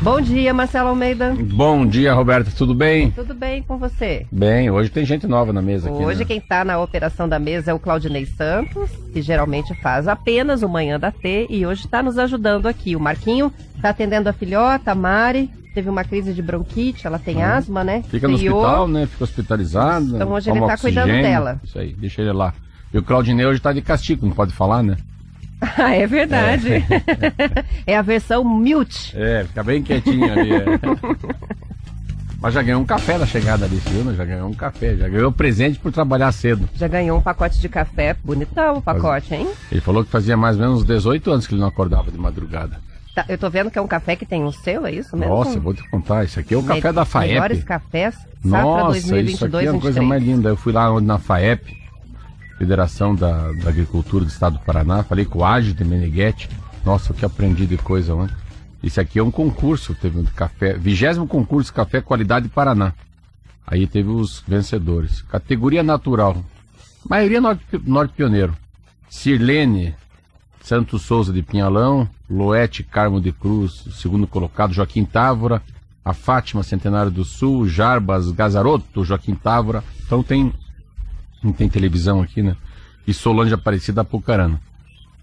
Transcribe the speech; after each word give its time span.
Bom 0.02 0.18
dia, 0.18 0.54
Marcelo 0.54 0.88
Almeida. 0.88 1.36
Bom 1.38 1.86
dia, 1.86 2.14
Roberto. 2.14 2.54
Tudo 2.56 2.74
bem? 2.74 3.10
Tudo 3.10 3.34
bem 3.34 3.62
com 3.62 3.76
você? 3.76 4.26
Bem, 4.32 4.70
hoje 4.70 4.88
tem 4.88 5.04
gente 5.04 5.26
nova 5.26 5.52
na 5.52 5.60
mesa 5.60 5.90
aqui. 5.90 6.02
Hoje 6.02 6.20
né? 6.20 6.24
quem 6.24 6.38
está 6.38 6.64
na 6.64 6.80
operação 6.80 7.28
da 7.28 7.38
mesa 7.38 7.70
é 7.70 7.74
o 7.74 7.78
Claudinei 7.78 8.24
Santos, 8.24 8.90
que 9.12 9.20
geralmente 9.20 9.74
faz 9.82 10.08
apenas 10.08 10.62
o 10.62 10.68
Manhã 10.70 10.98
da 10.98 11.12
T 11.12 11.46
e 11.50 11.66
hoje 11.66 11.84
está 11.84 12.02
nos 12.02 12.18
ajudando 12.18 12.66
aqui. 12.66 12.96
O 12.96 13.00
Marquinho 13.00 13.52
está 13.76 13.90
atendendo 13.90 14.30
a 14.30 14.32
filhota, 14.32 14.92
a 14.92 14.94
Mari, 14.94 15.50
teve 15.74 15.90
uma 15.90 16.02
crise 16.02 16.32
de 16.32 16.40
bronquite, 16.40 17.06
ela 17.06 17.18
tem 17.18 17.42
ah, 17.42 17.58
asma, 17.58 17.84
né? 17.84 18.02
Fica 18.08 18.26
no 18.26 18.34
hospital, 18.34 18.88
né? 18.88 19.06
Fica 19.06 19.24
hospitalizado. 19.24 20.16
Então 20.16 20.32
hoje 20.32 20.48
ele 20.48 20.60
está 20.60 20.78
cuidando 20.78 21.12
dela. 21.12 21.60
Isso 21.62 21.78
aí, 21.78 21.92
deixa 21.92 22.22
ele 22.22 22.32
lá. 22.32 22.54
E 22.92 22.96
o 22.96 23.02
Claudinei 23.02 23.44
hoje 23.44 23.58
está 23.58 23.70
de 23.70 23.82
castigo, 23.82 24.26
não 24.26 24.34
pode 24.34 24.54
falar, 24.54 24.82
né? 24.82 24.96
Ah, 25.76 25.94
é 25.94 26.06
verdade. 26.06 26.72
É. 26.72 26.84
é, 27.92 27.96
a 27.96 28.02
versão 28.02 28.42
mute. 28.42 29.14
É, 29.16 29.44
fica 29.44 29.62
bem 29.62 29.82
quietinho 29.82 30.32
ali. 30.32 30.52
É. 30.54 30.64
Mas 32.40 32.54
já 32.54 32.62
ganhou 32.62 32.80
um 32.80 32.86
café 32.86 33.18
na 33.18 33.26
chegada 33.26 33.66
ali, 33.66 33.76
viu? 33.76 34.14
Já 34.14 34.24
ganhou 34.24 34.48
um 34.48 34.54
café, 34.54 34.96
já 34.96 35.06
ganhou 35.06 35.30
presente 35.30 35.78
por 35.78 35.92
trabalhar 35.92 36.32
cedo. 36.32 36.66
Já 36.74 36.88
ganhou 36.88 37.18
um 37.18 37.20
pacote 37.20 37.60
de 37.60 37.68
café, 37.68 38.16
bonitão 38.24 38.78
o 38.78 38.82
pacote, 38.82 39.34
hein? 39.34 39.46
Ele 39.70 39.80
falou 39.82 40.02
que 40.02 40.10
fazia 40.10 40.38
mais 40.38 40.56
ou 40.56 40.62
menos 40.62 40.84
18 40.84 41.30
anos 41.30 41.46
que 41.46 41.52
ele 41.52 41.60
não 41.60 41.68
acordava 41.68 42.10
de 42.10 42.16
madrugada. 42.16 42.80
Tá, 43.14 43.26
eu 43.28 43.36
tô 43.36 43.50
vendo 43.50 43.70
que 43.70 43.78
é 43.78 43.82
um 43.82 43.86
café 43.88 44.16
que 44.16 44.24
tem 44.24 44.42
um 44.42 44.52
selo, 44.52 44.86
é 44.86 44.92
isso 44.92 45.14
mesmo? 45.16 45.34
Nossa, 45.34 45.58
eu 45.58 45.60
vou 45.60 45.74
te 45.74 45.86
contar, 45.90 46.24
isso 46.24 46.40
aqui 46.40 46.54
é 46.54 46.56
o 46.56 46.62
café 46.62 46.92
da 46.92 47.04
FAEP. 47.04 47.32
Melhores 47.34 47.64
cafés, 47.64 48.16
Nossa, 48.42 48.86
2022, 48.92 49.34
isso 49.34 49.44
aqui 49.44 49.66
é 49.66 49.68
a 49.68 49.80
coisa 49.80 50.02
mais 50.02 50.22
linda. 50.22 50.48
Eu 50.48 50.56
fui 50.56 50.72
lá 50.72 50.98
na 50.98 51.18
FAEP, 51.18 51.76
Federação 52.60 53.14
da, 53.14 53.52
da, 53.52 53.70
Agricultura 53.70 54.22
do 54.22 54.28
Estado 54.28 54.58
do 54.58 54.64
Paraná, 54.66 55.02
falei 55.02 55.24
com 55.24 55.38
o 55.38 55.44
Ágio 55.46 55.72
de 55.72 55.82
Meneghetti. 55.82 56.46
Nossa, 56.84 57.10
o 57.10 57.16
que 57.16 57.24
aprendi 57.24 57.66
de 57.66 57.78
coisa, 57.78 58.14
mano. 58.14 58.30
Isso 58.82 59.00
aqui 59.00 59.18
é 59.18 59.22
um 59.22 59.30
concurso, 59.30 59.94
teve 59.94 60.18
um 60.18 60.24
café, 60.24 60.74
vigésimo 60.74 61.26
concurso 61.26 61.72
Café 61.72 62.02
Qualidade 62.02 62.50
Paraná. 62.50 62.92
Aí 63.66 63.86
teve 63.86 64.10
os 64.10 64.44
vencedores. 64.46 65.22
Categoria 65.22 65.82
natural. 65.82 66.36
Maioria 67.08 67.40
norte, 67.40 67.64
norte 67.86 68.12
pioneiro. 68.12 68.54
Sirlene 69.08 69.94
Santos 70.60 71.00
Souza 71.00 71.32
de 71.32 71.42
Pinhalão, 71.42 72.06
Loete 72.28 72.82
Carmo 72.82 73.22
de 73.22 73.32
Cruz, 73.32 73.86
segundo 73.92 74.26
colocado, 74.26 74.74
Joaquim 74.74 75.06
Távora, 75.06 75.62
a 76.04 76.12
Fátima 76.12 76.62
Centenário 76.62 77.10
do 77.10 77.24
Sul, 77.24 77.66
Jarbas 77.66 78.30
Gazaroto, 78.30 79.02
Joaquim 79.02 79.34
Távora. 79.34 79.82
Então 80.04 80.22
tem 80.22 80.52
não 81.42 81.52
tem 81.52 81.68
televisão 81.68 82.20
aqui, 82.20 82.42
né? 82.42 82.56
E 83.06 83.14
Solange 83.14 83.54
Aparecida 83.54 84.02
Apucarana. 84.02 84.60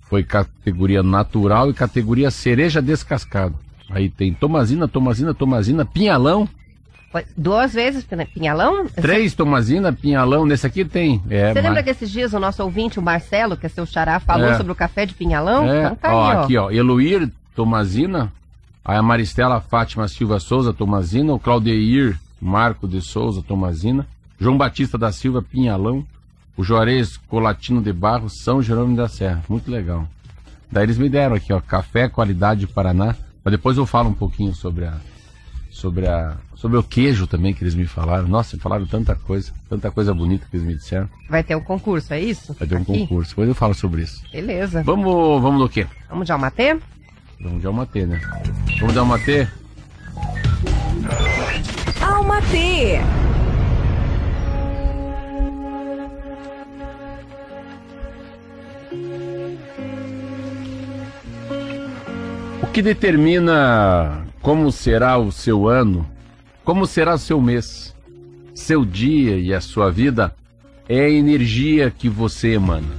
Foi 0.02 0.24
categoria 0.24 1.04
natural 1.04 1.70
e 1.70 1.74
categoria 1.74 2.32
cereja 2.32 2.82
descascado. 2.82 3.56
Aí 3.90 4.10
tem 4.10 4.34
Tomazina, 4.34 4.88
Tomazina, 4.88 5.34
Tomazina, 5.34 5.86
Pinhalão. 5.86 6.48
Duas 7.36 7.74
vezes 7.74 8.06
Pinhalão? 8.34 8.86
Três 8.88 9.34
Tomazina, 9.34 9.92
Pinhalão. 9.94 10.46
Nesse 10.46 10.68
aqui 10.68 10.86
tem. 10.86 11.22
É, 11.30 11.54
Você 11.54 11.62
lembra 11.62 11.82
que 11.82 11.90
esses 11.90 12.12
dias 12.12 12.34
o 12.34 12.40
nosso 12.40 12.62
ouvinte, 12.64 13.00
o 13.00 13.02
Marcelo, 13.02 13.58
que 13.58 13.66
é 13.66 13.70
seu 13.70 13.86
xará, 13.86 14.20
falou 14.20 14.50
é. 14.50 14.58
sobre 14.58 14.72
o 14.72 14.76
café 14.76 15.06
de 15.06 15.14
Pinhalão? 15.14 15.68
É. 15.68 15.86
Então 15.86 15.96
tá 15.96 16.16
ó, 16.16 16.30
aí, 16.30 16.38
ó. 16.38 16.44
Aqui, 16.44 16.58
ó. 16.58 16.70
Eloir 16.70 17.32
Tomazina. 17.56 18.32
Aí 18.84 18.98
a 18.98 19.02
Maristela 19.02 19.60
Fátima 19.60 20.08
Silva 20.08 20.40
Souza 20.40 20.74
Tomazina. 20.74 21.34
O 21.34 21.40
Claudeir 21.40 22.20
Marco 22.42 22.88
de 22.88 23.02
Souza 23.02 23.42
Tomazina. 23.42 24.06
João 24.40 24.58
Batista 24.58 24.98
da 24.98 25.12
Silva 25.12 25.42
Pinhalão, 25.42 26.06
o 26.56 26.64
Juarez 26.64 27.18
Colatino 27.18 27.82
de 27.82 27.92
Barros, 27.94 28.42
São 28.42 28.62
Jerônimo 28.62 28.96
da 28.96 29.08
Serra. 29.08 29.44
Muito 29.50 29.70
legal. 29.70 30.08
Daí 30.72 30.84
eles 30.84 30.98
me 30.98 31.10
deram 31.10 31.36
aqui, 31.36 31.54
ó, 31.54 31.60
café 31.60 32.08
qualidade 32.10 32.68
Paraná. 32.68 33.16
Mas 33.44 33.52
depois 33.52 33.78
eu 33.78 33.86
falo 33.86 34.10
um 34.10 34.14
pouquinho 34.14 34.54
sobre 34.54 34.86
a 34.86 34.98
sobre 35.70 36.08
a 36.08 36.36
sobre 36.56 36.76
o 36.78 36.84
queijo 36.84 37.28
também 37.28 37.54
que 37.54 37.64
eles 37.64 37.76
me 37.76 37.86
falaram. 37.86 38.28
Nossa, 38.28 38.58
falaram 38.58 38.86
tanta 38.86 39.16
coisa, 39.16 39.54
tanta 39.70 39.90
coisa 39.92 40.14
bonita 40.14 40.46
que 40.50 40.58
eles 40.58 40.68
me 40.68 40.76
disseram. 40.76 41.08
Vai 41.30 41.44
ter 41.44 41.56
um 41.56 41.62
concurso, 41.62 42.14
é 42.14 42.20
isso? 42.20 42.54
Vai 42.60 42.68
ter 42.68 42.76
um 42.76 42.82
aqui? 42.82 43.00
concurso. 43.02 43.30
Depois 43.30 43.48
eu 43.48 43.56
falo 43.56 43.74
sobre 43.74 44.02
isso. 44.02 44.22
Beleza. 44.32 44.84
Vamos, 44.84 45.42
vamos 45.42 45.62
do 45.62 45.70
quê? 45.70 45.88
Vamos 46.10 46.26
de 46.26 46.32
Almatê? 46.32 46.78
Vamos 47.40 47.62
de 47.62 47.68
Almatê, 47.68 48.06
né? 48.06 48.20
Vamos 48.80 48.94
de 48.94 49.00
Almatê? 49.00 49.48
Almatê! 52.02 53.00
Que 62.78 62.82
determina 62.84 64.24
como 64.40 64.72
será 64.72 65.18
o 65.18 65.32
seu 65.32 65.68
ano, 65.68 66.08
como 66.64 66.86
será 66.86 67.16
o 67.16 67.18
seu 67.18 67.42
mês, 67.42 67.96
seu 68.54 68.86
dia 68.86 69.36
e 69.36 69.52
a 69.52 69.60
sua 69.60 69.90
vida 69.90 70.32
é 70.88 71.06
a 71.06 71.10
energia 71.10 71.90
que 71.90 72.08
você 72.08 72.50
emana. 72.50 72.94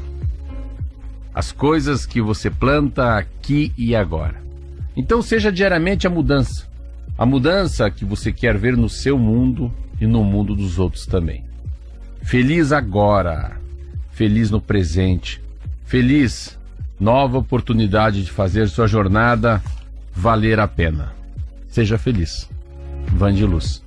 As 1.33 1.53
coisas 1.53 2.05
que 2.05 2.21
você 2.21 2.51
planta 2.51 3.17
aqui 3.17 3.73
e 3.79 3.95
agora. 3.95 4.43
Então 4.97 5.23
seja 5.23 5.53
diariamente 5.53 6.09
a 6.09 6.11
mudança. 6.11 6.67
A 7.17 7.25
mudança 7.25 7.89
que 7.89 8.05
você 8.05 8.33
quer 8.33 8.59
ver 8.59 8.77
no 8.77 8.89
seu 8.89 9.17
mundo 9.17 9.73
e 10.01 10.09
no 10.09 10.25
mundo 10.25 10.57
dos 10.57 10.81
outros 10.81 11.07
também. 11.07 11.45
Feliz 12.21 12.73
agora, 12.73 13.61
feliz 14.11 14.51
no 14.51 14.61
presente, 14.61 15.41
feliz 15.85 16.58
nova 16.99 17.39
oportunidade 17.39 18.25
de 18.25 18.31
fazer 18.31 18.69
sua 18.69 18.87
jornada 18.87 19.63
valer 20.13 20.59
a 20.59 20.67
pena. 20.67 21.13
Seja 21.69 21.99
feliz. 21.99 22.49
Van 23.13 23.33
de 23.33 23.45
Luz. 23.45 23.83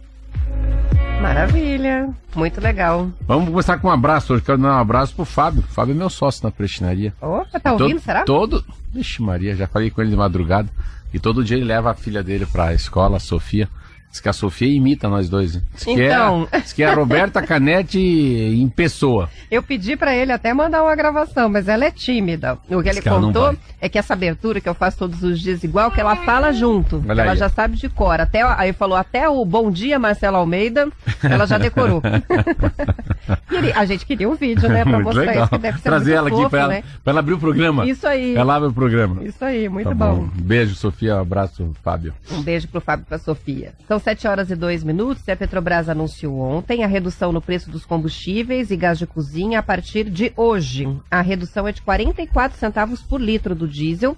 Maravilha, 1.21 2.09
muito 2.35 2.59
legal. 2.59 3.09
Vamos 3.27 3.49
começar 3.49 3.77
com 3.77 3.87
um 3.87 3.91
abraço. 3.91 4.33
Hoje 4.33 4.43
quero 4.43 4.57
dar 4.57 4.75
um 4.75 4.79
abraço 4.79 5.13
pro 5.13 5.23
Fábio. 5.23 5.61
Fábio 5.61 5.93
é 5.93 5.95
meu 5.95 6.09
sócio 6.09 6.43
na 6.43 6.51
prestinaria. 6.51 7.13
Opa, 7.21 7.59
tá 7.59 7.73
ouvindo, 7.73 7.89
todo, 7.91 8.01
será? 8.01 8.23
Todo. 8.23 8.65
Vixe, 8.91 9.21
Maria, 9.21 9.55
já 9.55 9.67
falei 9.67 9.91
com 9.91 10.01
ele 10.01 10.09
de 10.09 10.17
madrugada. 10.17 10.67
E 11.13 11.19
todo 11.19 11.43
dia 11.43 11.57
ele 11.57 11.65
leva 11.65 11.91
a 11.91 11.93
filha 11.93 12.23
dele 12.23 12.47
pra 12.47 12.73
escola, 12.73 13.17
a 13.17 13.19
Sofia. 13.19 13.69
Diz 14.11 14.19
que 14.19 14.27
a 14.27 14.33
Sofia 14.33 14.67
imita 14.67 15.07
nós 15.07 15.29
dois. 15.29 15.53
Diz 15.53 15.83
que, 15.85 15.91
então... 15.91 16.47
é, 16.51 16.59
diz 16.59 16.73
que 16.73 16.83
é 16.83 16.87
a 16.87 16.93
Roberta 16.93 17.41
Canete 17.47 17.97
em 17.97 18.67
pessoa. 18.67 19.29
Eu 19.49 19.63
pedi 19.63 19.95
para 19.95 20.13
ele 20.13 20.33
até 20.33 20.53
mandar 20.53 20.83
uma 20.83 20.93
gravação, 20.95 21.47
mas 21.47 21.69
ela 21.69 21.85
é 21.85 21.91
tímida. 21.91 22.57
O 22.69 22.83
que 22.83 22.89
ele 22.89 23.01
contou 23.01 23.55
é 23.79 23.87
que 23.87 23.97
essa 23.97 24.13
abertura 24.13 24.59
que 24.59 24.67
eu 24.67 24.73
faço 24.73 24.97
todos 24.97 25.23
os 25.23 25.39
dias 25.39 25.63
igual, 25.63 25.89
que 25.91 26.01
ela 26.01 26.15
fala 26.17 26.51
junto. 26.51 27.01
Olha 27.07 27.21
ela 27.21 27.31
aí. 27.31 27.37
já 27.37 27.47
sabe 27.47 27.77
de 27.77 27.87
cor. 27.87 28.19
Até, 28.19 28.43
aí 28.43 28.73
falou 28.73 28.97
até 28.97 29.29
o 29.29 29.45
Bom 29.45 29.71
Dia 29.71 29.97
Marcelo 29.97 30.37
Almeida, 30.37 30.89
ela 31.23 31.47
já 31.47 31.57
decorou. 31.57 32.01
a 33.75 33.85
gente 33.85 34.05
queria 34.05 34.27
um 34.27 34.35
vídeo, 34.35 34.67
né? 34.67 34.83
Pra 34.83 34.99
mostrar 35.01 35.21
legal. 35.23 35.43
isso, 35.43 35.49
que 35.51 35.57
deve 35.57 35.77
ser 35.77 35.83
Trazer 35.83 36.13
ela 36.13 36.29
fofo, 36.29 36.41
aqui 36.41 36.49
pra, 36.49 36.67
né? 36.67 36.75
ela, 36.75 36.83
pra 37.03 37.11
ela 37.11 37.19
abrir 37.19 37.33
o 37.33 37.39
programa. 37.39 37.85
Isso 37.85 38.05
aí. 38.05 38.35
Ela 38.35 38.55
abre 38.55 38.69
o 38.69 38.73
programa. 38.73 39.23
Isso 39.23 39.43
aí, 39.43 39.69
muito 39.69 39.87
tá 39.87 39.95
bom. 39.95 40.15
bom. 40.15 40.29
Beijo, 40.35 40.75
Sofia. 40.75 41.15
Um 41.15 41.21
abraço, 41.21 41.71
Fábio. 41.81 42.13
Um 42.31 42.41
beijo 42.41 42.67
pro 42.67 42.81
Fábio 42.81 43.03
e 43.03 43.07
pra 43.07 43.17
Sofia. 43.17 43.73
São 43.87 44.00
7 44.01 44.27
horas 44.27 44.49
e 44.49 44.55
2 44.55 44.83
minutos 44.83 45.27
e 45.27 45.31
a 45.31 45.35
Petrobras 45.35 45.87
anunciou 45.87 46.39
ontem 46.39 46.83
a 46.83 46.87
redução 46.87 47.31
no 47.31 47.41
preço 47.41 47.69
dos 47.69 47.85
combustíveis 47.85 48.71
e 48.71 48.75
gás 48.75 48.97
de 48.97 49.05
cozinha 49.05 49.59
a 49.59 49.63
partir 49.63 50.09
de 50.09 50.33
hoje. 50.35 50.87
A 51.09 51.21
redução 51.21 51.67
é 51.67 51.71
de 51.71 51.81
44 51.81 52.57
centavos 52.57 53.01
por 53.01 53.21
litro 53.21 53.53
do 53.53 53.67
diesel, 53.67 54.17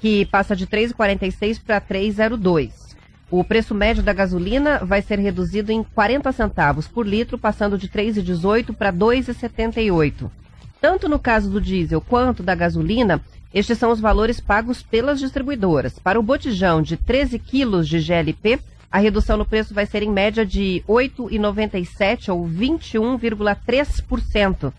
que 0.00 0.26
passa 0.26 0.54
de 0.54 0.66
3,46 0.66 1.60
para 1.64 1.80
3,02. 1.80 2.94
O 3.30 3.42
preço 3.42 3.74
médio 3.74 4.02
da 4.02 4.12
gasolina 4.12 4.80
vai 4.84 5.00
ser 5.00 5.18
reduzido 5.18 5.72
em 5.72 5.82
40 5.82 6.30
centavos 6.32 6.86
por 6.86 7.06
litro, 7.06 7.38
passando 7.38 7.78
de 7.78 7.88
3,18 7.88 8.74
para 8.74 8.92
2,78. 8.92 10.30
Tanto 10.78 11.08
no 11.08 11.18
caso 11.18 11.48
do 11.48 11.60
diesel 11.60 12.00
quanto 12.00 12.42
da 12.42 12.54
gasolina, 12.54 13.22
estes 13.54 13.78
são 13.78 13.90
os 13.90 14.00
valores 14.00 14.40
pagos 14.40 14.82
pelas 14.82 15.20
distribuidoras. 15.20 15.98
Para 15.98 16.18
o 16.20 16.22
botijão 16.22 16.82
de 16.82 16.96
13 16.96 17.38
quilos 17.38 17.88
de 17.88 18.00
GLP, 18.00 18.58
a 18.92 18.98
redução 18.98 19.36
no 19.38 19.46
preço 19.46 19.72
vai 19.72 19.86
ser 19.86 20.02
em 20.02 20.10
média 20.10 20.44
de 20.44 20.84
8,97 20.86 22.28
ou 22.28 22.46
21,3%. 22.46 24.70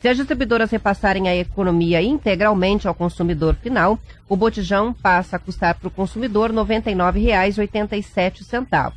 Se 0.00 0.08
as 0.08 0.16
distribuidoras 0.16 0.70
repassarem 0.70 1.28
a 1.28 1.36
economia 1.36 2.00
integralmente 2.00 2.88
ao 2.88 2.94
consumidor 2.94 3.56
final, 3.56 3.98
o 4.26 4.34
botijão 4.36 4.94
passa 4.94 5.36
a 5.36 5.38
custar 5.38 5.74
para 5.74 5.88
o 5.88 5.90
consumidor 5.90 6.48
R$ 6.50 6.56
99,87. 6.56 8.94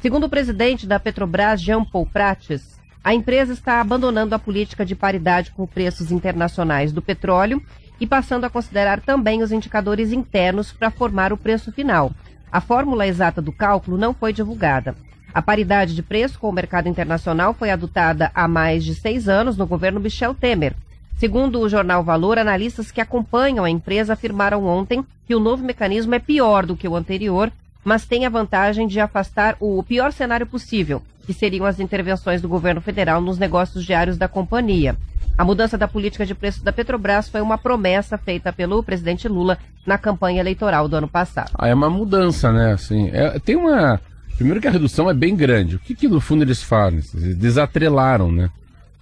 Segundo 0.00 0.24
o 0.24 0.28
presidente 0.28 0.86
da 0.86 1.00
Petrobras, 1.00 1.62
Jean 1.62 1.82
Paul 1.84 2.04
Prates, 2.04 2.78
a 3.02 3.14
empresa 3.14 3.54
está 3.54 3.80
abandonando 3.80 4.34
a 4.34 4.38
política 4.38 4.84
de 4.84 4.94
paridade 4.94 5.52
com 5.52 5.66
preços 5.66 6.12
internacionais 6.12 6.92
do 6.92 7.00
petróleo 7.00 7.62
e 7.98 8.06
passando 8.06 8.44
a 8.44 8.50
considerar 8.50 9.00
também 9.00 9.42
os 9.42 9.52
indicadores 9.52 10.12
internos 10.12 10.70
para 10.70 10.90
formar 10.90 11.32
o 11.32 11.38
preço 11.38 11.72
final. 11.72 12.12
A 12.52 12.60
fórmula 12.60 13.06
exata 13.06 13.40
do 13.40 13.50
cálculo 13.50 13.96
não 13.96 14.12
foi 14.12 14.30
divulgada. 14.30 14.94
A 15.32 15.40
paridade 15.40 15.94
de 15.94 16.02
preço 16.02 16.38
com 16.38 16.50
o 16.50 16.52
mercado 16.52 16.86
internacional 16.86 17.54
foi 17.54 17.70
adotada 17.70 18.30
há 18.34 18.46
mais 18.46 18.84
de 18.84 18.94
seis 18.94 19.26
anos 19.26 19.56
no 19.56 19.66
governo 19.66 19.98
Michel 19.98 20.34
Temer. 20.34 20.74
Segundo 21.16 21.60
o 21.60 21.68
jornal 21.68 22.04
Valor, 22.04 22.38
analistas 22.38 22.90
que 22.90 23.00
acompanham 23.00 23.64
a 23.64 23.70
empresa 23.70 24.12
afirmaram 24.12 24.66
ontem 24.66 25.02
que 25.26 25.34
o 25.34 25.40
novo 25.40 25.64
mecanismo 25.64 26.14
é 26.14 26.18
pior 26.18 26.66
do 26.66 26.76
que 26.76 26.86
o 26.86 26.94
anterior, 26.94 27.50
mas 27.82 28.04
tem 28.04 28.26
a 28.26 28.28
vantagem 28.28 28.86
de 28.86 29.00
afastar 29.00 29.56
o 29.58 29.82
pior 29.82 30.12
cenário 30.12 30.46
possível, 30.46 31.00
que 31.24 31.32
seriam 31.32 31.64
as 31.64 31.80
intervenções 31.80 32.42
do 32.42 32.48
governo 32.50 32.82
federal 32.82 33.22
nos 33.22 33.38
negócios 33.38 33.82
diários 33.82 34.18
da 34.18 34.28
companhia. 34.28 34.94
A 35.36 35.44
mudança 35.44 35.78
da 35.78 35.88
política 35.88 36.26
de 36.26 36.34
preços 36.34 36.62
da 36.62 36.72
Petrobras 36.72 37.28
foi 37.28 37.40
uma 37.40 37.58
promessa 37.58 38.18
feita 38.18 38.52
pelo 38.52 38.82
presidente 38.82 39.28
Lula 39.28 39.58
na 39.86 39.98
campanha 39.98 40.40
eleitoral 40.40 40.88
do 40.88 40.96
ano 40.96 41.08
passado. 41.08 41.50
Ah, 41.58 41.68
é 41.68 41.74
uma 41.74 41.88
mudança, 41.90 42.52
né? 42.52 42.72
Assim, 42.72 43.08
é, 43.12 43.38
tem 43.38 43.56
uma 43.56 44.00
Primeiro 44.36 44.60
que 44.60 44.68
a 44.68 44.72
redução 44.72 45.08
é 45.10 45.14
bem 45.14 45.36
grande. 45.36 45.76
O 45.76 45.78
que, 45.78 45.94
que 45.94 46.08
no 46.08 46.20
fundo 46.20 46.42
eles 46.42 46.62
fazem? 46.62 47.00
Eles 47.14 47.36
desatrelaram 47.36 48.32
né, 48.32 48.50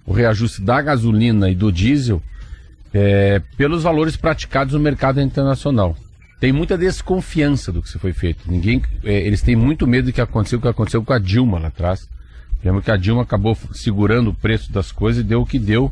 o 0.05 0.13
reajuste 0.13 0.61
da 0.61 0.81
gasolina 0.81 1.49
e 1.49 1.55
do 1.55 1.71
diesel 1.71 2.21
é, 2.93 3.41
pelos 3.57 3.83
valores 3.83 4.15
praticados 4.15 4.73
no 4.73 4.79
mercado 4.79 5.21
internacional. 5.21 5.95
Tem 6.39 6.51
muita 6.51 6.77
desconfiança 6.77 7.71
do 7.71 7.81
que 7.81 7.89
se 7.89 7.99
foi 7.99 8.13
feito. 8.13 8.51
Ninguém, 8.51 8.81
é, 9.03 9.25
eles 9.25 9.41
têm 9.41 9.55
muito 9.55 9.87
medo 9.87 10.05
do 10.05 10.13
que 10.13 10.21
aconteceu, 10.21 10.59
o 10.59 10.61
que 10.61 10.67
aconteceu 10.67 11.03
com 11.03 11.13
a 11.13 11.19
Dilma 11.19 11.59
lá 11.59 11.69
atrás. 11.69 12.07
Lembra 12.63 12.81
que 12.81 12.91
a 12.91 12.97
Dilma 12.97 13.23
acabou 13.23 13.57
segurando 13.73 14.29
o 14.29 14.35
preço 14.35 14.71
das 14.71 14.91
coisas 14.91 15.23
e 15.23 15.27
deu 15.27 15.41
o 15.41 15.45
que 15.45 15.57
deu. 15.57 15.91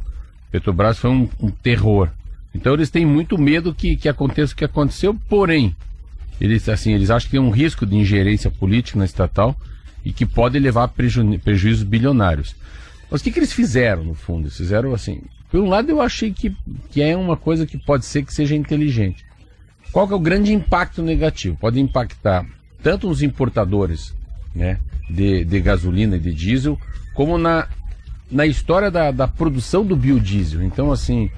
Petrobras 0.51 0.97
foi 0.97 1.09
um, 1.09 1.29
um 1.39 1.49
terror. 1.49 2.09
Então 2.53 2.73
eles 2.73 2.89
têm 2.89 3.05
muito 3.05 3.37
medo 3.37 3.73
que, 3.73 3.95
que 3.95 4.09
aconteça 4.09 4.53
o 4.53 4.55
que 4.55 4.65
aconteceu, 4.65 5.15
porém, 5.27 5.75
eles, 6.41 6.67
assim, 6.69 6.93
eles 6.93 7.09
acham 7.09 7.27
que 7.27 7.31
tem 7.31 7.39
um 7.39 7.51
risco 7.51 7.85
de 7.85 7.95
ingerência 7.95 8.49
política 8.49 8.97
na 8.97 9.05
estatal 9.05 9.55
e 10.03 10.13
que 10.13 10.25
pode 10.25 10.57
levar 10.57 10.85
a 10.85 10.87
preju 10.87 11.37
prejuízos 11.39 11.83
bilionários. 11.83 12.55
Mas 13.11 13.21
o 13.21 13.23
que, 13.23 13.31
que 13.31 13.39
eles 13.39 13.53
fizeram, 13.53 14.03
no 14.03 14.13
fundo? 14.13 14.43
Eles 14.43 14.57
fizeram 14.57 14.93
assim. 14.93 15.21
Por 15.51 15.59
um 15.59 15.67
lado, 15.67 15.89
eu 15.89 16.01
achei 16.01 16.31
que, 16.31 16.55
que 16.91 17.01
é 17.01 17.15
uma 17.17 17.35
coisa 17.35 17.65
que 17.65 17.77
pode 17.77 18.05
ser 18.05 18.23
que 18.23 18.33
seja 18.33 18.55
inteligente. 18.55 19.25
Qual 19.91 20.07
que 20.07 20.13
é 20.13 20.15
o 20.15 20.19
grande 20.19 20.53
impacto 20.53 21.01
negativo? 21.01 21.57
Pode 21.57 21.79
impactar 21.79 22.45
tanto 22.81 23.07
nos 23.07 23.23
importadores 23.23 24.15
né, 24.53 24.79
de, 25.09 25.43
de 25.43 25.59
gasolina 25.59 26.15
e 26.15 26.19
de 26.19 26.33
diesel, 26.33 26.79
como 27.13 27.37
na, 27.37 27.67
na 28.31 28.45
história 28.45 28.91
da, 28.91 29.11
da 29.11 29.27
produção 29.27 29.85
do 29.85 29.95
biodiesel. 29.95 30.63
Então, 30.63 30.91
assim, 30.91 31.31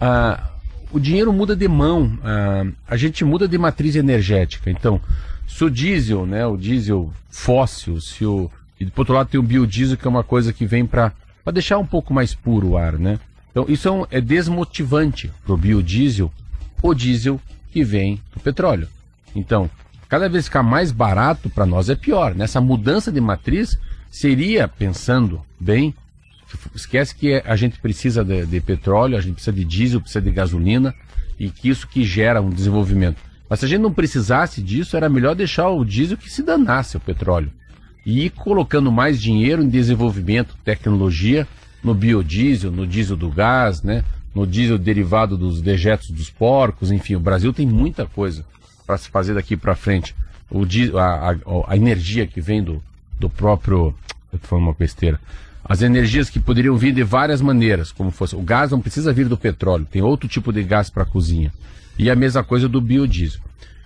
a, 0.00 0.50
o 0.90 0.98
dinheiro 0.98 1.32
muda 1.32 1.54
de 1.54 1.68
mão, 1.68 2.18
a, 2.22 2.66
a 2.94 2.96
gente 2.96 3.24
muda 3.24 3.46
de 3.46 3.58
matriz 3.58 3.96
energética. 3.96 4.70
Então, 4.70 5.00
se 5.46 5.64
o 5.64 5.70
diesel, 5.70 6.26
né, 6.26 6.46
o 6.46 6.56
diesel 6.56 7.12
fóssil, 7.28 8.00
se 8.00 8.24
o 8.24 8.50
e 8.80 8.86
por 8.86 9.02
outro 9.02 9.14
lado 9.14 9.28
tem 9.28 9.38
o 9.38 9.42
biodiesel 9.42 9.96
que 9.96 10.06
é 10.06 10.10
uma 10.10 10.24
coisa 10.24 10.52
que 10.52 10.66
vem 10.66 10.84
para 10.84 11.12
deixar 11.52 11.78
um 11.78 11.86
pouco 11.86 12.12
mais 12.12 12.34
puro 12.34 12.70
o 12.70 12.76
ar, 12.76 12.94
né? 12.98 13.20
Então 13.50 13.64
isso 13.68 13.86
é, 13.86 13.90
um, 13.90 14.06
é 14.10 14.20
desmotivante 14.20 15.30
para 15.44 15.54
o 15.54 15.56
biodiesel, 15.56 16.32
o 16.82 16.92
diesel 16.92 17.40
que 17.70 17.84
vem 17.84 18.20
do 18.34 18.40
petróleo. 18.40 18.88
Então, 19.34 19.70
cada 20.08 20.28
vez 20.28 20.46
ficar 20.46 20.62
mais 20.62 20.90
barato 20.90 21.48
para 21.48 21.66
nós 21.66 21.88
é 21.88 21.94
pior. 21.94 22.34
Nessa 22.34 22.60
mudança 22.60 23.12
de 23.12 23.20
matriz 23.20 23.78
seria, 24.10 24.68
pensando 24.68 25.40
bem, 25.58 25.94
Esquece 26.74 27.14
que 27.14 27.42
a 27.44 27.56
gente 27.56 27.78
precisa 27.80 28.24
de, 28.24 28.46
de, 28.46 28.60
petróleo, 28.60 29.16
a 29.16 29.20
gente 29.20 29.34
precisa 29.34 29.52
de 29.52 29.64
diesel, 29.64 30.00
precisa 30.00 30.20
de 30.20 30.30
gasolina 30.30 30.94
e 31.38 31.50
que 31.50 31.68
isso 31.68 31.86
que 31.86 32.04
gera 32.04 32.40
um 32.40 32.50
desenvolvimento. 32.50 33.20
Mas 33.48 33.60
se 33.60 33.66
a 33.66 33.68
gente 33.68 33.80
não 33.80 33.92
precisasse 33.92 34.62
disso, 34.62 34.96
era 34.96 35.08
melhor 35.08 35.34
deixar 35.34 35.68
o 35.68 35.84
diesel 35.84 36.16
que 36.16 36.30
se 36.30 36.42
danasse 36.42 36.96
o 36.96 37.00
petróleo. 37.00 37.50
E 38.04 38.26
ir 38.26 38.30
colocando 38.30 38.92
mais 38.92 39.20
dinheiro 39.20 39.62
em 39.62 39.68
desenvolvimento, 39.68 40.56
tecnologia, 40.64 41.46
no 41.82 41.94
biodiesel, 41.94 42.70
no 42.70 42.86
diesel 42.86 43.16
do 43.16 43.30
gás, 43.30 43.82
né? 43.82 44.04
no 44.34 44.46
diesel 44.46 44.78
derivado 44.78 45.36
dos 45.36 45.62
dejetos 45.62 46.10
dos 46.10 46.28
porcos, 46.28 46.90
enfim, 46.90 47.14
o 47.14 47.20
Brasil 47.20 47.52
tem 47.52 47.66
muita 47.66 48.04
coisa 48.04 48.44
para 48.86 48.98
se 48.98 49.08
fazer 49.08 49.34
daqui 49.34 49.56
para 49.56 49.76
frente. 49.76 50.14
O 50.50 50.66
diesel, 50.66 50.98
a, 50.98 51.30
a, 51.30 51.36
a, 51.68 51.76
energia 51.76 52.26
que 52.26 52.40
vem 52.40 52.62
do, 52.62 52.82
do 53.18 53.30
próprio. 53.30 53.94
Eu 54.32 54.38
falando 54.40 54.64
uma 54.64 54.74
besteira 54.74 55.20
as 55.66 55.80
energias 55.80 56.28
que 56.28 56.38
poderiam 56.38 56.76
vir 56.76 56.92
de 56.92 57.02
várias 57.02 57.40
maneiras, 57.40 57.90
como 57.90 58.10
fosse 58.10 58.36
o 58.36 58.42
gás 58.42 58.70
não 58.70 58.80
precisa 58.80 59.14
vir 59.14 59.28
do 59.28 59.36
petróleo, 59.36 59.86
tem 59.90 60.02
outro 60.02 60.28
tipo 60.28 60.52
de 60.52 60.62
gás 60.62 60.90
para 60.90 61.04
a 61.04 61.06
cozinha. 61.06 61.50
E 61.98 62.10
a 62.10 62.14
mesma 62.14 62.44
coisa 62.44 62.68
do 62.68 62.82
biodiesel. 62.82 63.40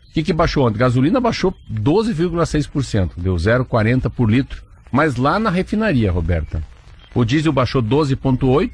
O 0.09 0.13
que, 0.13 0.25
que 0.25 0.33
baixou 0.33 0.67
ontem? 0.67 0.79
Gasolina 0.79 1.21
baixou 1.21 1.55
12,6%, 1.73 3.13
deu 3.17 3.37
0,40 3.37 4.11
por 4.11 4.29
litro, 4.29 4.63
mas 4.91 5.15
lá 5.15 5.39
na 5.39 5.51
refinaria, 5.51 6.11
Roberta. 6.11 6.61
O 7.15 7.25
diesel 7.25 7.53
baixou 7.53 7.81
12,8 7.81 8.71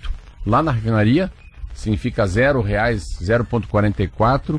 lá 0.46 0.62
na 0.62 0.72
refinaria, 0.72 1.30
significa 1.74 2.26
zero 2.26 2.62
reais, 2.62 3.18
0,44. 3.20 4.58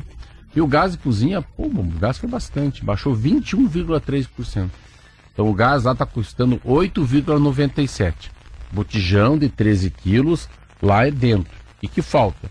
E 0.54 0.60
o 0.60 0.66
gás 0.68 0.92
de 0.92 0.98
cozinha, 0.98 1.42
pô, 1.42 1.64
o 1.64 1.82
gás 1.98 2.16
foi 2.16 2.28
bastante, 2.28 2.84
baixou 2.84 3.16
21,3%. 3.16 4.70
Então 5.32 5.48
o 5.48 5.52
gás 5.52 5.82
lá 5.82 5.92
está 5.92 6.06
custando 6.06 6.58
8,97 6.60 8.35
botijão 8.76 9.38
de 9.38 9.48
13 9.48 9.90
quilos 9.90 10.48
lá 10.82 11.06
é 11.06 11.10
dentro. 11.10 11.52
E 11.82 11.88
que 11.88 12.02
falta? 12.02 12.50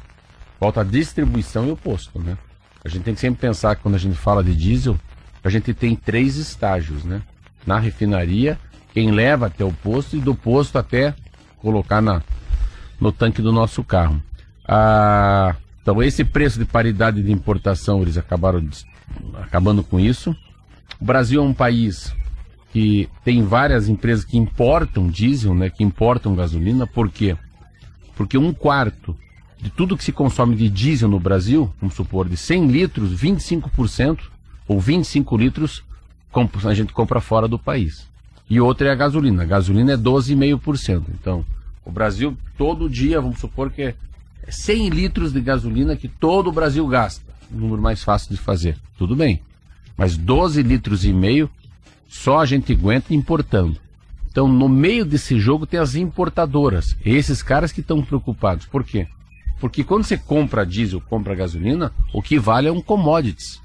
Falta 0.59 0.81
a 0.81 0.83
distribuição 0.83 1.67
e 1.67 1.71
o 1.71 1.77
posto, 1.77 2.19
né? 2.19 2.37
A 2.83 2.89
gente 2.89 3.03
tem 3.03 3.13
que 3.13 3.19
sempre 3.19 3.39
pensar 3.39 3.75
que 3.75 3.83
quando 3.83 3.95
a 3.95 3.99
gente 3.99 4.15
fala 4.15 4.43
de 4.43 4.55
diesel, 4.55 4.97
a 5.43 5.49
gente 5.49 5.73
tem 5.73 5.95
três 5.95 6.37
estágios, 6.37 7.03
né? 7.03 7.21
Na 7.65 7.79
refinaria, 7.79 8.59
quem 8.93 9.11
leva 9.11 9.47
até 9.47 9.63
o 9.63 9.71
posto 9.71 10.15
e 10.15 10.19
do 10.19 10.33
posto 10.35 10.77
até 10.77 11.13
colocar 11.57 12.01
na, 12.01 12.21
no 12.99 13.11
tanque 13.11 13.41
do 13.41 13.51
nosso 13.51 13.83
carro. 13.83 14.21
Ah, 14.67 15.55
então 15.81 16.01
esse 16.01 16.23
preço 16.23 16.57
de 16.57 16.65
paridade 16.65 17.21
de 17.21 17.31
importação, 17.31 18.01
eles 18.01 18.17
acabaram 18.17 18.67
acabando 19.41 19.83
com 19.83 19.99
isso. 19.99 20.35
O 20.99 21.05
Brasil 21.05 21.41
é 21.41 21.45
um 21.45 21.53
país 21.53 22.13
que 22.75 23.07
tem 23.23 23.41
várias 23.41 23.87
empresas 23.87 24.25
que 24.25 24.37
importam 24.37 25.07
diesel, 25.07 25.55
né, 25.55 25.69
que 25.69 25.81
importam 25.81 26.35
gasolina, 26.35 26.85
por 26.85 27.09
quê? 27.09 27.37
Porque 28.17 28.37
um 28.37 28.51
quarto 28.51 29.15
de 29.61 29.69
tudo 29.69 29.95
que 29.95 30.03
se 30.03 30.11
consome 30.11 30.57
de 30.57 30.67
diesel 30.67 31.07
no 31.07 31.17
Brasil, 31.17 31.73
vamos 31.79 31.95
supor, 31.95 32.27
de 32.27 32.35
100 32.35 32.67
litros, 32.67 33.13
25% 33.13 34.19
ou 34.67 34.77
25 34.77 35.37
litros 35.37 35.85
a 36.65 36.73
gente 36.73 36.91
compra 36.91 37.21
fora 37.21 37.47
do 37.47 37.57
país. 37.57 38.09
E 38.49 38.59
outra 38.59 38.89
é 38.89 38.91
a 38.91 38.95
gasolina. 38.95 39.43
A 39.43 39.45
gasolina 39.45 39.93
é 39.93 39.97
12,5%. 39.97 41.03
Então, 41.17 41.45
o 41.85 41.89
Brasil, 41.89 42.37
todo 42.57 42.89
dia, 42.89 43.21
vamos 43.21 43.39
supor 43.39 43.71
que 43.71 43.83
é 43.83 43.95
100 44.49 44.89
litros 44.89 45.31
de 45.31 45.39
gasolina 45.39 45.95
que 45.95 46.09
todo 46.09 46.49
o 46.49 46.51
Brasil 46.51 46.85
gasta. 46.87 47.23
Um 47.49 47.57
número 47.57 47.81
mais 47.81 48.03
fácil 48.03 48.35
de 48.35 48.37
fazer. 48.41 48.75
Tudo 48.97 49.15
bem. 49.15 49.39
Mas 49.95 50.17
12 50.17 50.61
litros 50.61 51.05
e 51.05 51.13
meio 51.13 51.49
só 52.07 52.39
a 52.39 52.45
gente 52.45 52.73
aguenta 52.73 53.13
importando. 53.13 53.79
Então, 54.29 54.47
no 54.47 54.67
meio 54.67 55.05
desse 55.05 55.39
jogo 55.39 55.65
tem 55.65 55.79
as 55.79 55.95
importadoras. 55.95 56.95
Esses 57.05 57.41
caras 57.41 57.71
que 57.71 57.81
estão 57.81 58.01
preocupados. 58.01 58.65
Por 58.65 58.83
quê? 58.83 59.07
Porque 59.59 59.83
quando 59.83 60.03
você 60.03 60.17
compra 60.17 60.65
diesel, 60.65 61.01
compra 61.01 61.33
gasolina, 61.33 61.91
o 62.13 62.21
que 62.21 62.37
vale 62.37 62.67
é 62.67 62.71
um 62.71 62.81
commodities. 62.81 63.61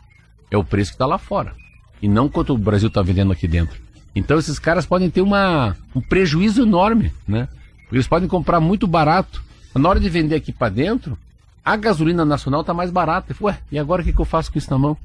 É 0.50 0.56
o 0.56 0.64
preço 0.64 0.92
que 0.92 0.94
está 0.94 1.06
lá 1.06 1.18
fora. 1.18 1.54
E 2.00 2.08
não 2.08 2.28
quanto 2.28 2.54
o 2.54 2.58
Brasil 2.58 2.88
está 2.88 3.02
vendendo 3.02 3.32
aqui 3.32 3.48
dentro. 3.48 3.80
Então 4.14 4.38
esses 4.38 4.58
caras 4.58 4.86
podem 4.86 5.10
ter 5.10 5.20
uma, 5.20 5.76
um 5.94 6.00
prejuízo 6.00 6.62
enorme, 6.62 7.12
né? 7.26 7.48
Eles 7.92 8.06
podem 8.06 8.28
comprar 8.28 8.60
muito 8.60 8.86
barato. 8.86 9.42
Na 9.74 9.88
hora 9.88 10.00
de 10.00 10.08
vender 10.08 10.36
aqui 10.36 10.52
para 10.52 10.68
dentro, 10.68 11.18
a 11.64 11.76
gasolina 11.76 12.24
nacional 12.24 12.60
está 12.60 12.72
mais 12.72 12.90
barata. 12.90 13.34
Ué, 13.40 13.58
e 13.70 13.78
agora 13.78 14.02
o 14.02 14.04
que, 14.04 14.12
que 14.12 14.20
eu 14.20 14.24
faço 14.24 14.50
com 14.52 14.58
isso 14.58 14.70
na 14.70 14.78
mão? 14.78 14.96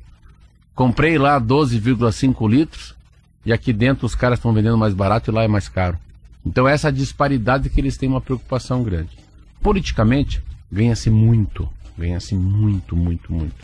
Comprei 0.74 1.18
lá 1.18 1.40
12,5 1.40 2.50
litros, 2.50 2.96
e 3.46 3.54
aqui 3.54 3.72
dentro 3.72 4.06
os 4.06 4.16
caras 4.16 4.40
estão 4.40 4.54
vendendo 4.54 4.78
mais 4.78 4.94
barato 4.94 5.30
e 5.30 5.34
lá 5.34 5.44
é 5.44 5.48
mais 5.48 5.70
caro. 5.70 5.98
Então 6.46 6.68
essa 6.68 6.92
disparidade 6.92 7.70
que 7.70 7.80
eles 7.80 7.98
têm 7.98 8.10
uma 8.10 8.22
preocupação 8.22 8.84
grande. 8.84 9.18
Politicamente, 9.62 10.44
ganha-se 10.72 11.10
muito. 11.10 11.68
Ganha-se 11.98 12.36
muito, 12.36 12.96
muito, 12.96 13.32
muito. 13.32 13.56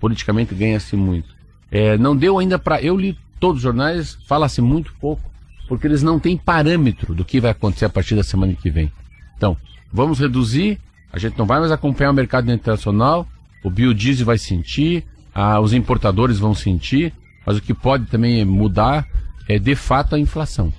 Politicamente 0.00 0.54
ganha-se 0.54 0.96
muito. 0.96 1.34
É, 1.70 1.98
não 1.98 2.16
deu 2.16 2.38
ainda 2.38 2.58
para. 2.58 2.80
Eu 2.80 2.96
li 2.96 3.18
todos 3.38 3.56
os 3.56 3.62
jornais, 3.62 4.18
fala-se 4.26 4.60
muito 4.60 4.94
pouco, 5.00 5.22
porque 5.68 5.86
eles 5.86 6.02
não 6.02 6.18
têm 6.18 6.36
parâmetro 6.36 7.14
do 7.14 7.24
que 7.24 7.40
vai 7.40 7.50
acontecer 7.50 7.84
a 7.84 7.90
partir 7.90 8.14
da 8.14 8.22
semana 8.22 8.54
que 8.54 8.70
vem. 8.70 8.90
Então, 9.36 9.56
vamos 9.92 10.18
reduzir 10.18 10.78
A 11.12 11.18
gente 11.18 11.38
não 11.38 11.46
vai 11.46 11.60
mais 11.60 11.72
acompanhar 11.72 12.10
o 12.10 12.14
mercado 12.14 12.50
internacional, 12.50 13.26
o 13.62 13.70
biodiesel 13.70 14.26
vai 14.26 14.38
sentir, 14.38 15.04
a, 15.34 15.60
os 15.60 15.72
importadores 15.72 16.38
vão 16.38 16.54
sentir, 16.54 17.12
mas 17.46 17.56
o 17.56 17.62
que 17.62 17.72
pode 17.72 18.06
também 18.06 18.44
mudar 18.44 19.06
é 19.48 19.58
de 19.58 19.76
fato 19.76 20.16
a 20.16 20.18
inflação. 20.18 20.72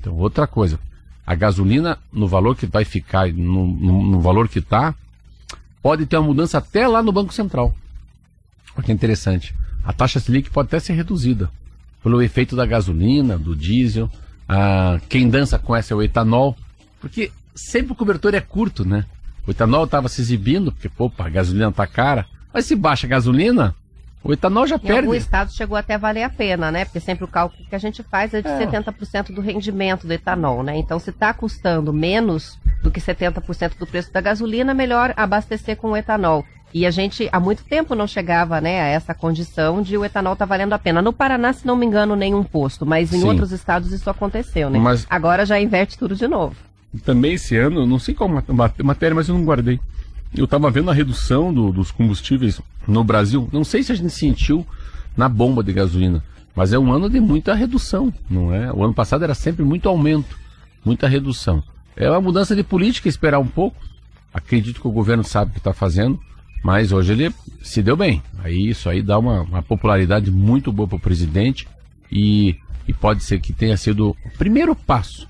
Então, 0.00 0.14
outra 0.14 0.46
coisa, 0.46 0.78
a 1.26 1.34
gasolina 1.34 1.98
no 2.12 2.28
valor 2.28 2.56
que 2.56 2.66
vai 2.66 2.84
ficar, 2.84 3.32
no, 3.32 3.66
no, 3.66 4.02
no 4.04 4.20
valor 4.20 4.48
que 4.48 4.60
está, 4.60 4.94
pode 5.82 6.06
ter 6.06 6.16
uma 6.16 6.28
mudança 6.28 6.58
até 6.58 6.86
lá 6.86 7.02
no 7.02 7.10
Banco 7.12 7.34
Central. 7.34 7.74
Olha 8.76 8.84
que 8.84 8.92
interessante. 8.92 9.54
A 9.84 9.92
taxa 9.92 10.20
Selic 10.20 10.50
pode 10.50 10.68
até 10.68 10.78
ser 10.78 10.94
reduzida 10.94 11.50
pelo 12.02 12.22
efeito 12.22 12.54
da 12.54 12.66
gasolina, 12.66 13.38
do 13.38 13.56
diesel. 13.56 14.10
Ah, 14.48 15.00
quem 15.08 15.28
dança 15.28 15.58
com 15.58 15.74
essa 15.74 15.94
é 15.94 15.96
o 15.96 16.02
etanol, 16.02 16.56
porque 17.00 17.32
sempre 17.54 17.92
o 17.92 17.96
cobertor 17.96 18.34
é 18.34 18.40
curto, 18.40 18.84
né? 18.84 19.04
O 19.46 19.50
etanol 19.50 19.84
estava 19.84 20.08
se 20.08 20.20
exibindo, 20.20 20.70
porque, 20.70 20.88
pô, 20.88 21.10
a 21.18 21.28
gasolina 21.28 21.68
está 21.68 21.86
cara. 21.86 22.26
Mas 22.52 22.66
se 22.66 22.76
baixa 22.76 23.06
a 23.06 23.10
gasolina, 23.10 23.74
o 24.24 24.32
etanol 24.32 24.66
já 24.66 24.76
em 24.76 24.78
perde. 24.78 24.94
Em 24.94 24.98
algum 25.00 25.14
estado 25.14 25.52
chegou 25.52 25.76
até 25.76 25.94
a 25.94 25.98
valer 25.98 26.22
a 26.22 26.30
pena, 26.30 26.72
né? 26.72 26.86
Porque 26.86 26.98
sempre 26.98 27.24
o 27.24 27.28
cálculo 27.28 27.62
que 27.68 27.74
a 27.74 27.78
gente 27.78 28.02
faz 28.02 28.32
é 28.32 28.40
de 28.40 28.48
é. 28.48 28.66
70% 28.66 29.34
do 29.34 29.42
rendimento 29.42 30.06
do 30.06 30.12
etanol, 30.12 30.62
né? 30.62 30.76
Então, 30.78 30.98
se 30.98 31.10
está 31.10 31.32
custando 31.34 31.92
menos 31.92 32.58
do 32.82 32.90
que 32.90 33.00
70% 33.00 33.76
do 33.78 33.86
preço 33.86 34.10
da 34.10 34.22
gasolina, 34.22 34.72
melhor 34.72 35.12
abastecer 35.14 35.76
com 35.76 35.90
o 35.90 35.96
etanol. 35.96 36.44
E 36.72 36.86
a 36.86 36.90
gente 36.90 37.28
há 37.30 37.38
muito 37.38 37.62
tempo 37.64 37.94
não 37.94 38.06
chegava 38.06 38.60
né, 38.60 38.80
a 38.80 38.86
essa 38.86 39.14
condição 39.14 39.80
de 39.80 39.96
o 39.96 40.04
etanol 40.04 40.34
tá 40.34 40.44
valendo 40.44 40.72
a 40.72 40.78
pena. 40.78 41.00
No 41.00 41.12
Paraná, 41.12 41.52
se 41.52 41.64
não 41.66 41.76
me 41.76 41.86
engano, 41.86 42.16
nenhum 42.16 42.42
posto, 42.42 42.84
mas 42.84 43.12
em 43.12 43.20
Sim. 43.20 43.28
outros 43.28 43.52
estados 43.52 43.92
isso 43.92 44.10
aconteceu, 44.10 44.68
né? 44.70 44.78
Mas... 44.78 45.06
Agora 45.08 45.46
já 45.46 45.60
inverte 45.60 45.96
tudo 45.96 46.16
de 46.16 46.26
novo. 46.26 46.56
Também 47.04 47.34
esse 47.34 47.56
ano, 47.56 47.86
não 47.86 47.98
sei 47.98 48.14
qual 48.14 48.28
matéria, 48.82 49.14
mas 49.14 49.28
eu 49.28 49.34
não 49.34 49.44
guardei 49.44 49.78
eu 50.36 50.44
estava 50.44 50.70
vendo 50.70 50.90
a 50.90 50.94
redução 50.94 51.52
do, 51.52 51.72
dos 51.72 51.90
combustíveis 51.90 52.60
no 52.86 53.04
Brasil. 53.04 53.48
Não 53.52 53.64
sei 53.64 53.82
se 53.82 53.92
a 53.92 53.94
gente 53.94 54.10
sentiu 54.10 54.66
na 55.16 55.28
bomba 55.28 55.62
de 55.62 55.72
gasolina, 55.72 56.22
mas 56.54 56.72
é 56.72 56.78
um 56.78 56.92
ano 56.92 57.08
de 57.08 57.20
muita 57.20 57.54
redução, 57.54 58.12
não 58.28 58.52
é? 58.52 58.72
O 58.72 58.82
ano 58.84 58.94
passado 58.94 59.24
era 59.24 59.34
sempre 59.34 59.64
muito 59.64 59.88
aumento, 59.88 60.36
muita 60.84 61.08
redução. 61.08 61.62
É 61.96 62.10
uma 62.10 62.20
mudança 62.20 62.56
de 62.56 62.62
política, 62.62 63.08
esperar 63.08 63.38
um 63.38 63.46
pouco. 63.46 63.76
Acredito 64.32 64.80
que 64.80 64.88
o 64.88 64.92
governo 64.92 65.22
sabe 65.22 65.50
o 65.50 65.54
que 65.54 65.60
está 65.60 65.72
fazendo, 65.72 66.18
mas 66.64 66.90
hoje 66.90 67.12
ele 67.12 67.34
se 67.62 67.82
deu 67.82 67.96
bem. 67.96 68.22
Aí 68.38 68.68
isso 68.68 68.88
aí 68.88 69.02
dá 69.02 69.18
uma, 69.18 69.42
uma 69.42 69.62
popularidade 69.62 70.30
muito 70.30 70.72
boa 70.72 70.88
para 70.88 70.96
o 70.96 71.00
presidente 71.00 71.68
e, 72.10 72.56
e 72.88 72.92
pode 72.92 73.22
ser 73.22 73.38
que 73.38 73.52
tenha 73.52 73.76
sido 73.76 74.10
o 74.10 74.30
primeiro 74.36 74.74
passo 74.74 75.28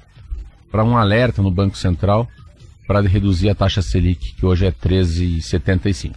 para 0.71 0.83
um 0.83 0.97
alerta 0.97 1.43
no 1.43 1.51
Banco 1.51 1.77
Central 1.77 2.27
para 2.87 3.01
reduzir 3.01 3.49
a 3.49 3.55
taxa 3.55 3.83
Selic, 3.83 4.35
que 4.35 4.47
hoje 4.47 4.67
é 4.67 4.73
13,75. 4.73 6.15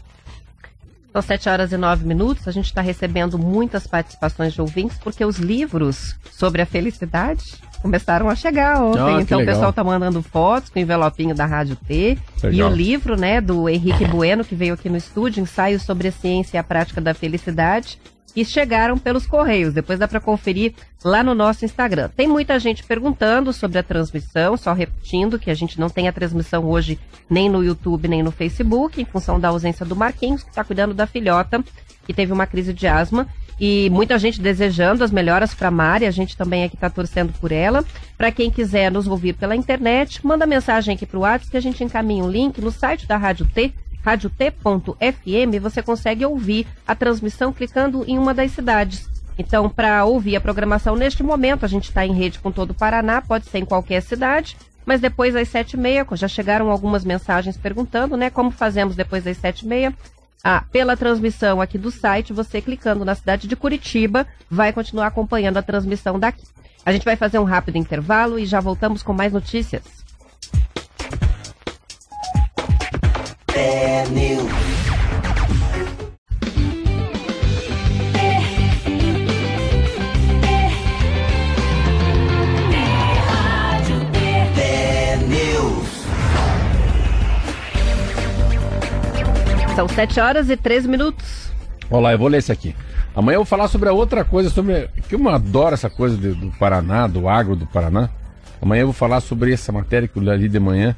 São 1.12 1.22
7 1.22 1.50
horas 1.50 1.72
e 1.72 1.78
9 1.78 2.06
minutos. 2.06 2.48
A 2.48 2.52
gente 2.52 2.66
está 2.66 2.82
recebendo 2.82 3.40
muitas 3.40 3.88
participações 3.88 4.54
de 4.54 4.62
ouvintes, 4.62 4.98
porque 4.98 5.26
os 5.26 5.38
livros 5.38 6.16
sobre 6.32 6.62
a 6.62 6.66
felicidade 6.66 7.56
começaram 7.88 8.30
a 8.30 8.36
chegar 8.36 8.84
ontem. 8.84 9.16
Ah, 9.16 9.22
então 9.22 9.42
o 9.42 9.46
pessoal 9.46 9.70
está 9.70 9.82
mandando 9.82 10.22
fotos 10.22 10.70
com 10.70 10.78
o 10.78 10.82
envelopinho 10.82 11.34
da 11.34 11.46
Rádio 11.46 11.78
T. 11.78 12.18
Legal. 12.44 12.52
E 12.52 12.62
o 12.62 12.76
livro 12.76 13.16
né, 13.16 13.40
do 13.40 13.70
Henrique 13.70 14.04
Bueno, 14.06 14.44
que 14.44 14.56
veio 14.56 14.74
aqui 14.74 14.90
no 14.90 14.98
estúdio, 14.98 15.42
Ensaio 15.42 15.80
sobre 15.80 16.10
a 16.10 16.12
Ciência 16.12 16.58
e 16.58 16.60
a 16.60 16.64
Prática 16.64 17.00
da 17.00 17.14
Felicidade 17.14 17.98
que 18.34 18.46
chegaram 18.46 19.00
pelos 19.00 19.26
Correios. 19.26 19.74
Depois 19.74 19.98
dá 19.98 20.08
para 20.08 20.20
conferir 20.20 20.76
lá 21.04 21.24
no 21.24 21.34
nosso 21.34 21.66
Instagram. 21.66 22.10
Tem 22.16 22.28
muita 22.28 22.60
gente 22.60 22.84
perguntando 22.84 23.52
sobre 23.52 23.80
a 23.80 23.84
transmissão, 23.84 24.56
só 24.56 24.74
repetindo 24.74 25.40
que 25.40 25.50
a 25.50 25.56
gente 25.56 25.80
não 25.80 25.90
tem 25.90 26.08
a 26.08 26.14
transmissão 26.14 26.66
hoje 26.66 27.00
nem 27.28 27.50
no 27.50 27.64
YouTube 27.64 28.08
nem 28.08 28.22
no 28.22 28.32
Facebook, 28.32 29.02
em 29.02 29.06
função 29.06 29.40
da 29.40 29.48
ausência 29.48 29.84
do 29.84 29.96
Marquinhos, 29.96 30.44
que 30.44 30.50
está 30.50 30.64
cuidando 30.64 30.94
da 30.94 31.08
filhota, 31.08 31.64
que 32.06 32.14
teve 32.14 32.32
uma 32.32 32.46
crise 32.46 32.74
de 32.74 32.86
asma. 32.86 33.28
E 33.60 33.90
muita 33.90 34.20
gente 34.20 34.40
desejando 34.40 35.04
as 35.04 35.12
melhoras 35.12 35.54
para 35.54 35.72
Mari, 35.72 36.06
a 36.06 36.12
gente 36.12 36.38
também 36.38 36.64
aqui 36.64 36.76
está 36.76 36.90
torcendo 36.90 37.34
por 37.34 37.52
ela. 37.52 37.84
Para 38.18 38.32
quem 38.32 38.52
quiser 38.52 38.92
nos 38.92 39.08
ouvir 39.08 39.34
pela 39.34 39.56
internet, 39.56 40.26
manda 40.26 40.46
mensagem 40.46 40.94
aqui 40.94 41.06
para 41.06 41.18
o 41.18 41.22
WhatsApp 41.22 41.52
que 41.52 41.58
a 41.58 41.62
gente 41.62 41.84
encaminha 41.84 42.24
o 42.24 42.28
um 42.28 42.32
link 42.32 42.62
no 42.62 42.72
site 42.72 43.08
da 43.08 43.18
Rádio 43.18 43.48
T, 43.48 43.74
radiot.fm, 44.04 45.60
você 45.62 45.82
consegue 45.82 46.26
ouvir 46.26 46.66
a 46.88 46.96
transmissão 46.96 47.52
clicando 47.52 48.06
em 48.08 48.18
uma 48.18 48.34
das 48.34 48.52
cidades. 48.52 49.10
Então, 49.38 49.70
para 49.70 50.06
ouvir 50.06 50.36
a 50.36 50.42
programação 50.42 50.96
neste 50.96 51.22
momento, 51.22 51.66
a 51.66 51.68
gente 51.68 51.90
está 51.90 52.06
em 52.06 52.14
rede 52.14 52.40
com 52.40 52.52
todo 52.52 52.72
o 52.72 52.74
Paraná, 52.74 53.22
pode 53.22 53.48
ser 53.48 53.60
em 53.60 53.66
qualquer 53.66 54.02
cidade, 54.02 54.58
mas 54.86 55.02
depois 55.02 55.34
das 55.34 55.50
sete 55.50 55.74
e 55.74 55.78
meia, 55.78 56.08
já 56.14 56.28
chegaram 56.28 56.72
algumas 56.72 57.04
mensagens 57.04 57.58
perguntando, 57.58 58.16
né, 58.16 58.30
como 58.30 58.50
fazemos 58.50 58.96
depois 58.96 59.24
das 59.24 59.38
sete 59.38 59.64
e 59.64 59.68
meia. 59.68 59.94
Ah, 60.44 60.64
pela 60.72 60.96
transmissão 60.96 61.60
aqui 61.60 61.78
do 61.78 61.92
site, 61.92 62.34
você 62.34 62.62
clicando 62.62 63.04
na 63.04 63.16
cidade 63.16 63.48
de 63.48 63.56
Curitiba, 63.56 64.26
vai 64.50 64.72
continuar 64.72 65.08
acompanhando 65.08 65.58
a 65.58 65.62
transmissão 65.62 66.20
daqui. 66.20 66.46
A 66.86 66.92
gente 66.92 67.04
vai 67.04 67.16
fazer 67.16 67.40
um 67.40 67.44
rápido 67.44 67.78
intervalo 67.78 68.40
e 68.40 68.46
já 68.46 68.60
voltamos 68.60 69.04
com 69.04 69.14
mais 69.14 69.34
notícias. 69.34 69.84
News. 74.12 74.77
São 89.78 89.88
7 89.88 90.20
horas 90.20 90.50
e 90.50 90.58
3 90.58 90.88
minutos. 90.88 91.52
Olá, 91.88 92.12
eu 92.12 92.18
vou 92.18 92.28
ler 92.28 92.40
esse 92.40 92.52
aqui. 92.52 92.76
Amanhã 93.16 93.36
eu 93.36 93.42
vou 93.42 93.46
falar 93.46 93.68
sobre 93.68 93.88
a 93.88 93.94
outra 93.94 94.26
coisa, 94.26 94.50
sobre. 94.50 94.90
que 95.08 95.14
eu 95.14 95.30
adoro 95.30 95.76
essa 95.76 95.88
coisa 95.88 96.18
de, 96.18 96.34
do 96.34 96.50
Paraná, 96.58 97.06
do 97.06 97.30
agro 97.30 97.56
do 97.56 97.68
Paraná. 97.68 98.10
Amanhã 98.60 98.82
eu 98.82 98.88
vou 98.88 98.94
falar 98.94 99.20
sobre 99.20 99.54
essa 99.54 99.72
matéria 99.72 100.08
que 100.08 100.18
eu 100.18 100.24
li 100.36 100.50
de 100.50 100.60
manhã, 100.60 100.98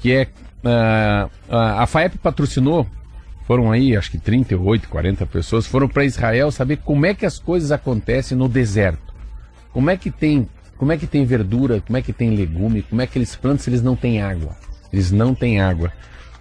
que 0.00 0.10
é 0.10 0.28
Uh, 0.64 1.28
a 1.50 1.86
FAEP 1.86 2.16
patrocinou, 2.16 2.86
foram 3.46 3.70
aí 3.70 3.94
acho 3.94 4.10
que 4.10 4.16
38, 4.16 4.88
40 4.88 5.26
pessoas, 5.26 5.66
foram 5.66 5.86
para 5.86 6.06
Israel 6.06 6.50
saber 6.50 6.78
como 6.78 7.04
é 7.04 7.12
que 7.12 7.26
as 7.26 7.38
coisas 7.38 7.70
acontecem 7.70 8.34
no 8.34 8.48
deserto. 8.48 9.12
Como 9.74 9.90
é 9.90 9.96
que 9.98 10.10
tem, 10.10 10.48
como 10.78 10.90
é 10.90 10.96
que 10.96 11.06
tem 11.06 11.26
verdura, 11.26 11.82
como 11.82 11.98
é 11.98 12.00
que 12.00 12.14
tem 12.14 12.34
legume, 12.34 12.80
como 12.80 13.02
é 13.02 13.06
que 13.06 13.18
eles 13.18 13.36
plantam 13.36 13.58
se 13.58 13.68
eles 13.68 13.82
não 13.82 13.94
têm 13.94 14.22
água. 14.22 14.56
Eles 14.90 15.12
não 15.12 15.34
têm 15.34 15.60
água. 15.60 15.92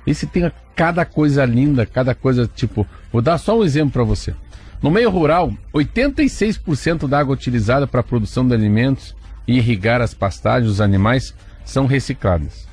E 0.06 0.14
se 0.14 0.28
tem 0.28 0.52
cada 0.76 1.06
coisa 1.06 1.46
linda, 1.46 1.86
cada 1.86 2.14
coisa 2.14 2.50
tipo, 2.54 2.86
vou 3.12 3.22
dar 3.22 3.38
só 3.38 3.60
um 3.60 3.64
exemplo 3.64 3.94
para 3.94 4.04
você. 4.04 4.34
No 4.82 4.92
meio 4.92 5.10
rural, 5.10 5.54
86% 5.74 7.08
da 7.08 7.20
água 7.20 7.34
utilizada 7.34 7.88
para 7.88 8.02
a 8.02 8.04
produção 8.04 8.46
de 8.46 8.54
alimentos 8.54 9.16
e 9.48 9.58
irrigar 9.58 10.02
as 10.02 10.14
pastagens 10.14 10.70
dos 10.70 10.82
animais 10.82 11.34
são 11.64 11.86
recicladas 11.86 12.68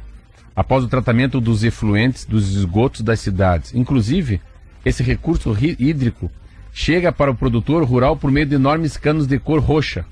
após 0.54 0.84
o 0.84 0.88
tratamento 0.88 1.40
dos 1.40 1.64
efluentes 1.64 2.26
dos 2.26 2.54
esgotos 2.54 3.00
das 3.00 3.20
cidades. 3.20 3.74
Inclusive, 3.74 4.40
esse 4.84 5.02
recurso 5.02 5.56
hídrico 5.58 6.30
chega 6.72 7.10
para 7.10 7.30
o 7.30 7.34
produtor 7.34 7.82
rural 7.84 8.16
por 8.16 8.30
meio 8.30 8.46
de 8.46 8.56
enormes 8.56 8.96
canos 8.96 9.26
de 9.26 9.38
cor 9.38 9.60
roxa, 9.60 10.04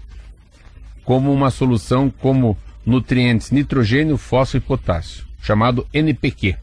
como 1.04 1.32
uma 1.32 1.50
solução 1.50 2.10
como 2.10 2.56
nutrientes 2.84 3.50
nitrogênio, 3.50 4.16
fósforo 4.16 4.64
e 4.64 4.66
potássio, 4.66 5.24
chamado 5.42 5.86
NPQ, 5.92 6.56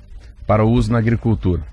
para 0.46 0.66
uso 0.66 0.92
na 0.92 1.00
agricultura. 1.00 1.64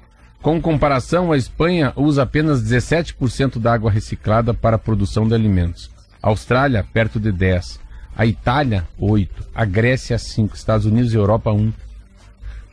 Com 0.41 0.61
comparação, 0.61 1.31
a 1.31 1.37
Espanha 1.37 1.93
usa 1.95 2.25
apenas 2.25 2.63
17% 2.63 3.59
da 3.59 3.73
água 3.73 3.91
reciclada 3.91 4.53
para 4.53 4.77
a 4.77 4.79
produção 4.79 5.27
de 5.27 5.35
alimentos. 5.35 5.91
A 6.21 6.29
Austrália, 6.29 6.85
perto 6.93 7.21
de 7.21 7.33
10%. 7.33 7.79
A 8.17 8.27
Itália, 8.27 8.87
8%. 9.01 9.29
A 9.55 9.65
Grécia, 9.65 10.17
5%. 10.17 10.55
Estados 10.55 10.85
Unidos 10.85 11.15
e 11.15 11.17
Europa, 11.17 11.51
1%. 11.51 11.73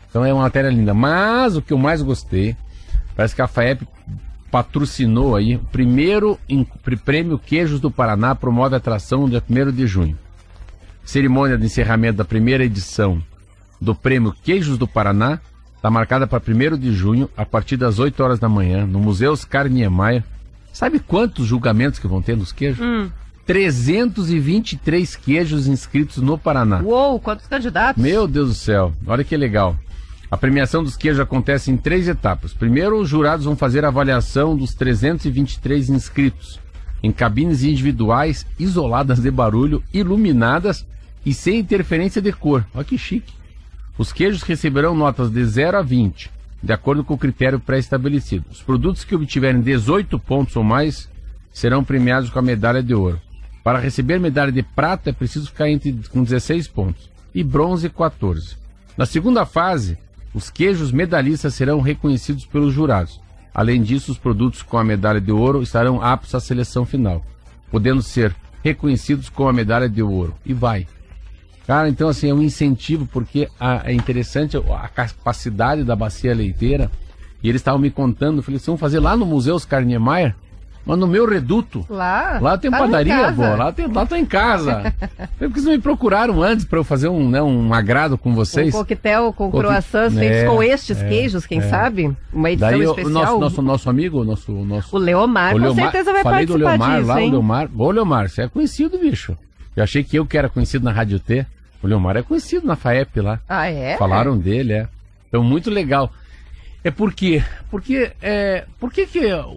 Então 0.09 0.25
é 0.25 0.33
uma 0.33 0.43
matéria 0.43 0.69
linda. 0.69 0.93
Mas 0.93 1.55
o 1.55 1.61
que 1.61 1.71
eu 1.71 1.77
mais 1.77 2.01
gostei, 2.01 2.57
parece 3.15 3.35
que 3.35 3.41
a 3.41 3.47
FAEP 3.47 3.87
patrocinou 4.49 5.35
aí 5.35 5.57
o 5.57 5.59
primeiro 5.59 6.39
prêmio 7.05 7.37
Queijos 7.37 7.79
do 7.79 7.91
Paraná 7.91 8.33
promove 8.33 8.75
atração 8.75 9.27
no 9.27 9.29
dia 9.29 9.43
1 9.47 9.71
de 9.71 9.85
junho. 9.85 10.17
Cerimônia 11.05 11.55
de 11.55 11.67
encerramento 11.67 12.17
da 12.17 12.25
primeira 12.25 12.63
edição 12.63 13.21
do 13.79 13.93
prêmio 13.93 14.33
Queijos 14.43 14.77
do 14.77 14.87
Paraná 14.87 15.39
está 15.79 15.89
marcada 15.89 16.27
para 16.27 16.43
1 16.45 16.77
de 16.77 16.93
junho, 16.93 17.29
a 17.37 17.45
partir 17.45 17.77
das 17.77 17.99
8 17.99 18.21
horas 18.21 18.37
da 18.37 18.49
manhã, 18.49 18.85
no 18.85 18.99
Museu 18.99 19.31
Oscar 19.31 19.69
Niemeyer. 19.69 20.23
Sabe 20.73 20.99
quantos 20.99 21.47
julgamentos 21.47 21.99
que 21.99 22.07
vão 22.07 22.21
ter 22.21 22.35
nos 22.35 22.51
queijos? 22.51 22.85
Hum. 22.85 23.09
323 23.45 25.15
queijos 25.15 25.67
inscritos 25.67 26.17
no 26.17 26.37
Paraná. 26.37 26.81
Uou, 26.83 27.17
quantos 27.19 27.47
candidatos? 27.47 28.03
Meu 28.03 28.27
Deus 28.27 28.49
do 28.49 28.55
céu, 28.55 28.93
olha 29.07 29.23
que 29.23 29.35
legal. 29.37 29.75
A 30.29 30.35
premiação 30.35 30.83
dos 30.83 30.97
queijos 30.97 31.21
acontece 31.21 31.71
em 31.71 31.77
três 31.77 32.09
etapas. 32.09 32.53
Primeiro, 32.53 32.99
os 32.99 33.07
jurados 33.07 33.45
vão 33.45 33.55
fazer 33.55 33.85
a 33.85 33.87
avaliação 33.87 34.57
dos 34.57 34.73
323 34.73 35.89
inscritos 35.89 36.59
em 37.01 37.11
cabines 37.11 37.63
individuais, 37.63 38.45
isoladas 38.59 39.19
de 39.19 39.31
barulho, 39.31 39.81
iluminadas 39.93 40.85
e 41.25 41.33
sem 41.33 41.57
interferência 41.59 42.21
de 42.21 42.33
cor. 42.33 42.65
Olha 42.75 42.83
que 42.83 42.97
chique. 42.97 43.38
Os 43.99 44.13
queijos 44.13 44.43
receberão 44.43 44.95
notas 44.95 45.29
de 45.29 45.43
0 45.43 45.77
a 45.77 45.81
20. 45.81 46.31
de 46.63 46.73
acordo 46.73 47.03
com 47.05 47.13
o 47.13 47.17
critério 47.17 47.59
pré-estabelecido. 47.59 48.45
Os 48.51 48.61
produtos 48.61 49.03
que 49.05 49.15
obtiverem 49.15 49.61
18 49.61 50.17
pontos 50.19 50.55
ou 50.57 50.63
mais 50.63 51.09
serão 51.53 51.83
premiados 51.83 52.29
com 52.29 52.39
a 52.39 52.41
medalha 52.41 52.83
de 52.83 52.93
ouro. 52.93 53.19
Para 53.63 53.79
receber 53.79 54.19
medalha 54.19 54.51
de 54.51 54.61
prata 54.61 55.09
é 55.09 55.13
preciso 55.13 55.47
ficar 55.47 55.69
entre 55.69 55.93
com 56.09 56.23
16 56.23 56.67
pontos 56.67 57.09
e 57.33 57.43
bronze 57.43 57.89
14. 57.89 58.57
Na 58.97 59.05
segunda 59.05 59.45
fase, 59.45 59.97
os 60.33 60.49
queijos 60.49 60.91
medalhistas 60.91 61.53
serão 61.53 61.79
reconhecidos 61.79 62.45
pelos 62.45 62.73
jurados. 62.73 63.21
Além 63.53 63.81
disso, 63.81 64.11
os 64.11 64.17
produtos 64.17 64.61
com 64.61 64.77
a 64.77 64.83
medalha 64.83 65.21
de 65.21 65.31
ouro 65.31 65.61
estarão 65.61 66.01
aptos 66.01 66.35
à 66.35 66.39
seleção 66.39 66.85
final, 66.85 67.25
podendo 67.71 68.01
ser 68.01 68.35
reconhecidos 68.63 69.29
com 69.29 69.47
a 69.47 69.53
medalha 69.53 69.89
de 69.89 70.01
ouro. 70.01 70.35
E 70.45 70.53
vai. 70.53 70.87
Cara, 71.69 71.87
então 71.87 72.09
assim, 72.09 72.31
é 72.31 72.33
um 72.33 72.41
incentivo 72.41 73.07
porque 73.13 73.47
a, 73.59 73.83
é 73.85 73.93
interessante 73.93 74.57
a 74.57 74.87
capacidade 74.87 75.83
da 75.83 75.95
bacia 75.95 76.33
leiteira. 76.33 76.89
E 77.43 77.47
eles 77.47 77.61
estavam 77.61 77.79
me 77.79 77.91
contando, 77.91 78.41
falei, 78.41 78.57
vocês 78.57 78.65
vão 78.65 78.75
fazer 78.75 78.99
lá 78.99 79.15
no 79.15 79.23
Museu 79.23 79.53
Oscar 79.53 79.85
Niemeyer? 79.85 80.33
Mas 80.83 80.97
no 80.97 81.05
meu 81.05 81.29
reduto. 81.29 81.85
Lá? 81.87 82.39
Lá 82.41 82.57
tem 82.57 82.71
tá 82.71 82.79
padaria, 82.79 83.31
pô. 83.33 83.43
Lá, 83.43 83.71
tem, 83.71 83.85
lá 83.85 84.03
tô 84.03 84.15
em 84.15 84.25
casa. 84.25 84.91
Por 85.37 85.47
que 85.49 85.61
vocês 85.61 85.65
me 85.67 85.77
procuraram 85.77 86.41
antes 86.41 86.65
para 86.65 86.79
eu 86.79 86.83
fazer 86.83 87.07
um, 87.07 87.29
né, 87.29 87.39
um 87.39 87.71
agrado 87.71 88.17
com 88.17 88.33
vocês? 88.33 88.73
Um 88.73 88.79
coquetel 88.79 89.31
com 89.31 89.51
croissants 89.51 90.17
é, 90.17 90.19
feitos 90.19 90.49
com 90.49 90.63
estes 90.63 90.97
é, 90.99 91.07
queijos, 91.07 91.45
quem 91.45 91.59
é. 91.59 91.69
sabe? 91.69 92.17
Uma 92.33 92.49
edição 92.49 92.71
Daí, 92.71 92.81
especial. 92.81 93.05
O 93.05 93.13
nosso, 93.13 93.39
nosso, 93.39 93.61
nosso 93.61 93.89
amigo, 93.91 94.23
nosso, 94.23 94.51
nosso. 94.51 94.95
O 94.95 94.97
Leomar, 94.97 95.53
o 95.53 95.59
Leomar 95.59 95.75
com 95.75 95.91
certeza 95.91 96.13
vai 96.13 96.23
falei 96.23 96.47
participar 96.47 96.57
do 96.57 96.65
Leomar 96.65 96.97
disso, 96.97 97.07
lá, 97.07 97.21
hein? 97.21 97.27
o 97.27 97.31
Leomar. 97.33 97.69
Ô, 97.77 97.91
Leomar, 97.91 98.27
você 98.27 98.41
é 98.41 98.47
conhecido, 98.47 98.97
bicho. 98.97 99.37
Eu 99.75 99.83
achei 99.83 100.03
que 100.03 100.17
eu 100.17 100.25
que 100.25 100.35
era 100.35 100.49
conhecido 100.49 100.83
na 100.83 100.91
Rádio 100.91 101.19
T. 101.19 101.45
O 101.81 101.87
Leomar 101.87 102.17
é 102.17 102.23
conhecido 102.23 102.67
na 102.67 102.75
FAEP 102.75 103.21
lá. 103.21 103.39
Ah, 103.47 103.67
é? 103.67 103.97
Falaram 103.97 104.37
dele, 104.37 104.73
é. 104.73 104.87
Então, 105.27 105.43
muito 105.43 105.69
legal. 105.69 106.11
É 106.83 106.89
porque, 106.89 107.43
porque, 107.69 108.11
é, 108.21 108.65
por 108.79 108.91
que, 108.91 109.05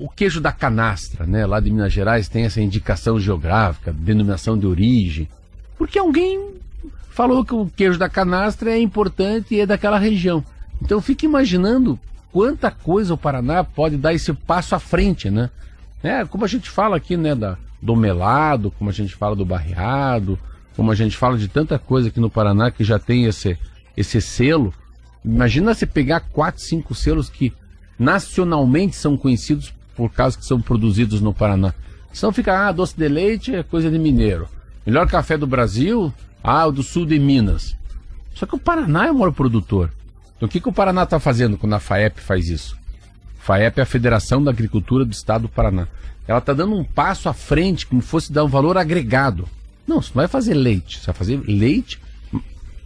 o 0.01 0.09
queijo 0.09 0.41
da 0.41 0.51
canastra, 0.51 1.25
né, 1.25 1.47
lá 1.47 1.61
de 1.61 1.71
Minas 1.71 1.93
Gerais, 1.93 2.29
tem 2.29 2.45
essa 2.45 2.61
indicação 2.61 3.19
geográfica, 3.19 3.93
denominação 3.93 4.59
de 4.59 4.67
origem? 4.67 5.29
Porque 5.79 5.99
alguém 5.99 6.55
falou 7.11 7.45
que 7.45 7.55
o 7.55 7.71
queijo 7.77 7.99
da 7.99 8.09
canastra 8.09 8.73
é 8.73 8.81
importante 8.81 9.55
e 9.55 9.61
é 9.61 9.67
daquela 9.67 9.99
região. 9.99 10.45
Então 10.81 11.01
fique 11.01 11.27
imaginando 11.27 11.99
quanta 12.33 12.71
coisa 12.71 13.15
o 13.15 13.19
Paraná 13.19 13.63
pode 13.63 13.97
dar 13.97 14.13
esse 14.13 14.33
passo 14.33 14.75
à 14.75 14.81
frente, 14.81 15.31
né? 15.31 15.51
É, 16.03 16.25
como 16.25 16.45
a 16.45 16.49
gente 16.49 16.69
fala 16.69 16.97
aqui, 16.97 17.17
né, 17.17 17.35
da, 17.35 17.57
do 17.81 17.95
melado, 17.95 18.73
como 18.73 18.91
a 18.91 18.93
gente 18.93 19.15
fala 19.15 19.37
do 19.37 19.45
barreado, 19.45 20.37
como 20.77 20.91
a 20.91 20.95
gente 20.95 21.17
fala 21.17 21.37
de 21.37 21.49
tanta 21.49 21.79
coisa 21.79 22.09
aqui 22.09 22.21
no 22.21 22.31
Paraná 22.31 22.71
que 22.71 22.85
já 22.85 22.99
tem 22.99 23.25
esse, 23.25 23.59
esse 23.97 24.21
selo, 24.21 24.73
Imagina 25.25 25.73
você 25.73 25.87
pegar 25.87 26.21
quatro, 26.21 26.61
cinco 26.61 26.95
selos 26.95 27.29
que 27.31 27.53
nacionalmente 27.99 28.97
são 28.97 29.17
conhecidos 29.17 29.73
por 29.95 30.11
causa 30.11 30.37
que 30.37 30.45
são 30.45 30.61
produzidos 30.61 31.21
no 31.21 31.33
Paraná. 31.33 31.73
Senão 32.13 32.33
fica, 32.33 32.69
ah, 32.69 32.73
doce 32.73 32.97
de 32.97 33.09
leite 33.09 33.55
é 33.55 33.63
coisa 33.63 33.91
de 33.91 33.99
mineiro. 33.99 34.49
Melhor 34.85 35.07
café 35.07 35.39
do 35.39 35.47
Brasil, 35.47 36.13
ah, 36.43 36.67
o 36.67 36.73
do 36.73 36.83
sul 36.83 37.07
de 37.07 37.19
Minas. 37.19 37.77
Só 38.35 38.47
que 38.47 38.57
o 38.57 38.59
Paraná 38.59 39.07
é 39.07 39.13
o 39.13 39.15
maior 39.15 39.33
produtor. 39.33 39.93
Então 40.37 40.49
o 40.49 40.51
que, 40.51 40.61
que 40.61 40.69
o 40.69 40.73
Paraná 40.73 41.05
está 41.05 41.21
fazendo 41.21 41.57
quando 41.57 41.75
a 41.75 41.81
FAEP 41.81 42.21
faz 42.21 42.49
isso? 42.49 42.77
FAEP 43.39 43.79
é 43.79 43.83
a 43.83 43.87
Federação 43.87 44.43
da 44.43 44.51
Agricultura 44.51 45.05
do 45.05 45.13
Estado 45.13 45.43
do 45.43 45.49
Paraná. 45.49 45.87
Ela 46.27 46.39
está 46.39 46.53
dando 46.53 46.75
um 46.75 46.85
passo 46.85 47.29
à 47.29 47.33
frente, 47.33 47.87
como 47.87 48.01
fosse 48.01 48.33
dar 48.33 48.45
um 48.45 48.49
valor 48.49 48.77
agregado. 48.77 49.49
Não, 49.93 50.01
você 50.01 50.09
não 50.09 50.23
vai 50.23 50.29
fazer 50.29 50.55
leite, 50.55 50.99
você 50.99 51.07
vai 51.07 51.15
fazer 51.15 51.43
leite. 51.47 52.01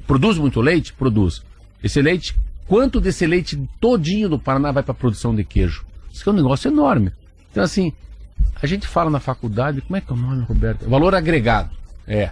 Produz 0.09 0.39
muito 0.39 0.61
leite? 0.61 0.93
Produz. 0.93 1.41
Esse 1.83 2.03
leite, 2.03 2.35
quanto 2.67 3.01
desse 3.01 3.25
leite 3.27 3.57
todinho 3.81 4.29
do 4.29 4.41
Paraná 4.41 4.73
vai 4.73 4.83
para 4.83 4.91
a 4.91 4.95
produção 4.95 5.35
de 5.35 5.45
queijo? 5.45 5.85
Isso 6.13 6.29
é 6.29 6.33
um 6.33 6.37
negócio 6.37 6.69
enorme. 6.69 7.13
Então, 7.51 7.63
assim, 7.63 7.93
a 8.61 8.67
gente 8.67 8.89
fala 8.89 9.09
na 9.09 9.21
faculdade, 9.21 9.83
como 9.83 9.97
é 9.97 10.01
que 10.01 10.11
é 10.11 10.15
o 10.15 10.19
nome, 10.19 10.43
Roberto? 10.43 10.89
Valor 10.89 11.15
agregado. 11.15 11.71
É. 12.09 12.31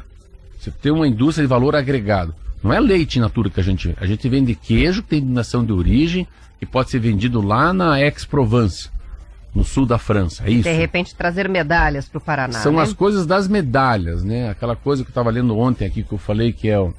Você 0.59 0.73
tem 0.73 0.91
uma 0.91 1.07
indústria 1.07 1.47
de 1.47 1.49
valor 1.49 1.77
agregado. 1.77 2.35
Não 2.61 2.73
é 2.73 2.81
leite 2.81 3.21
natura 3.21 3.51
que 3.51 3.61
a 3.61 3.63
gente. 3.63 3.95
A 4.01 4.07
gente 4.07 4.29
vende 4.29 4.57
queijo 4.57 5.03
que 5.03 5.11
tem 5.11 5.21
denominação 5.21 5.65
de 5.65 5.73
origem 5.73 6.27
e 6.61 6.67
pode 6.67 6.91
ser 6.91 6.99
vendido 6.99 7.41
lá 7.41 7.73
na 7.73 7.93
Aix-Provence, 7.93 8.91
no 9.55 9.63
sul 9.63 9.87
da 9.87 9.99
França. 9.99 10.43
É 10.47 10.51
isso. 10.51 10.63
De 10.65 10.73
repente 10.73 11.15
trazer 11.15 11.49
medalhas 11.49 12.09
para 12.09 12.19
o 12.19 12.21
Paraná. 12.21 12.59
São 12.59 12.73
né? 12.73 12.83
as 12.83 12.93
coisas 12.93 13.25
das 13.25 13.47
medalhas, 13.47 14.25
né? 14.25 14.51
Aquela 14.51 14.75
coisa 14.75 15.05
que 15.05 15.09
eu 15.09 15.13
estava 15.13 15.31
lendo 15.31 15.57
ontem 15.57 15.87
aqui 15.87 16.03
que 16.03 16.13
eu 16.13 16.19
falei 16.19 16.53
que 16.53 16.69
é 16.69 16.79
o 16.79 16.93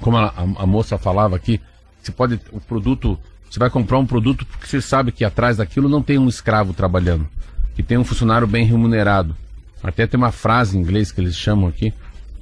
como 0.00 0.16
a, 0.16 0.32
a, 0.36 0.66
moça 0.66 0.96
falava 0.96 1.36
aqui, 1.36 1.60
você 2.00 2.12
pode, 2.12 2.40
o 2.52 2.60
produto, 2.60 3.18
você 3.50 3.58
vai 3.58 3.70
comprar 3.70 3.98
um 3.98 4.06
produto 4.06 4.46
porque 4.46 4.66
você 4.66 4.80
sabe 4.80 5.12
que 5.12 5.24
atrás 5.24 5.56
daquilo 5.56 5.88
não 5.88 6.02
tem 6.02 6.18
um 6.18 6.28
escravo 6.28 6.72
trabalhando, 6.72 7.28
que 7.74 7.82
tem 7.82 7.98
um 7.98 8.04
funcionário 8.04 8.46
bem 8.46 8.64
remunerado. 8.64 9.36
Até 9.82 10.06
tem 10.06 10.18
uma 10.18 10.32
frase 10.32 10.76
em 10.76 10.80
inglês 10.80 11.12
que 11.12 11.20
eles 11.20 11.36
chamam 11.36 11.68
aqui, 11.68 11.92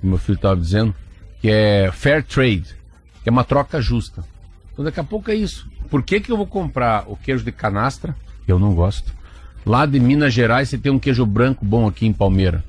que 0.00 0.06
meu 0.06 0.18
filho 0.18 0.36
estava 0.36 0.56
dizendo, 0.56 0.94
que 1.40 1.50
é 1.50 1.90
fair 1.92 2.22
trade, 2.22 2.76
que 3.22 3.28
é 3.28 3.32
uma 3.32 3.44
troca 3.44 3.80
justa. 3.80 4.24
Então 4.72 4.84
daqui 4.84 5.00
a 5.00 5.04
pouco 5.04 5.30
é 5.30 5.34
isso. 5.34 5.68
Por 5.90 6.02
que, 6.02 6.20
que 6.20 6.32
eu 6.32 6.36
vou 6.36 6.46
comprar 6.46 7.04
o 7.06 7.16
queijo 7.16 7.44
de 7.44 7.52
canastra, 7.52 8.16
eu 8.52 8.58
não 8.58 8.74
gosto, 8.74 9.12
lá 9.64 9.86
de 9.86 9.98
Minas 9.98 10.32
Gerais 10.32 10.68
você 10.68 10.78
tem 10.78 10.92
um 10.92 10.98
queijo 10.98 11.24
branco 11.26 11.64
bom 11.64 11.86
aqui 11.86 12.06
em 12.06 12.12
Palmeira? 12.12 12.62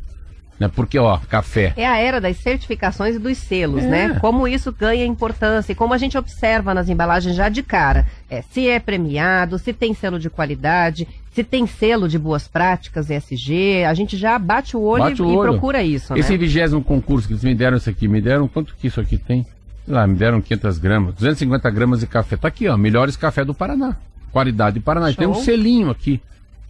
Né? 0.60 0.68
Porque, 0.68 0.98
ó, 0.98 1.20
café. 1.30 1.74
É 1.78 1.86
a 1.86 1.98
era 1.98 2.20
das 2.20 2.38
certificações 2.38 3.16
e 3.16 3.20
dos 3.20 3.38
selos, 3.38 3.84
é. 3.84 3.88
né? 3.88 4.18
Como 4.20 4.48
isso 4.48 4.72
ganha 4.72 5.06
importância 5.06 5.72
e 5.72 5.76
como 5.76 5.94
a 5.94 5.98
gente 5.98 6.18
observa 6.18 6.74
nas 6.74 6.90
embalagens 6.90 7.36
já 7.36 7.48
de 7.48 7.62
cara. 7.62 8.08
É, 8.30 8.42
se 8.42 8.68
é 8.68 8.80
premiado, 8.80 9.60
se 9.60 9.72
tem 9.72 9.94
selo 9.94 10.20
de 10.20 10.30
qualidade, 10.30 11.08
se 11.32 11.44
tem 11.44 11.68
selo 11.68 12.10
de 12.10 12.18
boas 12.18 12.48
práticas, 12.48 13.12
ESG, 13.12 13.84
a 13.86 13.94
gente 13.94 14.18
já 14.18 14.40
bate 14.40 14.76
o 14.76 14.82
olho, 14.82 15.04
bate 15.04 15.22
e, 15.22 15.26
o 15.26 15.28
olho. 15.28 15.50
e, 15.50 15.52
procura 15.52 15.84
isso. 15.84 16.16
Esse 16.16 16.32
né? 16.32 16.38
vigésimo 16.38 16.84
concurso 16.84 17.28
que 17.28 17.34
eles 17.34 17.44
me 17.44 17.54
deram 17.54 17.78
isso 17.78 17.90
aqui, 17.90 18.08
me 18.08 18.20
deram 18.20 18.48
quanto 18.48 18.76
que 18.76 18.88
isso 18.88 19.00
aqui 19.00 19.18
tem? 19.18 19.46
Sei 19.86 19.94
lá, 19.94 20.08
me 20.08 20.16
deram 20.16 20.42
500 20.42 20.80
gramas, 20.80 21.14
250 21.14 21.70
gramas 21.70 22.00
de 22.00 22.08
café. 22.08 22.36
Tá 22.36 22.48
aqui, 22.48 22.68
ó, 22.68 22.76
melhores 22.76 23.16
café 23.16 23.46
do 23.46 23.54
Paraná. 23.54 23.96
Qualidade 24.32 24.80
do 24.80 24.84
Paraná. 24.84 25.08
Show. 25.08 25.18
Tem 25.18 25.28
um 25.28 25.36
selinho 25.36 25.90
aqui. 25.90 26.22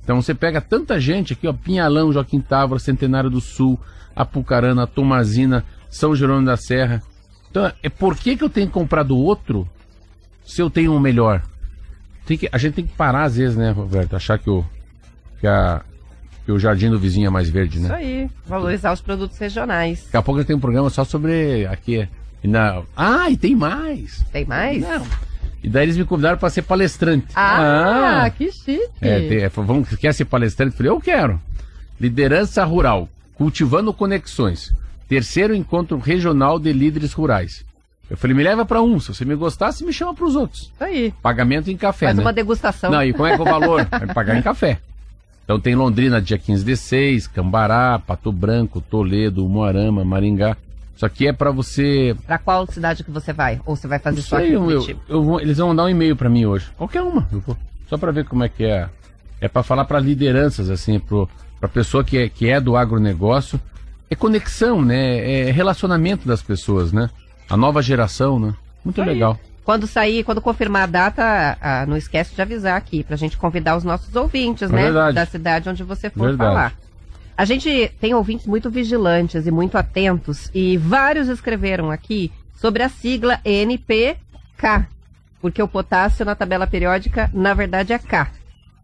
Então 0.04 0.22
você 0.22 0.34
pega 0.34 0.62
tanta 0.62 1.00
gente 1.00 1.34
aqui, 1.34 1.48
ó, 1.48 1.54
Pinhalão, 1.54 2.14
Joaquim 2.14 2.40
Távora, 2.40 2.80
Centenário 2.80 3.30
do 3.30 3.42
Sul, 3.42 3.78
Apucarana, 4.16 4.88
Tomazina, 4.88 5.66
São 5.90 6.16
Jerônimo 6.16 6.46
da 6.46 6.56
Serra. 6.56 7.04
Então, 7.52 7.72
é 7.84 7.90
por 7.90 8.16
que, 8.16 8.38
que 8.38 8.44
eu 8.44 8.50
tenho 8.50 8.68
que 8.68 8.74
comprar 8.74 9.04
do 9.04 9.18
outro 9.18 9.68
se 10.46 10.62
eu 10.62 10.70
tenho 10.70 10.94
um 10.94 11.00
melhor? 11.00 11.44
Tem 12.26 12.38
que, 12.38 12.48
a 12.52 12.58
gente 12.58 12.76
tem 12.76 12.86
que 12.86 12.94
parar 12.94 13.24
às 13.24 13.36
vezes, 13.36 13.58
né, 13.58 13.72
Roberto? 13.72 14.16
Achar 14.16 14.38
que 14.38 14.50
o, 14.50 14.64
que, 15.40 15.48
a, 15.48 15.82
que 16.46 16.52
o 16.52 16.60
jardim 16.60 16.90
do 16.90 17.00
vizinho 17.00 17.28
é 17.28 17.30
mais 17.30 17.50
verde, 17.50 17.80
né? 17.80 17.86
Isso 17.86 17.94
aí, 17.94 18.30
valorizar 18.46 18.94
os 18.94 19.02
produtos 19.02 19.38
regionais. 19.38 20.04
Daqui 20.06 20.18
a 20.18 20.22
pouco 20.22 20.40
eu 20.40 20.46
tenho 20.46 20.58
um 20.58 20.62
programa 20.62 20.90
só 20.90 21.04
sobre 21.04 21.66
aqui. 21.66 22.08
Na... 22.44 22.82
Ah, 22.96 23.30
e 23.30 23.36
tem 23.36 23.56
mais! 23.56 24.24
Tem 24.32 24.46
mais? 24.46 24.82
Não. 24.82 25.06
E 25.64 25.70
daí 25.70 25.84
eles 25.84 25.98
me 25.98 26.06
convidaram 26.06 26.38
para 26.38 26.50
ser 26.50 26.62
palestrante. 26.62 27.28
Ah, 27.36 28.24
ah, 28.24 28.30
que 28.30 28.52
chique. 28.52 28.90
É, 29.02 29.42
é, 29.42 29.50
vamos, 29.50 29.90
quer 29.96 30.14
ser 30.14 30.26
palestrante? 30.26 30.72
Eu 30.72 30.78
falei, 30.78 30.92
eu 30.92 31.02
quero. 31.02 31.42
Liderança 32.00 32.64
rural, 32.64 33.10
cultivando 33.34 33.94
conexões. 33.94 34.74
Terceiro 35.08 35.56
encontro 35.56 35.98
regional 35.98 36.60
de 36.60 36.72
líderes 36.72 37.14
rurais. 37.14 37.66
Eu 38.10 38.16
falei, 38.16 38.36
me 38.36 38.44
leva 38.44 38.66
para 38.66 38.82
um. 38.82 39.00
Se 39.00 39.10
você 39.10 39.26
me 39.26 39.36
gostasse, 39.36 39.84
me 39.84 39.92
chama 39.92 40.14
para 40.14 40.26
os 40.26 40.36
outros. 40.36 40.72
Aí. 40.80 41.14
Pagamento 41.22 41.70
em 41.70 41.76
café. 41.76 42.08
Faz 42.08 42.18
né? 42.18 42.24
uma 42.24 42.34
degustação. 42.34 42.92
Não, 42.92 43.04
e 43.04 43.12
como 43.12 43.26
é 43.26 43.36
que 43.36 43.42
é 43.42 43.42
o 43.42 43.46
valor? 43.46 43.86
Vai 43.86 44.08
pagar 44.14 44.38
em 44.38 44.42
café. 44.42 44.80
Então 45.44 45.60
tem 45.60 45.76
Londrina 45.76 46.22
dia 46.22 46.38
15 46.38 46.64
de 46.64 46.76
6, 46.76 47.28
Cambará, 47.28 48.00
Pato 48.06 48.32
Branco, 48.32 48.82
Toledo, 48.82 49.48
Moarama, 49.48 50.04
Maringá. 50.04 50.58
Isso 50.98 51.06
aqui 51.06 51.28
é 51.28 51.32
para 51.32 51.52
você. 51.52 52.16
Para 52.26 52.40
qual 52.40 52.66
cidade 52.66 53.04
que 53.04 53.12
você 53.12 53.32
vai? 53.32 53.62
Ou 53.68 53.76
você 53.76 53.88
vai 53.88 54.00
fazer 54.00 54.20
só 54.24 54.38
aqui 54.38 54.52
eu, 54.52 54.72
eu, 54.72 55.00
eu 55.08 55.24
vou, 55.24 55.40
Eles 55.40 55.60
vão 55.60 55.68
mandar 55.68 55.84
um 55.84 55.90
e-mail 55.90 56.16
para 56.16 56.28
mim 56.28 56.48
hoje. 56.48 56.72
Qualquer 56.76 57.04
uma, 57.04 57.28
eu 57.32 57.40
vou. 57.40 57.56
Só 57.88 58.00
para 58.00 58.12
ver 58.12 58.26
como 58.26 58.44
é 58.44 58.50
que 58.50 58.66
é. 58.66 58.90
É 59.40 59.48
para 59.48 59.62
falar 59.62 59.86
para 59.86 60.00
lideranças, 60.00 60.72
assim, 60.72 61.00
para 61.60 61.70
pessoa 61.70 62.04
que 62.04 62.18
é, 62.18 62.30
que 62.30 62.50
é 62.50 62.60
do 62.60 62.76
agronegócio. 62.76 63.62
É 64.10 64.16
conexão, 64.16 64.82
né? 64.82 65.48
É 65.48 65.52
relacionamento 65.52 66.28
das 66.28 66.42
pessoas, 66.42 66.92
né? 66.92 67.12
A 67.48 67.56
nova 67.56 67.80
geração, 67.84 68.40
né? 68.40 68.56
Muito 68.84 69.00
Aí. 69.00 69.08
legal. 69.08 69.40
Quando 69.64 69.86
sair, 69.86 70.24
quando 70.24 70.42
confirmar 70.42 70.84
a 70.84 70.88
data, 70.88 71.58
ah, 71.62 71.86
não 71.86 71.96
esquece 71.96 72.34
de 72.34 72.42
avisar 72.42 72.76
aqui, 72.76 73.04
para 73.04 73.14
a 73.14 73.18
gente 73.18 73.38
convidar 73.38 73.78
os 73.78 73.84
nossos 73.84 74.16
ouvintes, 74.16 74.72
é 74.72 74.74
né? 74.74 74.84
Verdade. 74.86 75.14
Da 75.14 75.26
cidade 75.28 75.70
onde 75.70 75.84
você 75.84 76.10
for 76.10 76.30
verdade. 76.30 76.50
falar. 76.50 76.74
A 77.38 77.46
gente 77.46 77.92
tem 78.02 78.16
ouvintes 78.16 78.48
muito 78.48 78.68
vigilantes 78.68 79.46
e 79.46 79.52
muito 79.52 79.78
atentos, 79.78 80.50
e 80.56 80.76
vários 80.76 81.28
escreveram 81.28 81.92
aqui 81.92 82.32
sobre 82.56 82.82
a 82.82 82.90
sigla 82.90 83.40
NPK, 83.46 84.88
porque 85.40 85.62
o 85.62 85.68
potássio 85.68 86.26
na 86.26 86.34
tabela 86.34 86.66
periódica, 86.66 87.30
na 87.32 87.54
verdade, 87.54 87.94
é 87.94 88.00
K. 88.00 88.32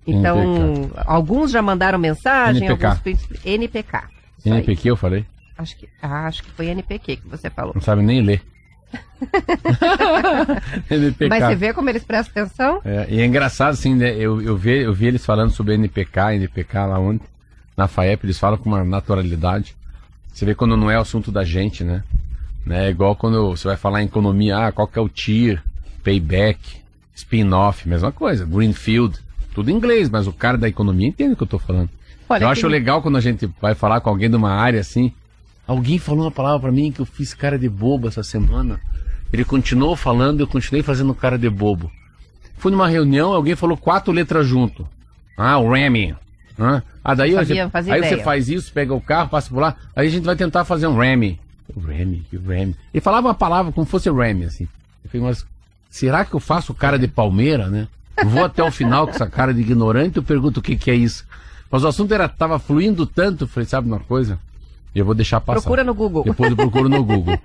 Então, 0.05 0.37
NPK. 0.75 1.03
alguns 1.07 1.49
já 1.49 1.63
mandaram 1.63 1.97
mensagem, 1.97 2.67
NPK. 2.67 2.85
alguns 2.85 3.27
NPK. 3.43 4.03
NPQ 4.45 4.91
eu 4.91 4.97
falei? 4.97 5.25
Acho 5.57 5.75
que, 5.75 5.89
ah, 5.99 6.27
acho 6.27 6.43
que 6.43 6.51
foi 6.51 6.67
NPQ 6.67 7.17
que 7.17 7.27
você 7.27 7.49
falou. 7.49 7.73
Não 7.73 7.81
sabe 7.81 8.03
nem 8.03 8.21
ler. 8.21 8.43
NPK. 10.91 11.29
Mas 11.29 11.43
você 11.43 11.55
vê 11.55 11.73
como 11.73 11.89
eles 11.89 12.03
prestam 12.03 12.43
atenção? 12.43 12.81
É, 12.85 13.07
e 13.09 13.19
é 13.19 13.25
engraçado, 13.25 13.71
assim, 13.71 13.95
né? 13.95 14.13
Eu, 14.15 14.39
eu, 14.41 14.55
vi, 14.55 14.81
eu 14.81 14.93
vi 14.93 15.07
eles 15.07 15.25
falando 15.25 15.49
sobre 15.49 15.73
NPK, 15.73 16.35
NPK 16.35 16.85
lá 16.85 16.99
ontem, 16.99 17.25
na 17.75 17.87
FAEP, 17.87 18.25
eles 18.25 18.39
falam 18.39 18.57
com 18.57 18.69
uma 18.69 18.83
naturalidade. 18.83 19.75
Você 20.31 20.45
vê 20.45 20.55
quando 20.55 20.77
não 20.77 20.89
é 20.89 20.95
assunto 20.95 21.31
da 21.31 21.43
gente, 21.43 21.83
né? 21.83 22.03
né? 22.65 22.87
É 22.87 22.89
igual 22.89 23.15
quando 23.15 23.51
você 23.51 23.67
vai 23.67 23.77
falar 23.77 24.01
em 24.01 24.05
economia, 24.05 24.67
ah, 24.67 24.71
qual 24.71 24.87
que 24.87 24.97
é 24.97 25.01
o 25.01 25.09
tier, 25.09 25.61
payback, 26.03 26.81
spin-off, 27.15 27.87
mesma 27.87 28.11
coisa, 28.11 28.45
greenfield, 28.45 29.19
tudo 29.53 29.69
em 29.69 29.75
inglês, 29.75 30.09
mas 30.09 30.27
o 30.27 30.33
cara 30.33 30.57
da 30.57 30.67
economia 30.67 31.07
entende 31.07 31.33
o 31.33 31.37
que 31.37 31.43
eu 31.43 31.47
tô 31.47 31.59
falando. 31.59 31.89
Olha, 32.27 32.43
eu 32.43 32.49
acho 32.49 32.67
legal 32.67 33.01
quando 33.01 33.17
a 33.17 33.21
gente 33.21 33.49
vai 33.61 33.75
falar 33.75 34.01
com 34.01 34.09
alguém 34.09 34.29
de 34.29 34.35
uma 34.35 34.51
área 34.51 34.79
assim. 34.79 35.11
Alguém 35.67 35.99
falou 35.99 36.25
uma 36.25 36.31
palavra 36.31 36.59
para 36.59 36.71
mim 36.71 36.91
que 36.91 36.99
eu 36.99 37.05
fiz 37.05 37.33
cara 37.33 37.57
de 37.59 37.69
bobo 37.69 38.07
essa 38.07 38.23
semana. 38.23 38.79
Ele 39.31 39.45
continuou 39.45 39.95
falando, 39.95 40.39
eu 40.39 40.47
continuei 40.47 40.83
fazendo 40.83 41.13
cara 41.13 41.37
de 41.37 41.49
bobo. 41.49 41.91
Fui 42.57 42.71
numa 42.71 42.87
reunião, 42.87 43.33
alguém 43.33 43.55
falou 43.55 43.77
quatro 43.77 44.11
letras 44.11 44.47
junto. 44.47 44.87
Ah, 45.37 45.57
o 45.57 45.69
ramming. 46.57 46.81
Ah, 47.03 47.15
daí 47.15 47.33
Sabia, 47.33 47.69
você, 47.69 47.91
aí 47.91 47.99
ideia. 47.99 48.17
você 48.17 48.23
faz 48.23 48.49
isso, 48.49 48.71
pega 48.71 48.93
o 48.93 49.01
carro, 49.01 49.29
passa 49.29 49.49
por 49.49 49.59
lá, 49.59 49.75
aí 49.95 50.07
a 50.07 50.09
gente 50.09 50.23
vai 50.23 50.35
tentar 50.35 50.65
fazer 50.65 50.87
um 50.87 50.95
ramming. 50.95 51.37
Ramming, 51.75 52.25
ramming. 52.45 52.75
Ele 52.93 53.01
falava 53.01 53.27
uma 53.27 53.33
palavra 53.33 53.71
como 53.71 53.85
fosse 53.85 54.09
ramming, 54.09 54.45
assim. 54.45 54.67
Eu 55.03 55.09
falei, 55.09 55.27
mas 55.27 55.45
será 55.89 56.23
que 56.25 56.33
eu 56.33 56.39
faço 56.39 56.73
cara 56.73 56.97
de 56.97 57.07
palmeira, 57.07 57.67
né? 57.67 57.87
Vou 58.25 58.45
até 58.45 58.63
o 58.63 58.71
final 58.71 59.07
com 59.07 59.13
essa 59.13 59.27
cara 59.27 59.53
de 59.53 59.61
ignorante, 59.61 60.17
eu 60.17 60.23
pergunto 60.23 60.59
o 60.59 60.63
que, 60.63 60.75
que 60.75 60.91
é 60.91 60.95
isso. 60.95 61.25
Mas 61.71 61.83
o 61.83 61.87
assunto 61.87 62.13
era, 62.13 62.29
tava 62.29 62.59
fluindo 62.59 63.05
tanto, 63.05 63.47
falei, 63.47 63.67
sabe 63.67 63.87
uma 63.87 63.99
coisa? 63.99 64.37
Eu 64.95 65.05
vou 65.05 65.15
deixar 65.15 65.41
passar. 65.41 65.61
Procura 65.61 65.83
no 65.83 65.93
Google. 65.93 66.23
Depois 66.23 66.51
eu 66.51 66.55
procuro 66.55 66.87
no 66.87 67.03
Google. 67.03 67.39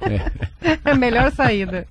É. 0.60 0.78
é 0.84 0.90
a 0.90 0.94
melhor 0.94 1.30
saída. 1.32 1.86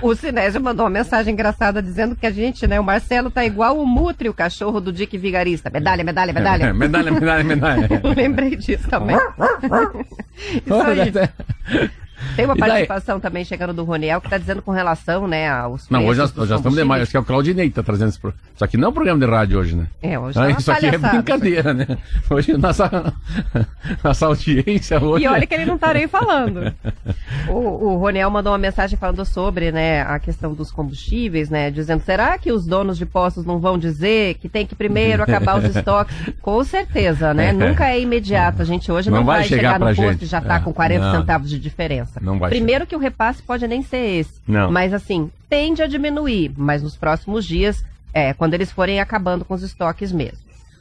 O 0.00 0.14
Sinésio 0.14 0.60
mandou 0.60 0.84
uma 0.84 0.90
mensagem 0.90 1.32
engraçada 1.32 1.82
dizendo 1.82 2.14
que 2.14 2.26
a 2.26 2.30
gente, 2.30 2.66
né, 2.66 2.78
o 2.78 2.84
Marcelo 2.84 3.30
tá 3.30 3.44
igual 3.44 3.78
o 3.78 3.86
Mutre, 3.86 4.28
o 4.28 4.34
cachorro 4.34 4.80
do 4.80 4.92
Dick 4.92 5.16
Vigarista. 5.18 5.70
Medalha, 5.70 6.04
medalha, 6.04 6.32
medalha. 6.32 6.64
É, 6.64 6.72
medalha, 6.72 7.10
medalha, 7.10 7.44
medalha. 7.44 7.88
Lembrei 8.16 8.56
disso 8.56 8.88
também. 8.88 9.16
Isso 10.66 10.74
aí. 10.74 11.90
Tem 12.36 12.44
uma 12.44 12.56
participação 12.56 13.16
daí... 13.16 13.22
também 13.22 13.44
chegando 13.44 13.72
do 13.72 13.84
Roniel 13.84 14.20
que 14.20 14.26
está 14.26 14.38
dizendo 14.38 14.62
com 14.62 14.70
relação, 14.70 15.26
né, 15.26 15.50
aos 15.50 15.88
Não, 15.88 16.06
hoje 16.06 16.20
nós, 16.20 16.48
já 16.48 16.56
estamos 16.56 16.78
demais. 16.78 17.02
Acho 17.02 17.10
que 17.10 17.16
é 17.16 17.20
o 17.20 17.24
Claudinei 17.24 17.66
que 17.66 17.72
está 17.72 17.82
trazendo 17.82 18.10
isso. 18.10 18.20
Pro... 18.20 18.34
Isso 18.54 18.64
aqui 18.64 18.76
não 18.76 18.88
é 18.88 18.90
um 18.90 18.92
programa 18.94 19.20
de 19.20 19.30
rádio 19.30 19.58
hoje, 19.58 19.76
né? 19.76 19.86
É, 20.02 20.18
hoje 20.18 20.38
ah, 20.38 20.50
Isso 20.50 20.70
aqui 20.70 20.86
é 20.86 20.98
brincadeira, 20.98 21.74
né? 21.74 21.98
Hoje 22.30 22.56
nossa, 22.56 23.14
nossa 24.02 24.26
audiência 24.26 25.02
hoje... 25.02 25.24
E 25.24 25.28
olha 25.28 25.46
que 25.46 25.54
ele 25.54 25.64
não 25.64 25.76
está 25.76 25.94
nem 25.94 26.08
falando. 26.08 26.72
o, 27.48 27.52
o 27.52 27.96
Roniel 27.96 28.30
mandou 28.30 28.52
uma 28.52 28.58
mensagem 28.58 28.98
falando 28.98 29.24
sobre, 29.24 29.72
né, 29.72 30.02
a 30.02 30.18
questão 30.18 30.54
dos 30.54 30.70
combustíveis, 30.70 31.50
né, 31.50 31.70
dizendo, 31.70 32.02
será 32.02 32.38
que 32.38 32.52
os 32.52 32.66
donos 32.66 32.98
de 32.98 33.06
postos 33.06 33.44
não 33.44 33.58
vão 33.58 33.78
dizer 33.78 34.34
que 34.34 34.48
tem 34.48 34.66
que 34.66 34.74
primeiro 34.74 35.22
acabar 35.22 35.58
os 35.58 35.64
estoques? 35.76 36.14
Com 36.40 36.62
certeza, 36.64 37.32
né? 37.32 37.52
Nunca 37.52 37.88
é 37.88 38.00
imediato. 38.00 38.62
A 38.62 38.64
gente 38.64 38.90
hoje 38.90 39.10
não, 39.10 39.18
não 39.18 39.24
vai, 39.24 39.44
chegar, 39.44 39.74
chegar 39.74 39.78
no 39.78 39.86
posto 39.86 40.02
gente. 40.02 40.24
e 40.24 40.26
já 40.26 40.38
está 40.38 40.56
é. 40.56 40.60
com 40.60 40.72
40 40.72 41.04
não. 41.04 41.20
centavos 41.20 41.48
de 41.48 41.58
diferença. 41.58 42.11
Não 42.20 42.38
vai 42.38 42.50
Primeiro 42.50 42.86
que 42.86 42.96
o 42.96 42.98
repasse 42.98 43.42
pode 43.42 43.66
nem 43.66 43.82
ser 43.82 44.20
esse. 44.20 44.40
Não. 44.46 44.70
Mas 44.70 44.92
assim, 44.92 45.30
tende 45.48 45.82
a 45.82 45.86
diminuir. 45.86 46.52
Mas 46.56 46.82
nos 46.82 46.96
próximos 46.96 47.44
dias, 47.44 47.84
é, 48.12 48.32
quando 48.32 48.54
eles 48.54 48.70
forem 48.70 49.00
acabando 49.00 49.44
com 49.44 49.54
os 49.54 49.62
estoques 49.62 50.12
mesmo. 50.12 50.38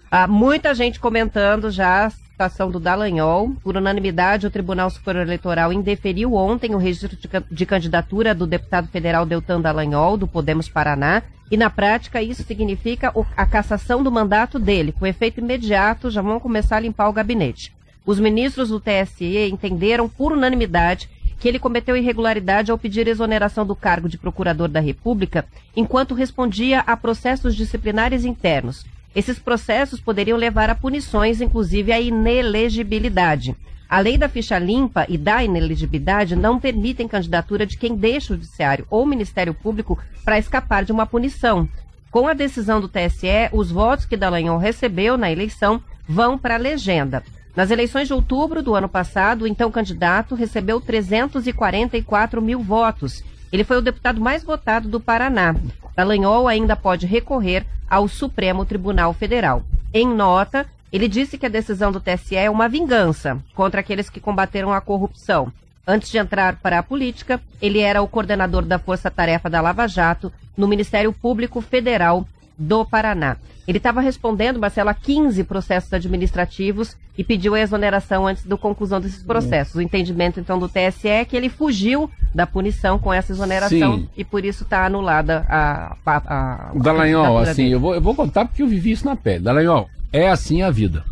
Ah, 0.09 0.27
muita 0.27 0.73
gente 0.75 0.99
comentando 0.99 1.71
já 1.71 2.05
a 2.05 2.09
situação 2.09 2.69
do 2.69 2.79
Dallagnol. 2.79 3.55
Por 3.63 3.77
unanimidade, 3.77 4.45
o 4.45 4.51
Tribunal 4.51 4.89
Superior 4.89 5.25
Eleitoral 5.25 5.71
indeferiu 5.71 6.33
ontem 6.33 6.75
o 6.75 6.77
registro 6.77 7.15
de, 7.15 7.29
de 7.49 7.65
candidatura 7.65 8.35
do 8.35 8.45
deputado 8.45 8.87
federal 8.89 9.25
Deltan 9.25 9.61
Dallagnol, 9.61 10.17
do 10.17 10.27
Podemos 10.27 10.67
Paraná. 10.67 11.23
E 11.49 11.55
na 11.55 11.69
prática, 11.69 12.21
isso 12.21 12.43
significa 12.43 13.13
a 13.37 13.45
cassação 13.45 14.01
do 14.03 14.11
mandato 14.11 14.57
dele. 14.57 14.91
Com 14.91 15.05
efeito 15.05 15.39
imediato, 15.39 16.09
já 16.09 16.21
vão 16.21 16.39
começar 16.39 16.77
a 16.77 16.81
limpar 16.81 17.07
o 17.07 17.13
gabinete. 17.13 17.73
Os 18.05 18.19
ministros 18.19 18.69
do 18.69 18.79
TSE 18.79 19.49
entenderam 19.49 20.09
por 20.09 20.31
unanimidade 20.31 21.09
que 21.41 21.47
ele 21.47 21.58
cometeu 21.58 21.97
irregularidade 21.97 22.69
ao 22.69 22.77
pedir 22.77 23.08
exoneração 23.08 23.65
do 23.65 23.75
cargo 23.75 24.08
de 24.08 24.15
procurador 24.15 24.67
da 24.67 24.80
República 24.80 25.43
enquanto 25.75 26.13
respondia 26.13 26.82
a 26.82 26.95
processos 26.95 27.56
disciplinares 27.56 28.23
internos. 28.23 28.86
Esses 29.15 29.39
processos 29.39 29.99
poderiam 29.99 30.38
levar 30.38 30.69
a 30.69 30.75
punições, 30.75 31.41
inclusive 31.41 31.91
a 31.91 31.99
inelegibilidade. 31.99 33.56
A 33.89 33.99
lei 33.99 34.19
da 34.19 34.30
ficha 34.30 34.60
limpa 34.60 35.08
e 35.10 35.17
da 35.17 35.43
inelegibilidade 35.43 36.36
não 36.36 36.60
permitem 36.60 37.08
candidatura 37.08 37.65
de 37.65 37.75
quem 37.75 37.95
deixa 37.95 38.34
o 38.34 38.36
Judiciário 38.38 38.86
ou 38.88 39.01
o 39.04 39.08
Ministério 39.08 39.56
Público 39.56 39.97
para 40.23 40.38
escapar 40.38 40.86
de 40.86 40.91
uma 40.91 41.08
punição. 41.08 41.67
Com 42.12 42.27
a 42.27 42.34
decisão 42.34 42.80
do 42.80 42.88
TSE, 42.88 43.49
os 43.51 43.71
votos 43.71 44.06
que 44.06 44.15
Dallagnol 44.15 44.60
recebeu 44.60 45.17
na 45.17 45.32
eleição 45.32 45.82
vão 46.08 46.38
para 46.38 46.54
a 46.54 46.60
legenda. 46.60 47.23
Nas 47.55 47.69
eleições 47.69 48.07
de 48.07 48.13
outubro 48.13 48.63
do 48.63 48.75
ano 48.75 48.87
passado, 48.87 49.43
o 49.43 49.47
então 49.47 49.69
candidato 49.69 50.35
recebeu 50.35 50.79
344 50.79 52.41
mil 52.41 52.61
votos. 52.61 53.23
Ele 53.51 53.65
foi 53.65 53.77
o 53.77 53.81
deputado 53.81 54.21
mais 54.21 54.43
votado 54.43 54.87
do 54.87 54.99
Paraná. 54.99 55.55
Dallagnol 55.95 56.47
ainda 56.47 56.75
pode 56.75 57.05
recorrer 57.05 57.65
ao 57.89 58.07
Supremo 58.07 58.63
Tribunal 58.63 59.13
Federal. 59.13 59.63
Em 59.93 60.07
nota, 60.07 60.65
ele 60.91 61.09
disse 61.09 61.37
que 61.37 61.45
a 61.45 61.49
decisão 61.49 61.91
do 61.91 61.99
TSE 61.99 62.35
é 62.35 62.49
uma 62.49 62.69
vingança 62.69 63.37
contra 63.53 63.81
aqueles 63.81 64.09
que 64.09 64.21
combateram 64.21 64.71
a 64.71 64.79
corrupção. 64.79 65.51
Antes 65.85 66.09
de 66.09 66.17
entrar 66.17 66.55
para 66.57 66.79
a 66.79 66.83
política, 66.83 67.41
ele 67.61 67.79
era 67.79 68.01
o 68.01 68.07
coordenador 68.07 68.63
da 68.63 68.79
Força 68.79 69.11
Tarefa 69.11 69.49
da 69.49 69.59
Lava 69.59 69.87
Jato 69.87 70.31
no 70.55 70.67
Ministério 70.67 71.11
Público 71.11 71.59
Federal 71.59 72.25
do 72.62 72.86
Paraná. 72.86 73.38
Ele 73.67 73.78
estava 73.78 74.02
respondendo, 74.02 74.60
Marcelo, 74.60 74.89
a 74.89 74.93
15 74.93 75.43
processos 75.43 75.93
administrativos 75.93 76.95
e 77.17 77.24
pediu 77.24 77.54
a 77.54 77.60
exoneração 77.60 78.28
antes 78.28 78.45
da 78.45 78.58
conclusão 78.58 79.00
desses 79.00 79.24
processos. 79.24 79.76
O 79.76 79.82
entendimento, 79.82 80.39
então, 80.39 80.60
do 80.60 80.67
TSE 80.67 81.08
é 81.08 81.24
que 81.24 81.38
ele 81.38 81.50
fugiu 81.50 82.10
da 82.34 82.47
punição 82.47 82.97
com 82.97 83.13
essa 83.13 83.32
exoneração 83.32 84.00
Sim. 84.00 84.10
e 84.17 84.24
por 84.24 84.43
isso 84.43 84.63
está 84.63 84.86
anulada 84.86 85.45
a. 85.47 85.95
a, 86.06 86.69
a 86.69 86.71
Dallagnol, 86.76 87.38
assim, 87.38 87.67
eu 87.67 87.80
vou, 87.80 87.95
eu 87.95 88.02
vou 88.02 88.15
contar 88.15 88.45
porque 88.45 88.63
eu 88.63 88.67
vivi 88.67 88.91
isso 88.91 89.06
na 89.06 89.15
pele. 89.15 89.43
Dallagnol, 89.43 89.89
é 90.12 90.30
assim 90.30 90.62
a 90.62 90.71
vida. 90.71 91.04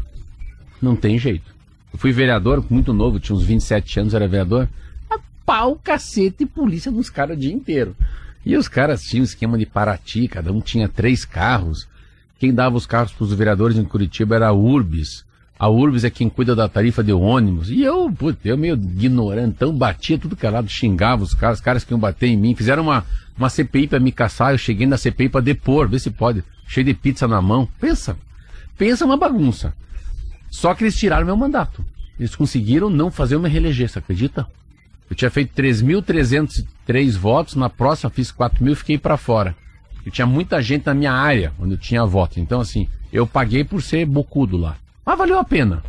Não 0.81 0.95
tem 0.95 1.17
jeito. 1.17 1.53
Eu 1.93 1.99
fui 1.99 2.11
vereador 2.11 2.63
muito 2.69 2.93
novo, 2.93 3.19
tinha 3.19 3.35
uns 3.35 3.43
27 3.43 3.99
anos, 3.99 4.13
era 4.13 4.27
vereador. 4.27 4.67
A 5.09 5.19
pau, 5.45 5.79
cacete 5.83 6.43
e 6.43 6.45
polícia 6.45 6.91
nos 6.91 7.09
caras 7.09 7.37
o 7.37 7.39
dia 7.39 7.53
inteiro. 7.53 7.95
E 8.45 8.55
os 8.55 8.67
caras 8.67 9.03
tinham 9.03 9.23
esquema 9.23 9.57
de 9.57 9.65
Paraty, 9.65 10.27
cada 10.27 10.51
um 10.51 10.61
tinha 10.61 10.87
três 10.87 11.25
carros. 11.25 11.87
Quem 12.39 12.53
dava 12.53 12.77
os 12.77 12.85
carros 12.85 13.11
para 13.11 13.23
os 13.23 13.33
vereadores 13.33 13.77
em 13.77 13.83
Curitiba 13.83 14.35
era 14.35 14.47
a 14.47 14.53
Urbis. 14.53 15.25
A 15.59 15.67
Urbis 15.67 16.05
é 16.05 16.09
quem 16.09 16.29
cuida 16.29 16.55
da 16.55 16.69
tarifa 16.69 17.03
de 17.03 17.11
ônibus. 17.11 17.69
E 17.69 17.81
eu, 17.81 18.09
putz, 18.09 18.39
eu 18.45 18.57
meio 18.57 18.75
ignorantão, 18.75 19.75
batia 19.75 20.17
tudo 20.17 20.37
que 20.37 20.45
era 20.45 20.55
lado, 20.55 20.69
xingava 20.69 21.21
os 21.21 21.33
caras, 21.33 21.57
os 21.57 21.63
caras 21.63 21.83
que 21.83 21.91
iam 21.91 21.99
bater 21.99 22.27
em 22.27 22.37
mim. 22.37 22.55
Fizeram 22.55 22.83
uma, 22.83 23.05
uma 23.37 23.49
CPI 23.49 23.87
para 23.87 23.99
me 23.99 24.13
caçar, 24.13 24.53
eu 24.53 24.57
cheguei 24.57 24.87
na 24.87 24.97
CPI 24.97 25.27
para 25.27 25.41
depor, 25.41 25.89
ver 25.89 25.99
se 25.99 26.09
pode. 26.09 26.45
Cheio 26.65 26.85
de 26.85 26.93
pizza 26.93 27.27
na 27.27 27.41
mão. 27.41 27.67
Pensa, 27.79 28.15
pensa 28.77 29.03
uma 29.03 29.17
bagunça. 29.17 29.73
Só 30.49 30.73
que 30.73 30.85
eles 30.85 30.95
tiraram 30.95 31.25
meu 31.25 31.35
mandato. 31.35 31.83
Eles 32.17 32.35
conseguiram 32.35 32.89
não 32.89 33.11
fazer 33.11 33.35
eu 33.35 33.39
me 33.41 33.49
reeleger, 33.49 33.89
você 33.89 33.99
acredita? 33.99 34.47
Eu 35.09 35.15
tinha 35.15 35.31
feito 35.31 35.59
3.303 35.59 37.17
votos, 37.17 37.55
na 37.55 37.69
próxima 37.69 38.09
fiz 38.09 38.31
4 38.31 38.63
mil 38.63 38.73
e 38.73 38.75
fiquei 38.75 38.97
para 38.97 39.17
fora. 39.17 39.55
Eu 40.05 40.11
tinha 40.11 40.27
muita 40.27 40.61
gente 40.61 40.85
na 40.85 40.93
minha 40.93 41.11
área 41.11 41.51
onde 41.59 41.73
eu 41.73 41.77
tinha 41.77 42.05
voto. 42.05 42.39
Então, 42.39 42.61
assim, 42.61 42.87
eu 43.11 43.25
paguei 43.25 43.63
por 43.63 43.81
ser 43.81 44.05
bocudo 44.05 44.57
lá. 44.57 44.77
Mas 45.05 45.17
valeu 45.17 45.39
a 45.39 45.43
pena. 45.43 45.83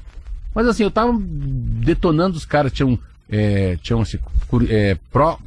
Mas 0.55 0.67
assim, 0.67 0.83
eu 0.83 0.91
tava 0.91 1.17
detonando 1.21 2.37
os 2.37 2.45
caras, 2.45 2.73
tinham, 2.73 2.99
é, 3.29 3.77
tinham 3.83 4.01
assim, 4.01 4.19
é, 4.69 4.97
pró, 5.13 5.39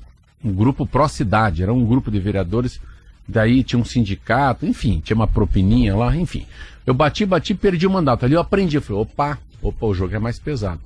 um 0.43 0.53
grupo 0.53 0.85
pró-cidade, 0.85 1.63
era 1.63 1.73
um 1.73 1.85
grupo 1.85 2.09
de 2.09 2.19
vereadores, 2.19 2.79
daí 3.27 3.63
tinha 3.63 3.79
um 3.79 3.85
sindicato, 3.85 4.65
enfim, 4.65 5.01
tinha 5.03 5.15
uma 5.15 5.27
propininha 5.27 5.95
lá, 5.95 6.15
enfim. 6.15 6.45
Eu 6.85 6.93
bati, 6.93 7.25
bati, 7.25 7.53
perdi 7.53 7.87
o 7.87 7.89
mandato. 7.89 8.25
Ali 8.25 8.35
eu 8.35 8.41
aprendi, 8.41 8.77
eu 8.77 8.81
falei, 8.81 9.01
opa, 9.01 9.37
opa, 9.61 9.85
o 9.85 9.93
jogo 9.93 10.15
é 10.15 10.19
mais 10.19 10.39
pesado. 10.39 10.81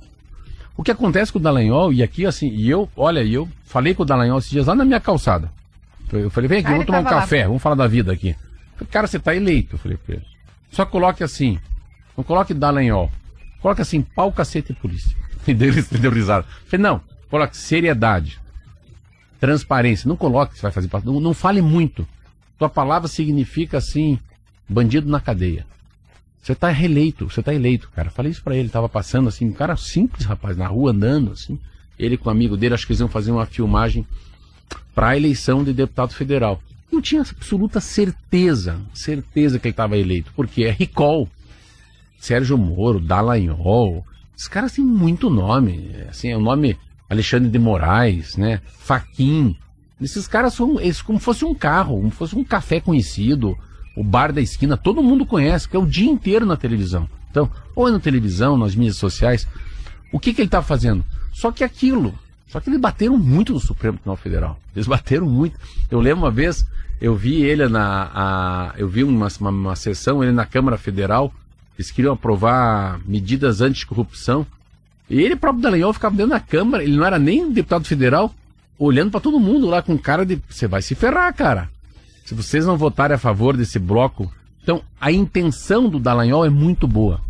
O 0.78 0.84
que 0.84 0.92
acontece 0.92 1.32
com 1.32 1.40
o 1.40 1.42
Dallagnol, 1.42 1.92
e 1.92 2.04
aqui 2.04 2.24
assim, 2.24 2.50
e 2.50 2.70
eu, 2.70 2.88
olha, 2.96 3.24
eu 3.24 3.48
falei 3.64 3.94
com 3.94 4.04
o 4.04 4.06
Dallagnol 4.06 4.38
esses 4.38 4.48
dias 4.48 4.68
lá 4.68 4.76
na 4.76 4.84
minha 4.84 5.00
calçada. 5.00 5.50
Eu 6.12 6.30
falei, 6.30 6.46
vem 6.46 6.60
aqui, 6.60 6.68
ah, 6.68 6.70
vamos 6.70 6.86
tomar 6.86 7.00
um 7.00 7.04
café, 7.04 7.40
lá. 7.40 7.46
vamos 7.48 7.60
falar 7.60 7.74
da 7.74 7.88
vida 7.88 8.12
aqui. 8.12 8.36
Falei, 8.76 8.88
cara, 8.88 9.08
você 9.08 9.18
tá 9.18 9.34
eleito, 9.34 9.74
eu 9.74 9.78
falei 9.80 9.96
pra 9.96 10.14
ele. 10.14 10.24
Só 10.70 10.86
coloque 10.86 11.24
assim, 11.24 11.58
não 12.16 12.22
coloque 12.22 12.54
Dallagnol, 12.54 13.10
coloque 13.60 13.82
assim, 13.82 14.02
pau, 14.02 14.30
cacete 14.30 14.70
e 14.70 14.74
polícia. 14.76 15.10
E 15.48 15.54
deles 15.54 15.88
deu 15.88 16.12
risada. 16.12 16.46
Falei, 16.66 16.82
não, 16.82 17.00
coloque 17.28 17.56
seriedade, 17.56 18.38
transparência, 19.40 20.06
não 20.06 20.16
coloque 20.16 20.52
que 20.52 20.58
você 20.60 20.70
vai 20.70 20.72
fazer, 20.72 20.90
não, 21.04 21.18
não 21.18 21.34
fale 21.34 21.60
muito. 21.60 22.06
Tua 22.56 22.68
palavra 22.68 23.08
significa 23.08 23.78
assim, 23.78 24.16
bandido 24.68 25.10
na 25.10 25.18
cadeia. 25.18 25.66
Você 26.48 26.54
tá 26.54 26.70
reeleito, 26.70 27.28
você 27.28 27.42
tá 27.42 27.52
eleito, 27.52 27.90
cara. 27.94 28.08
Falei 28.08 28.32
isso 28.32 28.42
para 28.42 28.56
ele, 28.56 28.70
tava 28.70 28.88
passando 28.88 29.28
assim, 29.28 29.44
um 29.44 29.52
cara 29.52 29.76
simples, 29.76 30.24
rapaz, 30.24 30.56
na 30.56 30.66
rua 30.66 30.92
andando, 30.92 31.32
assim. 31.32 31.58
Ele 31.98 32.16
com 32.16 32.30
um 32.30 32.32
amigo 32.32 32.56
dele, 32.56 32.72
acho 32.72 32.86
que 32.86 32.92
eles 32.92 33.00
iam 33.00 33.08
fazer 33.08 33.30
uma 33.30 33.44
filmagem 33.44 34.06
para 34.94 35.08
a 35.08 35.16
eleição 35.18 35.62
de 35.62 35.74
deputado 35.74 36.14
federal. 36.14 36.58
Eu 36.90 37.02
tinha 37.02 37.20
absoluta 37.20 37.80
certeza, 37.80 38.80
certeza 38.94 39.58
que 39.58 39.68
ele 39.68 39.72
estava 39.72 39.98
eleito, 39.98 40.32
porque 40.34 40.64
é 40.64 40.70
recall. 40.70 41.28
Sérgio 42.18 42.56
Moro, 42.56 42.98
Dallagnol, 42.98 44.02
esses 44.34 44.48
caras 44.48 44.72
têm 44.72 44.86
muito 44.86 45.28
nome, 45.28 45.94
assim, 46.08 46.30
é 46.30 46.36
o 46.36 46.40
nome 46.40 46.78
Alexandre 47.10 47.50
de 47.50 47.58
Moraes, 47.58 48.38
né? 48.38 48.62
Faquin. 48.78 49.54
Esses 50.00 50.26
caras 50.26 50.54
são 50.54 50.80
eles, 50.80 51.02
como 51.02 51.18
fosse 51.18 51.44
um 51.44 51.54
carro, 51.54 51.96
como 51.96 52.10
fosse 52.10 52.34
um 52.34 52.42
café 52.42 52.80
conhecido, 52.80 53.54
o 53.98 54.04
bar 54.04 54.32
da 54.32 54.40
esquina, 54.40 54.76
todo 54.76 55.02
mundo 55.02 55.26
conhece, 55.26 55.68
que 55.68 55.74
é 55.74 55.78
o 55.78 55.84
dia 55.84 56.08
inteiro 56.08 56.46
na 56.46 56.56
televisão. 56.56 57.08
Então, 57.32 57.50
ou 57.74 57.88
é 57.88 57.90
na 57.90 57.98
televisão, 57.98 58.56
nas 58.56 58.76
mídias 58.76 58.96
sociais, 58.96 59.44
o 60.12 60.20
que, 60.20 60.32
que 60.32 60.40
ele 60.40 60.46
está 60.46 60.62
fazendo? 60.62 61.04
Só 61.32 61.50
que 61.50 61.64
aquilo, 61.64 62.14
só 62.46 62.60
que 62.60 62.70
eles 62.70 62.80
bateram 62.80 63.18
muito 63.18 63.52
no 63.52 63.58
Supremo 63.58 63.96
Tribunal 63.96 64.16
Federal. 64.16 64.60
Eles 64.72 64.86
bateram 64.86 65.28
muito. 65.28 65.58
Eu 65.90 65.98
lembro 65.98 66.24
uma 66.24 66.30
vez, 66.30 66.64
eu 67.00 67.16
vi 67.16 67.42
ele 67.42 67.66
na. 67.66 68.10
A, 68.14 68.74
eu 68.78 68.88
vi 68.88 69.02
uma, 69.02 69.26
uma, 69.40 69.50
uma 69.50 69.76
sessão, 69.76 70.22
ele 70.22 70.32
na 70.32 70.46
Câmara 70.46 70.78
Federal, 70.78 71.34
eles 71.76 71.90
queriam 71.90 72.14
aprovar 72.14 73.00
medidas 73.04 73.60
anticorrupção. 73.60 74.46
E 75.10 75.20
ele 75.20 75.34
próprio 75.34 75.60
Dallagnol 75.60 75.92
ficava 75.92 76.14
dentro 76.14 76.30
da 76.30 76.40
Câmara, 76.40 76.84
ele 76.84 76.96
não 76.96 77.04
era 77.04 77.18
nem 77.18 77.50
deputado 77.50 77.84
federal, 77.84 78.32
olhando 78.78 79.10
para 79.10 79.20
todo 79.20 79.40
mundo 79.40 79.66
lá 79.66 79.82
com 79.82 79.98
cara 79.98 80.24
de. 80.24 80.40
Você 80.48 80.68
vai 80.68 80.82
se 80.82 80.94
ferrar, 80.94 81.34
cara. 81.34 81.68
Se 82.28 82.34
vocês 82.34 82.66
não 82.66 82.76
votarem 82.76 83.14
a 83.14 83.18
favor 83.18 83.56
desse 83.56 83.78
bloco. 83.78 84.30
Então, 84.62 84.82
a 85.00 85.10
intenção 85.10 85.88
do 85.88 85.98
Dallagnol 85.98 86.44
é 86.44 86.50
muito 86.50 86.86
boa. 86.86 87.22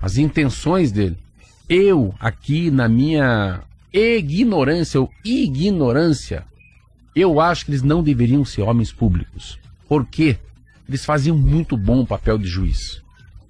As 0.00 0.16
intenções 0.16 0.90
dele. 0.90 1.18
Eu, 1.68 2.14
aqui 2.18 2.70
na 2.70 2.88
minha 2.88 3.60
ignorância 3.92 4.98
ou 4.98 5.10
ignorância, 5.22 6.46
eu 7.14 7.38
acho 7.38 7.66
que 7.66 7.70
eles 7.72 7.82
não 7.82 8.02
deveriam 8.02 8.46
ser 8.46 8.62
homens 8.62 8.90
públicos. 8.90 9.58
Por 9.86 10.06
quê? 10.06 10.38
Eles 10.88 11.04
faziam 11.04 11.36
muito 11.36 11.76
bom 11.76 12.00
o 12.00 12.06
papel 12.06 12.38
de 12.38 12.48
juiz. 12.48 13.02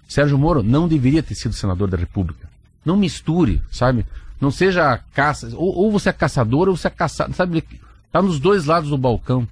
Sérgio 0.08 0.36
Moro 0.36 0.60
não 0.60 0.88
deveria 0.88 1.22
ter 1.22 1.36
sido 1.36 1.54
senador 1.54 1.88
da 1.88 1.96
República. 1.96 2.48
Não 2.84 2.96
misture, 2.96 3.62
sabe? 3.70 4.04
Não 4.40 4.50
seja 4.50 4.98
caça. 5.14 5.52
Ou, 5.54 5.72
ou 5.72 5.92
você 5.92 6.08
é 6.08 6.12
caçador 6.12 6.68
ou 6.68 6.76
você 6.76 6.88
é 6.88 6.90
caçado. 6.90 7.32
Sabe? 7.32 7.62
Tá 8.10 8.20
nos 8.20 8.40
dois 8.40 8.64
lados 8.64 8.90
do 8.90 8.98
balcão. 8.98 9.46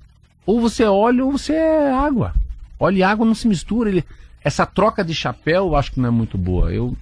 Ou 0.46 0.60
você 0.60 0.84
é 0.84 0.90
óleo 0.90 1.26
ou 1.26 1.32
você 1.32 1.52
é 1.54 1.92
água. 1.92 2.34
Óleo 2.78 2.98
e 2.98 3.02
água 3.02 3.26
não 3.26 3.34
se 3.34 3.48
mistura. 3.48 3.88
Ele, 3.88 4.04
essa 4.42 4.66
troca 4.66 5.04
de 5.04 5.14
chapéu 5.14 5.68
eu 5.68 5.76
acho 5.76 5.92
que 5.92 6.00
não 6.00 6.08
é 6.08 6.12
muito 6.12 6.36
boa. 6.36 6.72
Eu, 6.72 6.96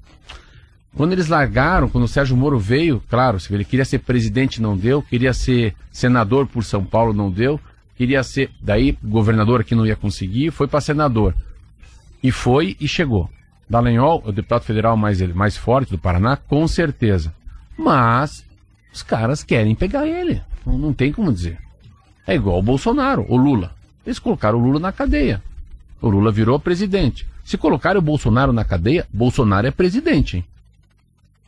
quando 0.95 1.13
eles 1.13 1.29
largaram, 1.29 1.89
quando 1.89 2.05
o 2.05 2.09
Sérgio 2.09 2.37
Moro 2.37 2.59
veio, 2.59 3.03
claro, 3.09 3.39
ele 3.51 3.65
queria 3.65 3.85
ser 3.85 4.01
presidente, 4.01 4.61
não 4.61 4.77
deu, 4.77 5.03
queria 5.03 5.33
ser 5.33 5.75
senador 5.91 6.47
por 6.47 6.63
São 6.63 6.85
Paulo, 6.85 7.13
não 7.13 7.31
deu, 7.31 7.59
queria 7.97 8.23
ser, 8.23 8.51
daí 8.61 8.97
governador 9.03 9.61
aqui 9.61 9.75
não 9.75 9.87
ia 9.87 9.97
conseguir, 9.97 10.51
foi 10.51 10.69
para 10.69 10.81
senador. 10.81 11.35
E 12.23 12.31
foi 12.31 12.77
e 12.79 12.87
chegou. 12.87 13.29
Dallagnol, 13.69 14.23
o 14.27 14.33
deputado 14.33 14.65
federal 14.65 14.97
mais, 14.97 15.21
mais 15.35 15.57
forte 15.57 15.91
do 15.91 15.99
Paraná, 15.99 16.37
com 16.37 16.69
certeza. 16.69 17.35
Mas 17.77 18.45
os 18.93 19.03
caras 19.03 19.43
querem 19.43 19.75
pegar 19.75 20.07
ele. 20.07 20.43
Não, 20.65 20.79
não 20.79 20.93
tem 20.93 21.11
como 21.11 21.33
dizer. 21.33 21.59
É 22.27 22.35
igual 22.35 22.59
o 22.59 22.63
Bolsonaro, 22.63 23.27
o 23.29 23.37
Lula. 23.37 23.73
Eles 24.07 24.19
colocaram 24.19 24.59
o 24.59 24.63
Lula 24.63 24.79
na 24.79 24.93
cadeia. 24.93 25.43
O 26.01 26.09
Lula 26.09 26.33
virou 26.33 26.59
presidente. 26.59 27.27
Se 27.45 27.59
colocarem 27.59 27.99
o 27.99 28.03
Bolsonaro 28.03 28.53
na 28.53 28.65
cadeia, 28.65 29.07
Bolsonaro 29.13 29.67
é 29.67 29.71
presidente, 29.71 30.39
hein? 30.39 30.45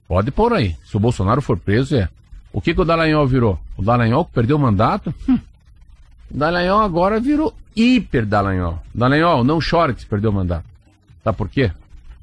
Pode 0.06 0.30
pôr 0.30 0.52
aí. 0.52 0.76
Se 0.84 0.96
o 0.96 1.00
Bolsonaro 1.00 1.40
for 1.40 1.56
preso, 1.56 1.96
é. 1.96 2.08
O 2.52 2.60
que, 2.60 2.74
que 2.74 2.80
o 2.80 2.84
Dallagnol 2.84 3.26
virou? 3.26 3.58
O 3.76 3.82
Dallagnol 3.82 4.24
que 4.24 4.32
perdeu 4.32 4.56
o 4.56 4.60
mandato? 4.60 5.14
Hum. 5.28 5.38
O 6.30 6.38
Dallagnol 6.38 6.80
agora 6.80 7.20
virou 7.20 7.54
hiper 7.74 8.26
Dallagnol. 8.26 8.80
Dallagnol, 8.94 9.44
não 9.44 9.60
chore 9.60 9.94
que 9.94 10.02
você 10.02 10.06
perdeu 10.06 10.30
o 10.30 10.34
mandato. 10.34 10.64
Sabe 11.22 11.36
por 11.36 11.48
quê? 11.48 11.70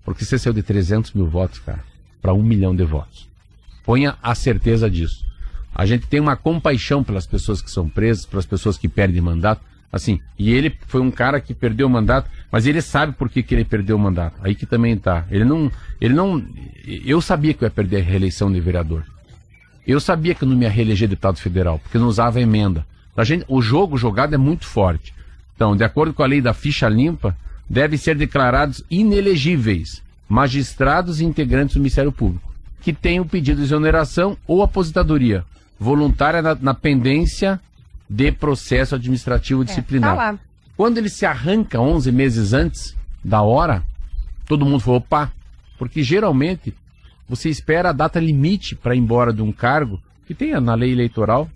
Porque 0.05 0.23
você 0.23 0.37
saiu 0.37 0.53
de 0.53 0.63
300 0.63 1.13
mil 1.13 1.27
votos, 1.27 1.59
cara, 1.59 1.83
para 2.21 2.33
um 2.33 2.43
milhão 2.43 2.75
de 2.75 2.83
votos. 2.83 3.27
Ponha 3.83 4.15
a 4.21 4.35
certeza 4.35 4.89
disso. 4.89 5.25
A 5.73 5.85
gente 5.85 6.07
tem 6.07 6.19
uma 6.19 6.35
compaixão 6.35 7.03
pelas 7.03 7.25
pessoas 7.25 7.61
que 7.61 7.71
são 7.71 7.87
presas, 7.87 8.25
pelas 8.25 8.45
pessoas 8.45 8.77
que 8.77 8.87
perdem 8.87 9.21
mandato. 9.21 9.61
Assim, 9.91 10.21
e 10.39 10.53
ele 10.53 10.75
foi 10.87 11.01
um 11.01 11.11
cara 11.11 11.41
que 11.41 11.53
perdeu 11.53 11.87
o 11.87 11.89
mandato, 11.89 12.29
mas 12.49 12.65
ele 12.65 12.81
sabe 12.81 13.13
por 13.13 13.29
que, 13.29 13.43
que 13.43 13.53
ele 13.53 13.65
perdeu 13.65 13.97
o 13.97 13.99
mandato. 13.99 14.35
Aí 14.41 14.55
que 14.55 14.65
também 14.65 14.97
tá. 14.97 15.25
Ele 15.29 15.43
não, 15.43 15.71
ele 15.99 16.13
não. 16.13 16.43
Eu 16.85 17.21
sabia 17.21 17.53
que 17.53 17.63
eu 17.63 17.67
ia 17.67 17.71
perder 17.71 17.97
a 17.97 18.03
reeleição 18.03 18.51
de 18.51 18.59
vereador. 18.59 19.03
Eu 19.85 19.99
sabia 19.99 20.33
que 20.33 20.43
eu 20.43 20.47
não 20.47 20.55
me 20.55 20.63
ia 20.63 20.69
reeleger 20.69 21.09
deputado 21.09 21.37
federal, 21.37 21.79
porque 21.79 21.97
não 21.97 22.07
usava 22.07 22.39
emenda. 22.39 22.85
A 23.17 23.23
gente, 23.23 23.43
o 23.47 23.61
jogo 23.61 23.97
jogado 23.97 24.33
é 24.33 24.37
muito 24.37 24.65
forte. 24.65 25.13
Então, 25.55 25.75
de 25.75 25.83
acordo 25.83 26.13
com 26.13 26.23
a 26.23 26.27
lei 26.27 26.39
da 26.39 26.53
ficha 26.53 26.87
limpa, 26.87 27.35
devem 27.69 27.97
ser 27.97 28.15
declarados 28.15 28.83
inelegíveis 28.89 30.01
magistrados 30.29 31.19
e 31.19 31.25
integrantes 31.25 31.75
do 31.75 31.81
Ministério 31.81 32.11
Público 32.11 32.49
que 32.81 32.93
tenham 32.93 33.27
pedido 33.27 33.57
de 33.57 33.63
exoneração 33.63 34.37
ou 34.47 34.63
aposentadoria 34.63 35.45
voluntária 35.81 36.43
na, 36.43 36.53
na 36.53 36.73
pendência 36.75 37.59
de 38.07 38.31
processo 38.31 38.93
administrativo 38.93 39.65
disciplinar. 39.65 40.13
É, 40.13 40.17
tá 40.17 40.39
Quando 40.77 40.99
ele 40.99 41.09
se 41.09 41.25
arranca 41.25 41.79
11 41.79 42.11
meses 42.11 42.53
antes 42.53 42.95
da 43.25 43.41
hora, 43.41 43.83
todo 44.47 44.63
mundo 44.63 44.81
falou, 44.81 44.99
opa, 44.99 45.31
porque 45.79 46.03
geralmente 46.03 46.75
você 47.27 47.49
espera 47.49 47.89
a 47.89 47.93
data 47.93 48.19
limite 48.19 48.75
para 48.75 48.93
ir 48.93 48.99
embora 48.99 49.33
de 49.33 49.41
um 49.41 49.51
cargo, 49.51 49.99
que 50.27 50.35
tem 50.35 50.51
na 50.61 50.75
lei 50.75 50.91
eleitoral, 50.91 51.49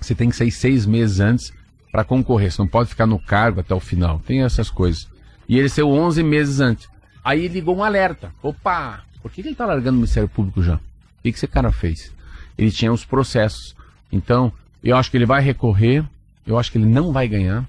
você 0.00 0.14
tem 0.14 0.30
que 0.30 0.36
sair 0.36 0.50
seis 0.50 0.86
meses 0.86 1.20
antes 1.20 1.52
para 1.92 2.02
concorrer, 2.02 2.50
você 2.50 2.62
não 2.62 2.68
pode 2.68 2.88
ficar 2.88 3.06
no 3.06 3.18
cargo 3.18 3.60
até 3.60 3.74
o 3.74 3.80
final, 3.80 4.20
tem 4.20 4.42
essas 4.42 4.70
coisas. 4.70 5.06
E 5.46 5.58
ele 5.58 5.68
saiu 5.68 5.90
11 5.90 6.22
meses 6.22 6.60
antes. 6.60 6.88
Aí 7.22 7.46
ligou 7.46 7.76
um 7.76 7.84
alerta, 7.84 8.32
opa, 8.42 9.04
por 9.20 9.30
que 9.30 9.42
ele 9.42 9.50
está 9.50 9.66
largando 9.66 9.90
o 9.90 10.00
Ministério 10.00 10.28
Público 10.30 10.62
já? 10.62 10.76
O 10.76 10.80
que, 11.22 11.30
que 11.30 11.36
esse 11.36 11.46
cara 11.46 11.70
fez? 11.70 12.13
Ele 12.56 12.70
tinha 12.70 12.92
os 12.92 13.04
processos. 13.04 13.74
Então, 14.12 14.52
eu 14.82 14.96
acho 14.96 15.10
que 15.10 15.16
ele 15.16 15.26
vai 15.26 15.42
recorrer, 15.42 16.04
eu 16.46 16.58
acho 16.58 16.70
que 16.70 16.78
ele 16.78 16.86
não 16.86 17.12
vai 17.12 17.26
ganhar. 17.26 17.68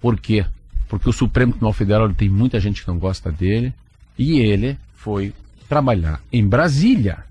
Por 0.00 0.18
quê? 0.18 0.44
Porque 0.88 1.08
o 1.08 1.12
Supremo 1.12 1.52
Tribunal 1.52 1.72
Federal 1.72 2.12
tem 2.12 2.28
muita 2.28 2.60
gente 2.60 2.82
que 2.82 2.88
não 2.88 2.98
gosta 2.98 3.32
dele. 3.32 3.72
E 4.18 4.38
ele 4.38 4.78
foi 4.94 5.32
trabalhar 5.68 6.20
em 6.32 6.46
Brasília. 6.46 7.24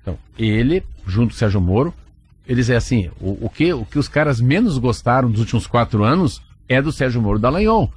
Então, 0.00 0.18
ele, 0.38 0.82
junto 1.06 1.28
com 1.28 1.34
o 1.34 1.38
Sérgio 1.38 1.60
Moro, 1.60 1.94
eles 2.46 2.68
é 2.70 2.76
assim, 2.76 3.10
o, 3.20 3.46
o, 3.46 3.50
que, 3.50 3.72
o 3.72 3.84
que 3.84 3.98
os 3.98 4.08
caras 4.08 4.40
menos 4.40 4.78
gostaram 4.78 5.30
dos 5.30 5.40
últimos 5.40 5.66
quatro 5.66 6.02
anos 6.02 6.42
é 6.68 6.80
do 6.80 6.90
Sérgio 6.90 7.22
Moro 7.22 7.38
da 7.38 7.50
Dallagnol. 7.50 7.92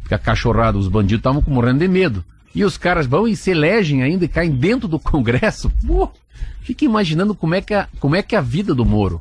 Porque 0.00 0.14
a 0.14 0.18
cachorrada, 0.18 0.78
os 0.78 0.88
bandidos 0.88 1.20
estavam 1.20 1.42
morrendo 1.46 1.80
de 1.80 1.88
medo. 1.88 2.24
E 2.54 2.64
os 2.64 2.78
caras 2.78 3.06
vão 3.06 3.26
e 3.26 3.36
se 3.36 3.50
elegem 3.50 4.02
ainda 4.02 4.24
e 4.24 4.28
caem 4.28 4.50
dentro 4.50 4.88
do 4.88 4.98
Congresso. 4.98 5.70
Pô, 5.86 6.10
fica 6.60 6.84
imaginando 6.84 7.34
como 7.34 7.54
é, 7.54 7.60
que 7.60 7.74
é, 7.74 7.86
como 8.00 8.16
é 8.16 8.22
que 8.22 8.34
é 8.34 8.38
a 8.38 8.42
vida 8.42 8.74
do 8.74 8.84
Moro 8.84 9.20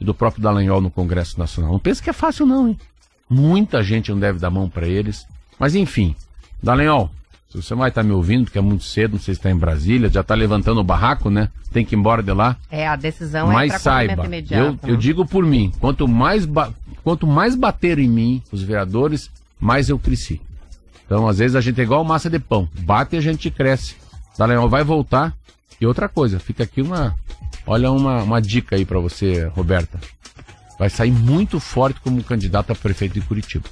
e 0.00 0.04
do 0.04 0.14
próprio 0.14 0.42
Dallagnol 0.42 0.80
no 0.80 0.90
Congresso 0.90 1.38
Nacional. 1.38 1.72
Não 1.72 1.78
pensa 1.78 2.02
que 2.02 2.10
é 2.10 2.12
fácil, 2.12 2.46
não, 2.46 2.68
hein? 2.68 2.78
Muita 3.28 3.82
gente 3.82 4.10
não 4.10 4.18
deve 4.18 4.38
dar 4.38 4.50
mão 4.50 4.68
para 4.68 4.86
eles. 4.86 5.26
Mas 5.58 5.74
enfim, 5.74 6.14
Dallagnol, 6.62 7.10
se 7.48 7.62
você 7.62 7.74
vai 7.74 7.88
estar 7.88 8.02
tá 8.02 8.06
me 8.06 8.12
ouvindo, 8.12 8.44
porque 8.44 8.58
é 8.58 8.62
muito 8.62 8.84
cedo, 8.84 9.12
não 9.12 9.18
sei 9.18 9.34
se 9.34 9.40
está 9.40 9.50
em 9.50 9.56
Brasília, 9.56 10.10
já 10.10 10.20
está 10.20 10.34
levantando 10.34 10.80
o 10.80 10.84
barraco, 10.84 11.30
né? 11.30 11.48
Tem 11.72 11.84
que 11.84 11.94
ir 11.94 11.98
embora 11.98 12.22
de 12.22 12.32
lá. 12.32 12.56
É, 12.70 12.86
a 12.86 12.96
decisão 12.96 13.48
Mas 13.48 13.72
é 13.72 13.78
saiba, 13.78 14.26
eu, 14.50 14.78
eu 14.86 14.96
digo 14.96 15.24
por 15.24 15.44
mim, 15.44 15.72
quanto 15.80 16.06
mais, 16.06 16.46
quanto 17.02 17.26
mais 17.26 17.54
bater 17.54 17.98
em 17.98 18.08
mim, 18.08 18.42
os 18.52 18.62
vereadores, 18.62 19.30
mais 19.58 19.88
eu 19.88 19.98
cresci. 19.98 20.40
Então, 21.06 21.28
às 21.28 21.38
vezes, 21.38 21.54
a 21.54 21.60
gente 21.60 21.80
é 21.80 21.84
igual 21.84 22.04
massa 22.04 22.28
de 22.28 22.38
pão. 22.38 22.68
Bate 22.80 23.14
e 23.14 23.18
a 23.18 23.22
gente 23.22 23.50
cresce. 23.50 23.94
Dallagnol 24.36 24.68
vai 24.68 24.82
voltar. 24.82 25.34
E 25.80 25.86
outra 25.86 26.08
coisa, 26.08 26.38
fica 26.38 26.62
aqui 26.62 26.80
uma, 26.80 27.16
Olha 27.66 27.90
uma, 27.90 28.22
uma 28.22 28.40
dica 28.40 28.76
aí 28.76 28.84
para 28.84 29.00
você, 29.00 29.46
Roberta. 29.46 29.98
Vai 30.78 30.88
sair 30.88 31.10
muito 31.10 31.58
forte 31.58 32.00
como 32.00 32.22
candidato 32.22 32.70
a 32.70 32.74
prefeito 32.74 33.14
de 33.14 33.22
Curitiba. 33.22 33.68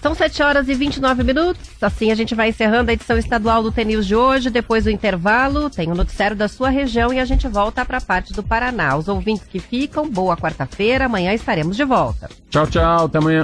São 0.00 0.14
7 0.14 0.42
horas 0.42 0.68
e 0.68 0.74
29 0.74 1.22
minutos. 1.24 1.68
Assim 1.80 2.10
a 2.10 2.14
gente 2.14 2.34
vai 2.34 2.48
encerrando 2.48 2.90
a 2.90 2.94
edição 2.94 3.18
estadual 3.18 3.62
do 3.62 3.72
TNews 3.72 4.06
de 4.06 4.14
hoje. 4.14 4.48
Depois 4.48 4.84
do 4.84 4.90
intervalo, 4.90 5.68
tem 5.68 5.90
o 5.90 5.94
noticiário 5.94 6.36
da 6.36 6.48
sua 6.48 6.70
região 6.70 7.12
e 7.12 7.18
a 7.18 7.24
gente 7.24 7.46
volta 7.48 7.84
para 7.84 7.98
a 7.98 8.00
parte 8.00 8.32
do 8.32 8.42
Paraná. 8.42 8.96
Os 8.96 9.08
ouvintes 9.08 9.44
que 9.44 9.58
ficam, 9.58 10.08
boa 10.08 10.36
quarta-feira. 10.36 11.04
Amanhã 11.04 11.34
estaremos 11.34 11.76
de 11.76 11.84
volta. 11.84 12.30
Tchau, 12.48 12.66
tchau. 12.66 13.06
Até 13.06 13.18
amanhã. 13.18 13.42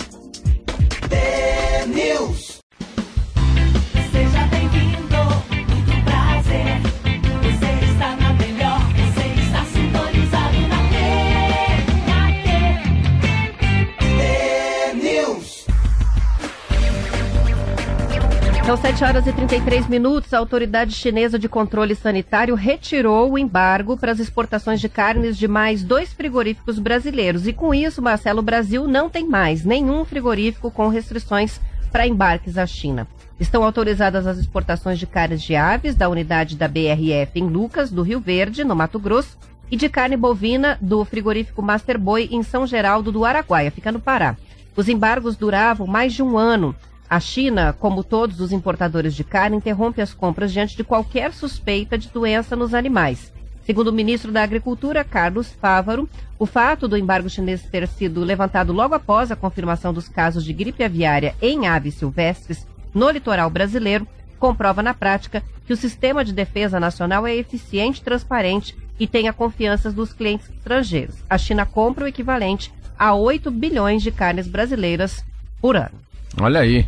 São 18.67 18.77
7 18.77 19.05
horas 19.05 19.27
e 19.29 19.33
33 19.33 19.87
minutos. 19.87 20.35
A 20.35 20.39
autoridade 20.39 20.93
chinesa 20.93 21.39
de 21.39 21.49
controle 21.49 21.95
sanitário 21.95 22.57
retirou 22.57 23.31
o 23.31 23.39
embargo 23.39 23.97
para 23.97 24.11
as 24.11 24.19
exportações 24.19 24.81
de 24.81 24.89
carnes 24.89 25.39
de 25.39 25.47
mais 25.47 25.85
dois 25.85 26.13
frigoríficos 26.13 26.81
brasileiros. 26.81 27.47
E 27.47 27.53
com 27.53 27.73
isso, 27.73 28.03
Marcelo, 28.03 28.41
o 28.41 28.43
Brasil 28.43 28.89
não 28.89 29.09
tem 29.09 29.25
mais 29.25 29.65
nenhum 29.65 30.05
frigorífico 30.05 30.69
com 30.69 30.89
restrições 30.89 31.61
para 31.93 32.09
embarques 32.09 32.59
à 32.59 32.67
China. 32.67 33.07
Estão 33.39 33.63
autorizadas 33.63 34.27
as 34.27 34.37
exportações 34.37 34.99
de 34.99 35.07
carnes 35.07 35.43
de 35.43 35.55
aves 35.55 35.95
da 35.95 36.09
unidade 36.09 36.57
da 36.57 36.67
BRF 36.67 37.39
em 37.39 37.47
Lucas, 37.47 37.89
do 37.89 38.03
Rio 38.03 38.19
Verde, 38.19 38.65
no 38.65 38.75
Mato 38.75 38.99
Grosso, 38.99 39.39
e 39.71 39.77
de 39.77 39.89
carne 39.89 40.17
bovina 40.17 40.77
do 40.81 41.05
frigorífico 41.05 41.63
Master 41.63 42.01
Boy 42.01 42.29
em 42.33 42.43
São 42.43 42.67
Geraldo 42.67 43.13
do 43.13 43.25
Araguaia, 43.25 43.71
fica 43.71 43.93
no 43.93 44.01
Pará. 44.01 44.37
Os 44.75 44.89
embargos 44.89 45.37
duravam 45.37 45.87
mais 45.87 46.13
de 46.13 46.21
um 46.21 46.37
ano 46.37 46.75
a 47.09 47.21
China, 47.21 47.73
como 47.73 48.03
todos 48.05 48.41
os 48.41 48.53
importadores 48.53 49.15
de 49.15 49.25
carne, 49.25 49.57
interrompe 49.57 50.01
as 50.01 50.13
compras 50.13 50.53
diante 50.53 50.77
de 50.77 50.85
qualquer 50.85 51.33
suspeita 51.33 51.97
de 51.97 52.09
doença 52.09 52.57
nos 52.57 52.75
animais. 52.75 53.33
Segundo 53.65 53.89
o 53.89 53.93
ministro 53.93 54.31
da 54.31 54.43
Agricultura, 54.43 55.03
Carlos 55.03 55.53
Fávaro, 55.53 56.09
o 56.39 56.47
fato 56.47 56.87
do 56.87 56.97
embargo 56.97 57.29
chinês 57.29 57.63
ter 57.63 57.89
sido 57.89 58.23
levantado 58.23 58.73
logo 58.73 58.95
após 58.95 59.33
a 59.33 59.37
confirmação 59.37 59.93
dos 59.93 60.09
casos 60.09 60.45
de 60.45 60.53
gripe 60.53 60.85
aviária 60.85 61.35
em 61.43 61.67
aves 61.67 61.95
silvestres 61.95 62.67
no 62.95 63.11
litoral 63.11 63.51
brasileiro 63.51 64.07
comprova 64.39 64.83
na 64.83 64.95
prática 64.95 65.43
que 65.67 65.73
o 65.73 65.77
sistema 65.77 66.25
de 66.25 66.33
defesa 66.33 66.79
nacional 66.79 67.27
é 67.27 67.35
eficiente 67.35 68.03
transparente 68.03 68.77
e 68.99 69.07
tem 69.07 69.29
a 69.29 69.33
confiança 69.33 69.91
dos 69.91 70.13
clientes 70.13 70.49
estrangeiros. 70.49 71.17
A 71.29 71.37
China 71.37 71.67
compra 71.67 72.05
o 72.05 72.09
equivalente 72.09 72.73
a 72.99 73.15
8 73.15 73.51
bilhões 73.51 74.03
de 74.03 74.11
carnes 74.11 74.47
brasileiras 74.47 75.25
por 75.61 75.77
ano. 75.77 76.07
Olha 76.41 76.61
aí. 76.61 76.87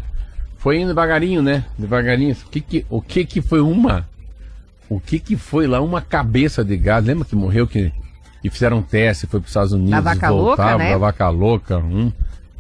Foi 0.59 0.81
indo 0.81 0.89
devagarinho, 0.89 1.41
né? 1.41 1.65
Devagarinho. 1.79 2.33
O 2.33 2.51
que 2.51 2.61
que, 2.61 2.87
o 2.91 3.01
que 3.01 3.25
que 3.25 3.41
foi 3.41 3.61
uma... 3.61 4.07
O 4.89 4.99
que 4.99 5.19
que 5.19 5.37
foi 5.37 5.67
lá 5.67 5.81
uma 5.81 6.01
cabeça 6.01 6.65
de 6.65 6.77
gado? 6.77 7.07
Lembra 7.07 7.25
que 7.25 7.37
morreu 7.37 7.67
que... 7.67 7.93
E 8.43 8.51
fizeram 8.51 8.79
um 8.79 8.83
teste, 8.83 9.27
foi 9.27 9.41
para 9.41 9.47
os 9.47 9.51
Estados 9.51 9.73
Unidos, 9.73 9.91
da 9.91 10.01
vaca 10.01 10.31
voltava, 10.31 10.71
louca, 10.71 10.85
né? 10.85 10.91
da 10.93 10.99
vaca 10.99 11.29
louca. 11.29 11.79
Hum. 11.79 12.13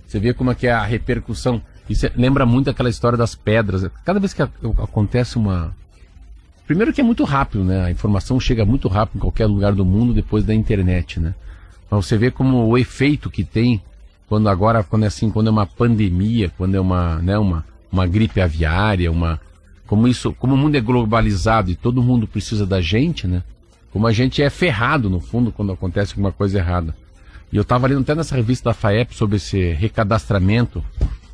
Você 0.07 0.19
vê 0.19 0.33
como 0.33 0.51
é 0.51 0.55
que 0.55 0.67
é 0.67 0.73
a 0.73 0.83
repercussão. 0.83 1.63
Isso 1.89 2.07
é, 2.07 2.13
lembra 2.17 2.45
muito 2.45 2.69
aquela 2.69 2.89
história 2.89 3.17
das 3.17 3.35
pedras. 3.35 3.89
Cada 4.05 4.19
vez 4.19 4.33
que 4.33 4.43
acontece 4.43 5.37
uma... 5.37 5.75
Primeiro 6.67 6.93
que 6.93 7.01
é 7.01 7.05
muito 7.05 7.25
rápido, 7.25 7.65
né? 7.65 7.85
A 7.85 7.91
informação 7.91 8.39
chega 8.39 8.65
muito 8.65 8.89
rápido 8.89 9.17
em 9.17 9.21
qualquer 9.21 9.47
lugar 9.47 9.73
do 9.73 9.85
mundo 9.85 10.13
depois 10.13 10.45
da 10.45 10.55
internet, 10.55 11.19
né? 11.19 11.35
Mas 11.91 12.05
você 12.05 12.19
vê 12.19 12.31
como 12.31 12.67
o 12.67 12.77
efeito 12.77 13.31
que 13.31 13.43
tem 13.43 13.83
quando 14.29 14.49
agora, 14.49 14.85
quando 14.85 15.05
é 15.05 15.07
assim, 15.07 15.31
quando 15.31 15.47
é 15.47 15.51
uma 15.51 15.67
pandemia, 15.67 16.53
quando 16.57 16.75
é 16.75 16.81
uma, 16.81 17.17
né, 17.17 17.39
uma, 17.39 17.65
uma 17.91 18.07
gripe 18.07 18.41
aviária, 18.41 19.11
uma, 19.11 19.41
como 19.87 20.07
isso, 20.07 20.33
como 20.35 20.55
o 20.55 20.59
mundo 20.59 20.77
é 20.77 20.81
globalizado 20.81 21.71
e 21.71 21.75
todo 21.75 22.03
mundo 22.03 22.27
precisa 22.27 22.67
da 22.67 22.81
gente, 22.81 23.27
né? 23.27 23.43
Como 23.91 24.07
a 24.07 24.13
gente 24.13 24.43
é 24.43 24.51
ferrado 24.51 25.09
no 25.09 25.19
fundo 25.19 25.51
quando 25.51 25.73
acontece 25.73 26.13
alguma 26.13 26.31
coisa 26.31 26.59
errada. 26.59 26.95
E 27.51 27.57
eu 27.57 27.63
estava 27.63 27.87
lendo 27.87 28.03
até 28.03 28.15
nessa 28.15 28.37
revista 28.37 28.69
da 28.69 28.75
FAEP 28.75 29.15
sobre 29.15 29.37
esse 29.37 29.73
recadastramento, 29.73 30.85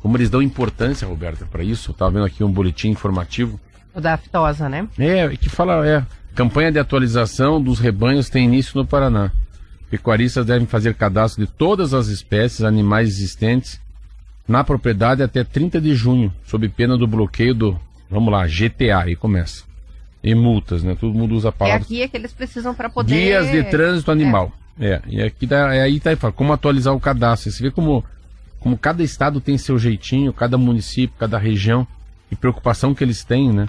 como 0.01 0.15
eles 0.15 0.29
dão 0.29 0.41
importância, 0.41 1.07
Roberta, 1.07 1.45
para 1.45 1.63
isso. 1.63 1.91
Eu 1.91 1.93
estava 1.93 2.11
vendo 2.11 2.25
aqui 2.25 2.43
um 2.43 2.51
boletim 2.51 2.89
informativo. 2.89 3.59
O 3.93 3.99
da 3.99 4.13
aftosa, 4.13 4.69
né? 4.69 4.87
É, 4.97 5.27
que 5.35 5.49
fala, 5.49 5.85
é, 5.85 6.05
campanha 6.33 6.71
de 6.71 6.79
atualização 6.79 7.61
dos 7.61 7.79
rebanhos 7.79 8.29
tem 8.29 8.45
início 8.45 8.77
no 8.77 8.85
Paraná. 8.85 9.31
Pecuaristas 9.89 10.45
devem 10.45 10.65
fazer 10.65 10.93
cadastro 10.95 11.45
de 11.45 11.51
todas 11.51 11.93
as 11.93 12.07
espécies 12.07 12.61
animais 12.61 13.09
existentes 13.09 13.79
na 14.47 14.63
propriedade 14.63 15.23
até 15.23 15.43
30 15.43 15.81
de 15.81 15.95
junho, 15.95 16.33
sob 16.45 16.67
pena 16.69 16.97
do 16.97 17.07
bloqueio 17.07 17.53
do, 17.53 17.79
vamos 18.09 18.31
lá, 18.31 18.45
GTA, 18.45 19.03
aí 19.03 19.15
começa. 19.15 19.63
E 20.23 20.33
multas, 20.33 20.83
né? 20.83 20.95
Todo 20.99 21.13
mundo 21.13 21.35
usa 21.35 21.49
a 21.49 21.51
palavra. 21.51 21.81
É 21.81 21.83
aqui 21.83 22.01
é 22.01 22.07
que 22.07 22.17
eles 22.17 22.33
precisam 22.33 22.73
para 22.73 22.89
poder... 22.89 23.13
Guias 23.13 23.51
de 23.51 23.63
trânsito 23.63 24.11
animal. 24.11 24.51
É, 24.79 24.93
é 24.93 25.01
e 25.07 25.21
aqui 25.21 25.45
tá, 25.45 25.73
é, 25.73 25.81
aí 25.81 25.99
tá, 25.99 26.15
como 26.31 26.51
atualizar 26.51 26.93
o 26.93 26.99
cadastro. 26.99 27.51
Você 27.51 27.61
vê 27.61 27.69
como, 27.69 28.03
como 28.59 28.77
cada 28.77 29.03
estado 29.03 29.39
tem 29.39 29.57
seu 29.57 29.77
jeitinho, 29.77 30.33
cada 30.33 30.57
município, 30.57 31.15
cada 31.19 31.37
região, 31.37 31.87
e 32.31 32.35
preocupação 32.35 32.93
que 32.95 33.03
eles 33.03 33.23
têm, 33.23 33.51
né? 33.53 33.67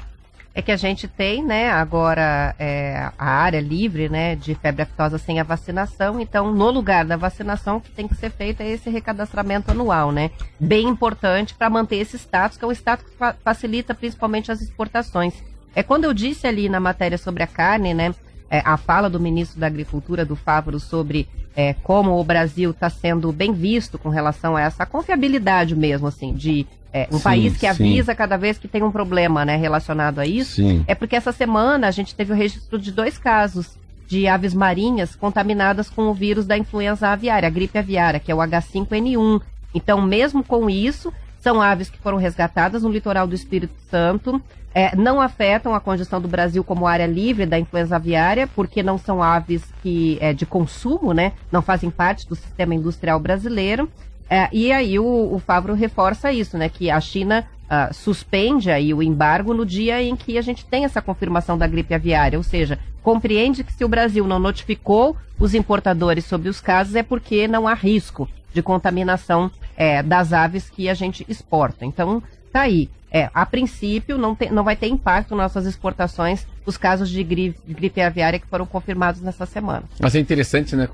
É 0.57 0.63
que 0.63 0.73
a 0.73 0.77
gente 0.77 1.07
tem, 1.07 1.45
né, 1.45 1.71
agora 1.71 2.55
é, 2.59 3.11
a 3.19 3.29
área 3.29 3.61
livre, 3.61 4.09
né, 4.09 4.35
de 4.35 4.55
febre 4.55 4.85
aftosa 4.85 5.19
sem 5.19 5.39
a 5.39 5.43
vacinação. 5.43 6.19
Então, 6.19 6.51
no 6.51 6.71
lugar 6.71 7.05
da 7.05 7.15
vacinação, 7.15 7.77
o 7.77 7.81
que 7.83 7.91
tem 7.91 8.09
que 8.09 8.15
ser 8.15 8.31
feito 8.31 8.63
é 8.63 8.71
esse 8.71 8.89
recadastramento 8.89 9.71
anual, 9.71 10.11
né? 10.11 10.31
Bem 10.59 10.89
importante 10.89 11.55
para 11.55 11.69
manter 11.69 11.97
esse 11.97 12.17
status, 12.17 12.57
que 12.57 12.65
é 12.65 12.69
um 12.69 12.73
status 12.73 13.05
que 13.05 13.19
fa 13.19 13.37
facilita 13.45 13.95
principalmente 13.95 14.51
as 14.51 14.63
exportações. 14.63 15.35
É 15.75 15.83
quando 15.83 16.05
eu 16.05 16.15
disse 16.15 16.47
ali 16.47 16.71
na 16.71 16.81
matéria 16.81 17.19
sobre 17.19 17.43
a 17.43 17.47
carne, 17.47 17.93
né, 17.93 18.15
é, 18.49 18.63
a 18.65 18.79
fala 18.79 19.11
do 19.11 19.21
ministro 19.21 19.61
da 19.61 19.67
Agricultura, 19.67 20.25
do 20.25 20.37
Fávoro, 20.37 20.81
sobre 20.81 21.29
é, 21.55 21.75
como 21.75 22.19
o 22.19 22.25
Brasil 22.25 22.71
está 22.71 22.89
sendo 22.89 23.31
bem 23.31 23.53
visto 23.53 23.99
com 23.99 24.09
relação 24.09 24.57
a 24.57 24.63
essa 24.63 24.87
confiabilidade 24.87 25.77
mesmo, 25.77 26.07
assim, 26.07 26.33
de 26.33 26.67
é, 26.97 27.09
um 27.13 27.19
sim, 27.19 27.23
país 27.23 27.57
que 27.59 27.67
avisa 27.67 28.13
sim. 28.13 28.17
cada 28.17 28.39
vez 28.39 28.57
que 28.57 28.67
tem 28.67 28.83
um 28.83 28.91
problema 28.91 29.45
né, 29.45 29.57
relacionado 29.57 30.19
a 30.19 30.27
isso, 30.27 30.57
sim. 30.57 30.83
é 30.89 30.95
porque 30.95 31.15
essa 31.15 31.31
semana 31.31 31.89
a 31.89 31.91
gente 31.91 32.15
teve 32.15 32.33
o 32.33 32.37
registro 32.37 32.79
de 32.79 32.91
dois 32.91 33.19
casos 33.19 33.77
de 34.07 34.27
aves 34.27 34.55
marinhas 34.55 35.15
contaminadas 35.15 35.91
com 35.91 36.03
o 36.05 36.15
vírus 36.15 36.47
da 36.47 36.57
influenza 36.57 37.09
aviária, 37.09 37.47
a 37.47 37.51
gripe 37.51 37.77
aviária, 37.77 38.21
que 38.21 38.33
é 38.33 38.35
o 38.35 38.39
H5N1. 38.39 39.43
Então, 39.75 40.01
mesmo 40.01 40.43
com 40.43 40.71
isso, 40.71 41.13
são 41.39 41.61
aves 41.61 41.91
que 41.91 41.99
foram 41.99 42.17
resgatadas 42.17 42.83
no 42.83 42.89
litoral 42.89 43.27
do 43.27 43.35
Espírito 43.35 43.75
Santo, 43.91 44.41
é, 44.73 44.95
não 44.95 45.21
afetam 45.21 45.75
a 45.75 45.81
condição 45.81 46.21
do 46.21 46.29
Brasil 46.29 46.63
como 46.63 46.87
área 46.87 47.07
livre 47.07 47.47
da 47.47 47.59
influenza 47.59 47.97
aviária, 47.97 48.47
porque 48.47 48.83
não 48.83 48.97
são 48.97 49.23
aves 49.23 49.63
que 49.83 50.19
é, 50.21 50.33
de 50.33 50.45
consumo, 50.45 51.13
né? 51.13 51.33
Não 51.51 51.63
fazem 51.63 51.91
parte 51.91 52.29
do 52.29 52.35
sistema 52.35 52.75
industrial 52.75 53.19
brasileiro. 53.19 53.91
É, 54.29 54.49
e 54.53 54.73
aí 54.73 54.99
o, 54.99 55.35
o 55.35 55.39
Favro 55.39 55.75
reforça 55.75 56.33
isso, 56.33 56.59
né? 56.59 56.69
Que 56.69 56.91
a 56.91 57.01
China 57.01 57.47
uh, 57.67 57.95
suspende 57.95 58.71
aí 58.71 58.93
o 58.93 59.03
embargo 59.03 59.55
no 59.55 59.65
dia 59.65 60.03
em 60.03 60.17
que 60.17 60.37
a 60.39 60.43
gente 60.43 60.65
tem 60.65 60.85
essa 60.85 61.01
confirmação 61.01 61.57
da 61.57 61.67
gripe 61.67 61.95
aviária, 61.95 62.39
ou 62.39 62.43
seja, 62.43 62.79
compreende 63.03 63.63
que 63.63 63.73
se 63.73 63.85
o 63.85 63.89
Brasil 63.89 64.27
não 64.27 64.39
notificou 64.39 65.17
os 65.39 65.55
importadores 65.55 66.25
sobre 66.25 66.49
os 66.49 66.61
casos 66.61 66.95
é 66.95 67.03
porque 67.03 67.47
não 67.47 67.69
há 67.69 67.75
risco 67.75 68.29
de 68.53 68.63
contaminação 68.63 69.51
é, 69.77 70.03
das 70.03 70.33
aves 70.33 70.71
que 70.71 70.89
a 70.89 70.95
gente 70.95 71.25
exporta. 71.29 71.85
Então, 71.85 72.23
tá 72.53 72.63
aí. 72.63 72.89
É, 73.09 73.31
a 73.33 73.47
princípio, 73.47 74.19
não, 74.19 74.35
tem, 74.35 74.51
não 74.51 74.65
vai 74.65 74.75
ter 74.75 74.89
impacto 74.89 75.37
nas 75.37 75.55
nossas 75.55 75.67
exportações 75.67 76.47
os 76.67 76.77
casos 76.77 77.09
de 77.09 77.23
gripe, 77.23 77.59
gripe 77.67 78.01
aviária 78.01 78.39
que 78.39 78.47
foram 78.47 78.67
confirmados 78.67 79.23
nessa 79.23 79.47
semana. 79.47 79.85
Mas 80.01 80.15
é 80.15 80.19
interessante, 80.19 80.75
né, 80.75 80.89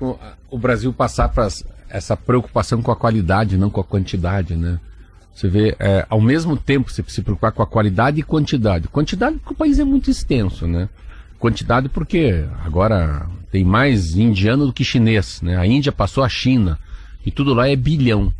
o 0.49 0.57
Brasil 0.57 0.93
passar 0.93 1.29
para 1.29 1.47
essa 1.93 2.17
preocupação 2.17 2.81
com 2.81 2.91
a 2.91 2.95
qualidade, 2.95 3.55
não 3.55 3.69
com 3.69 3.79
a 3.79 3.83
quantidade, 3.83 4.55
né? 4.55 4.79
Você 5.33 5.47
vê, 5.47 5.75
é, 5.79 6.05
ao 6.09 6.19
mesmo 6.19 6.57
tempo, 6.57 6.91
você 6.91 7.03
se 7.07 7.21
preocupar 7.21 7.51
com 7.51 7.61
a 7.61 7.67
qualidade 7.67 8.19
e 8.19 8.23
quantidade. 8.23 8.87
Quantidade 8.87 9.37
porque 9.37 9.53
o 9.53 9.57
país 9.57 9.77
é 9.77 9.83
muito 9.83 10.09
extenso, 10.09 10.67
né? 10.67 10.89
Quantidade 11.39 11.89
porque 11.89 12.45
agora 12.65 13.27
tem 13.51 13.63
mais 13.63 14.17
indiano 14.17 14.65
do 14.65 14.73
que 14.73 14.83
chinês, 14.83 15.39
né? 15.43 15.55
A 15.55 15.67
Índia 15.67 15.91
passou 15.91 16.23
a 16.23 16.29
China 16.29 16.79
e 17.23 17.29
tudo 17.29 17.53
lá 17.53 17.69
é 17.69 17.75
bilhão. 17.75 18.33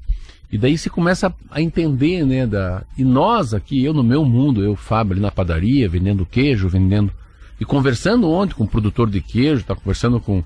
E 0.51 0.57
daí 0.57 0.75
você 0.75 0.89
começa 0.89 1.33
a 1.51 1.61
entender, 1.61 2.25
né? 2.25 2.47
Da... 2.47 2.83
E 2.97 3.03
nós 3.03 3.53
aqui, 3.53 3.83
eu 3.83 3.93
no 3.93 4.03
meu 4.03 4.25
mundo, 4.25 4.63
eu, 4.63 4.75
Fábio, 4.75 5.13
ali 5.13 5.21
na 5.21 5.31
padaria, 5.31 5.87
vendendo 5.87 6.25
queijo, 6.25 6.67
vendendo... 6.67 7.11
E 7.59 7.65
conversando 7.65 8.29
ontem 8.29 8.55
com 8.55 8.63
o 8.63 8.67
produtor 8.67 9.09
de 9.09 9.21
queijo, 9.21 9.63
tá 9.63 9.75
conversando 9.75 10.19
com 10.19 10.43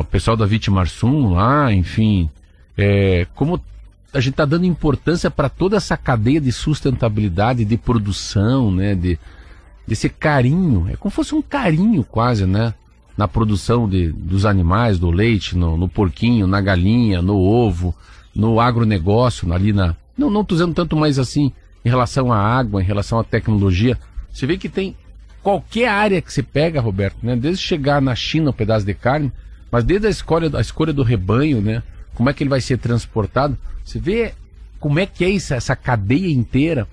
o 0.00 0.04
pessoal 0.04 0.36
da 0.36 0.46
Vitimarsum 0.46 1.32
lá, 1.34 1.72
enfim, 1.72 2.28
é, 2.76 3.26
como 3.34 3.60
a 4.12 4.20
gente 4.20 4.32
está 4.32 4.44
dando 4.44 4.66
importância 4.66 5.30
para 5.30 5.48
toda 5.48 5.76
essa 5.76 5.96
cadeia 5.96 6.40
de 6.40 6.52
sustentabilidade, 6.52 7.64
de 7.64 7.76
produção, 7.76 8.70
né, 8.70 8.94
de, 8.94 9.18
desse 9.86 10.08
carinho, 10.08 10.86
é 10.90 10.96
como 10.96 11.10
se 11.10 11.16
fosse 11.16 11.34
um 11.34 11.42
carinho 11.42 12.04
quase, 12.04 12.44
né, 12.44 12.74
na 13.16 13.26
produção 13.26 13.88
de, 13.88 14.12
dos 14.12 14.44
animais, 14.44 14.98
do 14.98 15.10
leite, 15.10 15.56
no, 15.56 15.76
no 15.76 15.88
porquinho, 15.88 16.46
na 16.46 16.60
galinha, 16.60 17.22
no 17.22 17.36
ovo, 17.38 17.94
no 18.34 18.60
agronegócio, 18.60 19.50
ali 19.52 19.72
na... 19.72 19.96
Não, 20.16 20.30
não 20.30 20.44
tô 20.44 20.54
dizendo 20.54 20.74
tanto 20.74 20.96
mais 20.96 21.18
assim 21.18 21.52
em 21.84 21.88
relação 21.88 22.32
à 22.32 22.38
água, 22.38 22.82
em 22.82 22.84
relação 22.84 23.18
à 23.18 23.24
tecnologia. 23.24 23.98
Você 24.30 24.46
vê 24.46 24.56
que 24.56 24.68
tem 24.68 24.94
qualquer 25.42 25.88
área 25.88 26.22
que 26.22 26.32
você 26.32 26.42
pega, 26.42 26.80
Roberto, 26.80 27.16
né, 27.22 27.34
desde 27.34 27.62
chegar 27.62 28.00
na 28.00 28.14
China 28.14 28.50
um 28.50 28.54
pedaço 28.54 28.84
de 28.84 28.94
carne, 28.94 29.32
mas 29.72 29.84
desde 29.84 30.06
a 30.06 30.10
escolha, 30.10 30.50
a 30.54 30.60
escolha 30.60 30.92
do 30.92 31.02
rebanho, 31.02 31.62
né? 31.62 31.82
Como 32.14 32.28
é 32.28 32.34
que 32.34 32.42
ele 32.42 32.50
vai 32.50 32.60
ser 32.60 32.76
transportado? 32.76 33.56
Você 33.82 33.98
vê 33.98 34.34
como 34.78 34.98
é 34.98 35.06
que 35.06 35.24
é 35.24 35.30
isso, 35.30 35.54
essa 35.54 35.74
cadeia 35.74 36.30
inteira. 36.30 36.86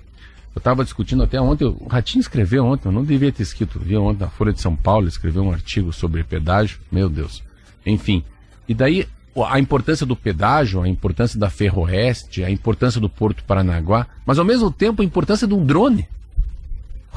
Eu 0.54 0.60
estava 0.60 0.82
discutindo 0.82 1.22
até 1.22 1.38
ontem, 1.38 1.66
o 1.66 1.86
Ratinho 1.86 2.22
escreveu 2.22 2.64
ontem, 2.64 2.88
eu 2.88 2.92
não 2.92 3.04
devia 3.04 3.30
ter 3.30 3.42
escrito, 3.42 3.78
vi 3.78 3.96
ontem 3.96 4.20
na 4.24 4.30
Folha 4.30 4.52
de 4.52 4.60
São 4.62 4.74
Paulo, 4.74 5.06
escreveu 5.06 5.42
um 5.42 5.52
artigo 5.52 5.92
sobre 5.92 6.24
pedágio, 6.24 6.80
meu 6.90 7.08
Deus. 7.10 7.42
Enfim, 7.84 8.24
e 8.66 8.72
daí 8.72 9.06
a 9.46 9.60
importância 9.60 10.06
do 10.06 10.16
pedágio, 10.16 10.82
a 10.82 10.88
importância 10.88 11.38
da 11.38 11.50
Ferroeste, 11.50 12.42
a 12.42 12.50
importância 12.50 13.00
do 13.00 13.10
Porto 13.10 13.44
Paranaguá, 13.44 14.06
mas 14.24 14.38
ao 14.38 14.44
mesmo 14.44 14.70
tempo 14.70 15.02
a 15.02 15.04
importância 15.04 15.46
de 15.46 15.52
um 15.52 15.64
drone. 15.64 16.08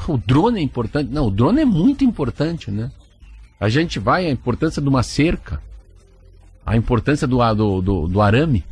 O 0.06 0.18
drone 0.18 0.60
é 0.60 0.62
importante. 0.62 1.10
Não, 1.10 1.26
o 1.26 1.30
drone 1.30 1.62
é 1.62 1.64
muito 1.64 2.04
importante, 2.04 2.70
né? 2.70 2.90
A 3.58 3.68
gente 3.68 3.98
vai, 3.98 4.26
a 4.26 4.30
importância 4.30 4.82
de 4.82 4.88
uma 4.88 5.02
cerca, 5.02 5.60
a 6.64 6.76
importância 6.76 7.26
do, 7.26 7.38
do, 7.54 7.82
do, 7.82 8.08
do 8.08 8.20
arame. 8.20 8.64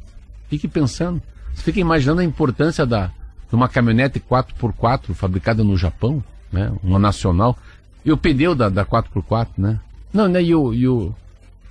Fique 0.49 0.67
pensando. 0.67 1.23
Você 1.55 1.63
fica 1.63 1.81
imaginando 1.81 2.21
a 2.21 2.25
importância 2.25 2.87
da, 2.87 3.07
de 3.49 3.55
uma 3.55 3.69
caminhonete 3.69 4.21
4x4 4.21 5.15
fabricada 5.15 5.63
no 5.63 5.77
Japão, 5.77 6.23
né? 6.51 6.73
Uma 6.83 6.99
nacional. 6.99 7.57
E 8.05 8.11
o 8.11 8.17
pneu 8.17 8.55
da, 8.55 8.69
da 8.69 8.85
4x4, 8.85 9.49
né? 9.59 9.81
Não, 10.13 10.29
né? 10.29 10.43
E 10.43 10.55
o, 10.55 10.75
e 10.75 10.89
o, 10.89 11.15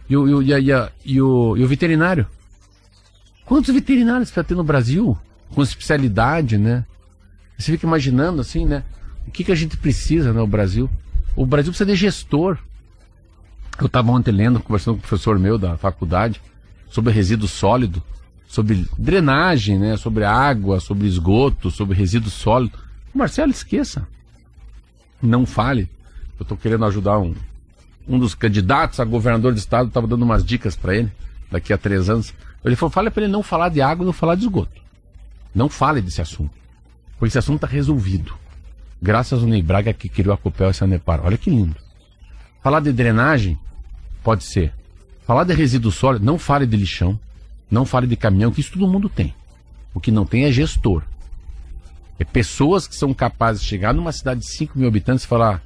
e 0.09 0.15
o, 0.17 0.41
e, 0.41 0.51
e, 1.05 1.21
o, 1.21 1.57
e 1.57 1.63
o 1.63 1.67
veterinário. 1.67 2.27
Quantos 3.45 3.73
veterinários 3.73 4.31
vai 4.31 4.43
ter 4.43 4.55
no 4.55 4.63
Brasil? 4.63 5.17
Com 5.53 5.61
especialidade, 5.61 6.57
né? 6.57 6.85
Você 7.57 7.71
fica 7.73 7.85
imaginando 7.85 8.41
assim, 8.41 8.65
né? 8.65 8.83
O 9.27 9.31
que, 9.31 9.43
que 9.43 9.51
a 9.51 9.55
gente 9.55 9.77
precisa 9.77 10.31
no 10.33 10.41
né, 10.41 10.47
Brasil? 10.47 10.89
O 11.35 11.45
Brasil 11.45 11.71
precisa 11.71 11.89
de 11.89 11.95
gestor. 11.95 12.57
Eu 13.81 13.87
estava 13.87 14.11
ontem 14.11 14.31
lendo, 14.31 14.59
conversando 14.59 14.93
com 14.93 14.99
o 14.99 15.07
professor 15.07 15.39
meu 15.39 15.57
da 15.57 15.75
faculdade, 15.75 16.39
sobre 16.87 17.11
resíduo 17.11 17.47
sólido, 17.47 18.03
sobre 18.47 18.87
drenagem, 18.95 19.79
né? 19.79 19.97
sobre 19.97 20.23
água, 20.23 20.79
sobre 20.79 21.07
esgoto, 21.07 21.71
sobre 21.71 21.97
resíduo 21.97 22.29
sólido. 22.29 22.77
Marcelo, 23.11 23.49
esqueça. 23.49 24.07
Não 25.19 25.47
fale. 25.47 25.89
Eu 26.39 26.43
estou 26.43 26.55
querendo 26.55 26.85
ajudar 26.85 27.17
um, 27.17 27.33
um 28.07 28.19
dos 28.19 28.35
candidatos 28.35 28.99
a 28.99 29.03
governador 29.03 29.51
de 29.51 29.59
estado, 29.59 29.87
estava 29.87 30.05
dando 30.05 30.21
umas 30.21 30.45
dicas 30.45 30.75
para 30.75 30.95
ele, 30.95 31.11
daqui 31.49 31.73
a 31.73 31.77
três 31.77 32.07
anos. 32.07 32.35
Ele 32.63 32.75
falou: 32.75 32.91
fale 32.91 33.09
para 33.09 33.23
ele 33.23 33.31
não 33.31 33.41
falar 33.41 33.69
de 33.69 33.81
água 33.81 34.05
não 34.05 34.13
falar 34.13 34.35
de 34.35 34.43
esgoto. 34.43 34.79
Não 35.55 35.67
fale 35.67 36.03
desse 36.03 36.21
assunto. 36.21 36.53
Porque 37.17 37.29
esse 37.29 37.39
assunto 37.39 37.65
está 37.65 37.67
resolvido. 37.67 38.35
Graças 39.01 39.41
ao 39.41 39.49
Ney 39.49 39.63
Braga 39.63 39.91
que 39.91 40.07
criou 40.07 40.35
a 40.35 40.37
Copel 40.37 40.67
e 40.67 40.69
a 40.69 40.73
Sanepar. 40.73 41.21
Olha 41.23 41.37
que 41.37 41.49
lindo. 41.49 41.75
Falar 42.61 42.79
de 42.79 42.93
drenagem, 42.93 43.57
pode 44.23 44.43
ser. 44.43 44.73
Falar 45.25 45.43
de 45.43 45.53
resíduo 45.53 45.91
sólido, 45.91 46.25
não 46.25 46.37
fale 46.37 46.65
de 46.65 46.77
lixão. 46.77 47.19
Não 47.69 47.85
fale 47.85 48.07
de 48.07 48.15
caminhão, 48.15 48.51
que 48.51 48.59
isso 48.59 48.73
todo 48.73 48.87
mundo 48.87 49.07
tem. 49.07 49.33
O 49.93 49.99
que 49.99 50.11
não 50.11 50.25
tem 50.25 50.43
é 50.43 50.51
gestor. 50.51 51.03
É 52.19 52.23
pessoas 52.23 52.87
que 52.87 52.95
são 52.95 53.13
capazes 53.13 53.61
de 53.61 53.67
chegar 53.67 53.93
numa 53.93 54.11
cidade 54.11 54.41
de 54.41 54.47
5 54.47 54.77
mil 54.77 54.87
habitantes 54.87 55.23
e 55.23 55.27
falar: 55.27 55.61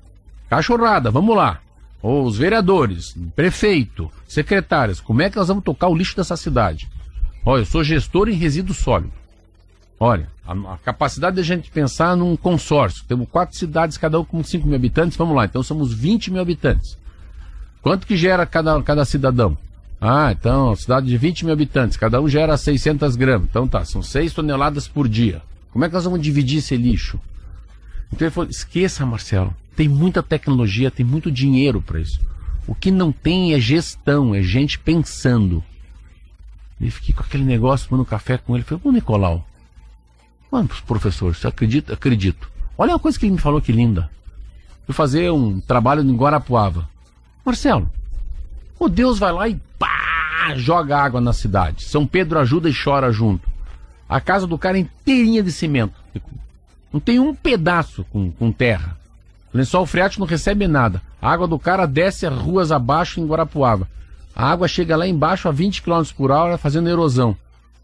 cachorrada, 0.49 1.11
vamos 1.11 1.35
lá. 1.35 1.59
Ou 2.01 2.23
os 2.23 2.37
vereadores, 2.37 3.15
prefeito, 3.35 4.11
secretários, 4.27 4.99
como 4.99 5.21
é 5.21 5.29
que 5.29 5.37
nós 5.37 5.47
vamos 5.47 5.63
tocar 5.63 5.87
o 5.87 5.95
lixo 5.95 6.15
dessa 6.15 6.37
cidade? 6.37 6.87
Olha, 7.43 7.61
eu 7.61 7.65
sou 7.65 7.83
gestor 7.83 8.29
em 8.29 8.33
resíduo 8.33 8.75
sólido. 8.75 9.11
Olha, 9.99 10.29
a, 10.45 10.53
a 10.73 10.77
capacidade 10.77 11.35
de 11.35 11.41
a 11.41 11.43
gente 11.43 11.71
pensar 11.71 12.15
num 12.15 12.35
consórcio. 12.35 13.03
Temos 13.07 13.27
quatro 13.29 13.57
cidades, 13.57 13.97
cada 13.97 14.19
um 14.19 14.25
com 14.25 14.43
5 14.43 14.67
mil 14.67 14.75
habitantes. 14.75 15.17
Vamos 15.17 15.35
lá, 15.35 15.45
então 15.45 15.63
somos 15.63 15.93
20 15.93 16.31
mil 16.31 16.41
habitantes. 16.41 16.97
Quanto 17.85 18.07
que 18.07 18.17
gera 18.17 18.47
cada, 18.47 18.81
cada 18.81 19.05
cidadão? 19.05 19.55
Ah, 20.01 20.31
então, 20.31 20.75
cidade 20.75 21.05
de 21.05 21.15
20 21.19 21.45
mil 21.45 21.53
habitantes, 21.53 21.95
cada 21.95 22.19
um 22.19 22.27
gera 22.27 22.57
600 22.57 23.15
gramas. 23.15 23.47
Então 23.47 23.67
tá, 23.67 23.85
são 23.85 24.01
6 24.01 24.33
toneladas 24.33 24.87
por 24.87 25.07
dia. 25.07 25.43
Como 25.71 25.85
é 25.85 25.87
que 25.87 25.93
nós 25.93 26.03
vamos 26.03 26.19
dividir 26.19 26.57
esse 26.57 26.75
lixo? 26.75 27.19
Então 28.11 28.25
ele 28.25 28.33
falou: 28.33 28.49
esqueça, 28.49 29.05
Marcelo, 29.05 29.55
tem 29.75 29.87
muita 29.87 30.23
tecnologia, 30.23 30.89
tem 30.89 31.05
muito 31.05 31.31
dinheiro 31.31 31.79
para 31.79 31.99
isso. 31.99 32.19
O 32.65 32.73
que 32.73 32.89
não 32.89 33.11
tem 33.11 33.53
é 33.53 33.59
gestão, 33.59 34.33
é 34.33 34.41
gente 34.41 34.79
pensando. 34.79 35.63
E 36.81 36.89
fiquei 36.89 37.13
com 37.13 37.21
aquele 37.21 37.43
negócio 37.43 37.87
tomando 37.87 38.03
café 38.03 38.39
com 38.39 38.55
ele. 38.55 38.63
Falei, 38.63 38.81
ô 38.83 38.91
Nicolau, 38.91 39.47
Mano, 40.51 40.67
professor, 40.87 41.35
você 41.35 41.47
acredita? 41.47 41.93
Acredito. 41.93 42.49
Olha 42.79 42.93
uma 42.93 42.99
coisa 42.99 43.19
que 43.19 43.27
ele 43.27 43.33
me 43.33 43.39
falou 43.39 43.61
que 43.61 43.71
linda. 43.71 44.09
Fui 44.87 44.95
fazer 44.95 45.31
um 45.31 45.61
trabalho 45.61 46.01
em 46.01 46.15
Guarapuava. 46.15 46.94
Marcelo, 47.45 47.89
o 48.79 48.89
Deus 48.89 49.19
vai 49.19 49.31
lá 49.31 49.47
e 49.47 49.59
pá, 49.77 50.53
joga 50.55 50.97
água 50.97 51.21
na 51.21 51.31
cidade. 51.31 51.83
São 51.83 52.07
Pedro 52.07 52.39
ajuda 52.39 52.69
e 52.69 52.73
chora 52.73 53.11
junto. 53.11 53.47
A 54.09 54.19
casa 54.19 54.47
do 54.47 54.57
cara 54.57 54.77
é 54.77 54.81
inteirinha 54.81 55.43
de 55.43 55.51
cimento. 55.51 55.93
Não 56.91 56.99
tem 56.99 57.19
um 57.19 57.35
pedaço 57.35 58.03
com, 58.05 58.31
com 58.31 58.51
terra. 58.51 58.97
O 59.53 59.57
lençol 59.57 59.85
freático 59.85 60.21
não 60.21 60.27
recebe 60.27 60.67
nada. 60.67 61.01
A 61.21 61.31
água 61.31 61.47
do 61.47 61.59
cara 61.59 61.85
desce 61.85 62.25
as 62.25 62.33
ruas 62.33 62.71
abaixo 62.71 63.19
em 63.19 63.25
Guarapuava. 63.25 63.87
A 64.35 64.49
água 64.51 64.67
chega 64.67 64.97
lá 64.97 65.07
embaixo 65.07 65.47
a 65.47 65.51
20 65.51 65.81
km 65.81 66.03
por 66.15 66.31
hora 66.31 66.57
fazendo 66.57 66.89
erosão. 66.89 67.35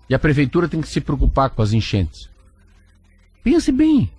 E 0.09 0.15
a 0.15 0.19
prefeitura 0.19 0.67
tem 0.67 0.81
que 0.81 0.87
se 0.87 0.99
preocupar 0.99 1.49
com 1.49 1.61
as 1.61 1.71
enchentes. 1.71 2.29
Pense 3.43 3.71
bem. 3.71 4.11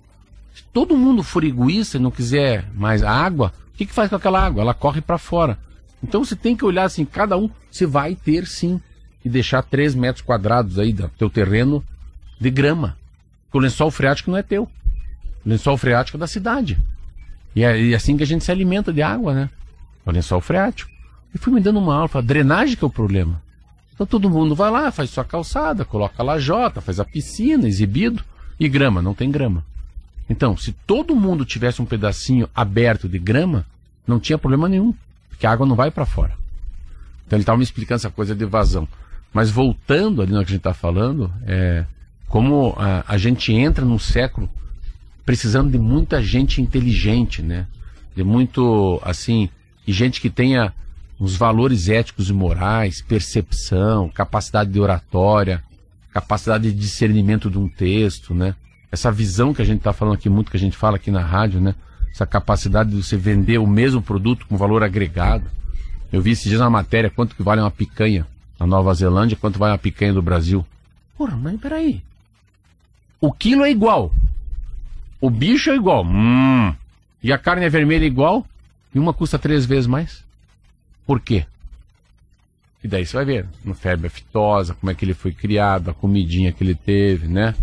Se 0.53 0.63
todo 0.71 0.97
mundo 0.97 1.23
for 1.23 1.43
egoísta 1.43 1.97
e 1.97 2.01
não 2.01 2.11
quiser 2.11 2.65
mais 2.73 3.03
água, 3.03 3.53
o 3.73 3.77
que, 3.77 3.85
que 3.85 3.93
faz 3.93 4.09
com 4.09 4.15
aquela 4.15 4.43
água? 4.43 4.61
Ela 4.61 4.73
corre 4.73 5.01
para 5.01 5.17
fora. 5.17 5.57
Então 6.03 6.23
você 6.23 6.35
tem 6.35 6.55
que 6.55 6.65
olhar 6.65 6.83
assim, 6.83 7.05
cada 7.05 7.37
um, 7.37 7.49
você 7.71 7.85
vai 7.85 8.15
ter 8.15 8.45
sim, 8.45 8.79
e 9.23 9.29
deixar 9.29 9.63
3 9.63 9.95
metros 9.95 10.23
quadrados 10.23 10.77
aí 10.77 10.91
do 10.91 11.07
teu 11.09 11.29
terreno 11.29 11.83
de 12.39 12.49
grama. 12.49 12.97
Porque 13.45 13.57
o 13.57 13.61
lençol 13.61 13.89
freático 13.89 14.29
não 14.29 14.37
é 14.37 14.43
teu. 14.43 14.63
O 15.45 15.49
lençol 15.49 15.77
freático 15.77 16.17
é 16.17 16.19
da 16.19 16.27
cidade. 16.27 16.77
E 17.55 17.63
é, 17.63 17.79
e 17.79 17.93
é 17.93 17.95
assim 17.95 18.17
que 18.17 18.23
a 18.23 18.27
gente 18.27 18.43
se 18.43 18.51
alimenta 18.51 18.91
de 18.91 19.01
água, 19.01 19.33
né? 19.33 19.49
O 20.05 20.11
lençol 20.11 20.41
freático. 20.41 20.91
E 21.33 21.37
fui 21.37 21.53
me 21.53 21.61
dando 21.61 21.79
uma 21.79 21.95
aula, 21.95 22.09
a 22.13 22.21
drenagem 22.21 22.75
que 22.75 22.83
é 22.83 22.87
o 22.87 22.91
problema. 22.91 23.41
Então 23.93 24.05
todo 24.05 24.29
mundo 24.29 24.55
vai 24.55 24.69
lá, 24.69 24.91
faz 24.91 25.09
sua 25.09 25.23
calçada, 25.23 25.85
coloca 25.85 26.21
lajota, 26.21 26.81
faz 26.81 26.99
a 26.99 27.05
piscina, 27.05 27.67
exibido. 27.67 28.23
E 28.59 28.67
grama, 28.67 29.01
não 29.01 29.13
tem 29.13 29.31
grama. 29.31 29.65
Então, 30.33 30.57
se 30.57 30.71
todo 30.71 31.15
mundo 31.15 31.45
tivesse 31.45 31.79
um 31.79 31.85
pedacinho 31.85 32.49
aberto 32.55 33.07
de 33.07 33.19
grama, 33.19 33.67
não 34.07 34.19
tinha 34.19 34.35
problema 34.35 34.67
nenhum, 34.67 34.91
porque 35.29 35.45
a 35.45 35.51
água 35.51 35.63
não 35.63 35.75
vai 35.75 35.91
para 35.91 36.07
fora. 36.07 36.33
Então 37.27 37.37
ele 37.37 37.43
estava 37.43 37.59
me 37.59 37.63
explicando 37.63 37.97
essa 37.97 38.09
coisa 38.09 38.33
de 38.33 38.43
vazão. 38.43 38.87
Mas 39.31 39.51
voltando 39.51 40.23
ali 40.23 40.31
no 40.31 40.39
que 40.39 40.45
a 40.45 40.49
gente 40.49 40.57
está 40.57 40.73
falando, 40.73 41.31
é, 41.45 41.85
como 42.27 42.73
a, 42.79 43.03
a, 43.07 43.15
gente 43.15 43.53
entra 43.53 43.85
num 43.85 43.99
século 43.99 44.49
precisando 45.23 45.71
de 45.71 45.77
muita 45.77 46.19
gente 46.19 46.63
inteligente, 46.63 47.43
né? 47.43 47.67
De 48.15 48.23
muito, 48.23 48.99
assim, 49.03 49.49
e 49.85 49.93
gente 49.93 50.19
que 50.19 50.31
tenha 50.31 50.73
os 51.19 51.35
valores 51.35 51.89
éticos 51.89 52.31
e 52.31 52.33
morais, 52.33 53.03
percepção, 53.03 54.09
capacidade 54.09 54.71
de 54.71 54.79
oratória, 54.79 55.63
capacidade 56.11 56.71
de 56.71 56.79
discernimento 56.79 57.51
de 57.51 57.59
um 57.59 57.69
texto, 57.69 58.33
né? 58.33 58.55
Essa 58.93 59.11
visão 59.11 59.55
que 59.55 59.61
a 59.63 59.65
gente 59.65 59.79
está 59.79 59.91
falando 59.91 60.13
aqui 60.13 60.29
muito, 60.29 60.51
que 60.51 60.57
a 60.57 60.59
gente 60.59 60.77
fala 60.77 60.97
aqui 60.97 61.09
na 61.09 61.19
rádio, 61.19 61.59
né? 61.59 61.73
Essa 62.11 62.27
capacidade 62.27 62.91
de 62.91 63.03
você 63.03 63.17
vender 63.17 63.57
o 63.57 63.65
mesmo 63.65 64.03
produto 64.03 64.45
com 64.45 64.55
valor 64.55 64.83
agregado. 64.83 65.49
Eu 66.11 66.21
vi 66.21 66.29
esses 66.29 66.43
dias 66.43 66.59
na 66.59 66.69
matéria 66.69 67.09
quanto 67.09 67.35
que 67.35 67.41
vale 67.41 67.59
uma 67.59 67.71
picanha 67.71 68.27
na 68.59 68.67
Nova 68.67 68.93
Zelândia, 68.93 69.35
quanto 69.35 69.57
vale 69.57 69.71
uma 69.71 69.79
picanha 69.79 70.13
do 70.13 70.21
Brasil. 70.21 70.63
Porra, 71.17 71.35
mas 71.35 71.59
peraí. 71.59 72.03
O 73.19 73.31
quilo 73.31 73.63
é 73.65 73.71
igual. 73.71 74.13
O 75.19 75.27
bicho 75.27 75.71
é 75.71 75.75
igual. 75.75 76.05
Hum. 76.05 76.71
E 77.23 77.33
a 77.33 77.37
carne 77.39 77.65
é 77.65 77.69
vermelha 77.69 78.05
igual. 78.05 78.45
E 78.93 78.99
uma 78.99 79.11
custa 79.11 79.39
três 79.39 79.65
vezes 79.65 79.87
mais. 79.87 80.23
Por 81.03 81.19
quê? 81.19 81.47
E 82.83 82.87
daí 82.87 83.07
você 83.07 83.15
vai 83.15 83.25
ver, 83.25 83.47
no 83.65 83.73
febre 83.73 84.05
aftosa, 84.05 84.75
como 84.75 84.91
é 84.91 84.93
que 84.93 85.03
ele 85.03 85.15
foi 85.15 85.31
criado, 85.31 85.89
a 85.89 85.95
comidinha 85.95 86.51
que 86.51 86.63
ele 86.63 86.75
teve, 86.75 87.27
né? 87.27 87.55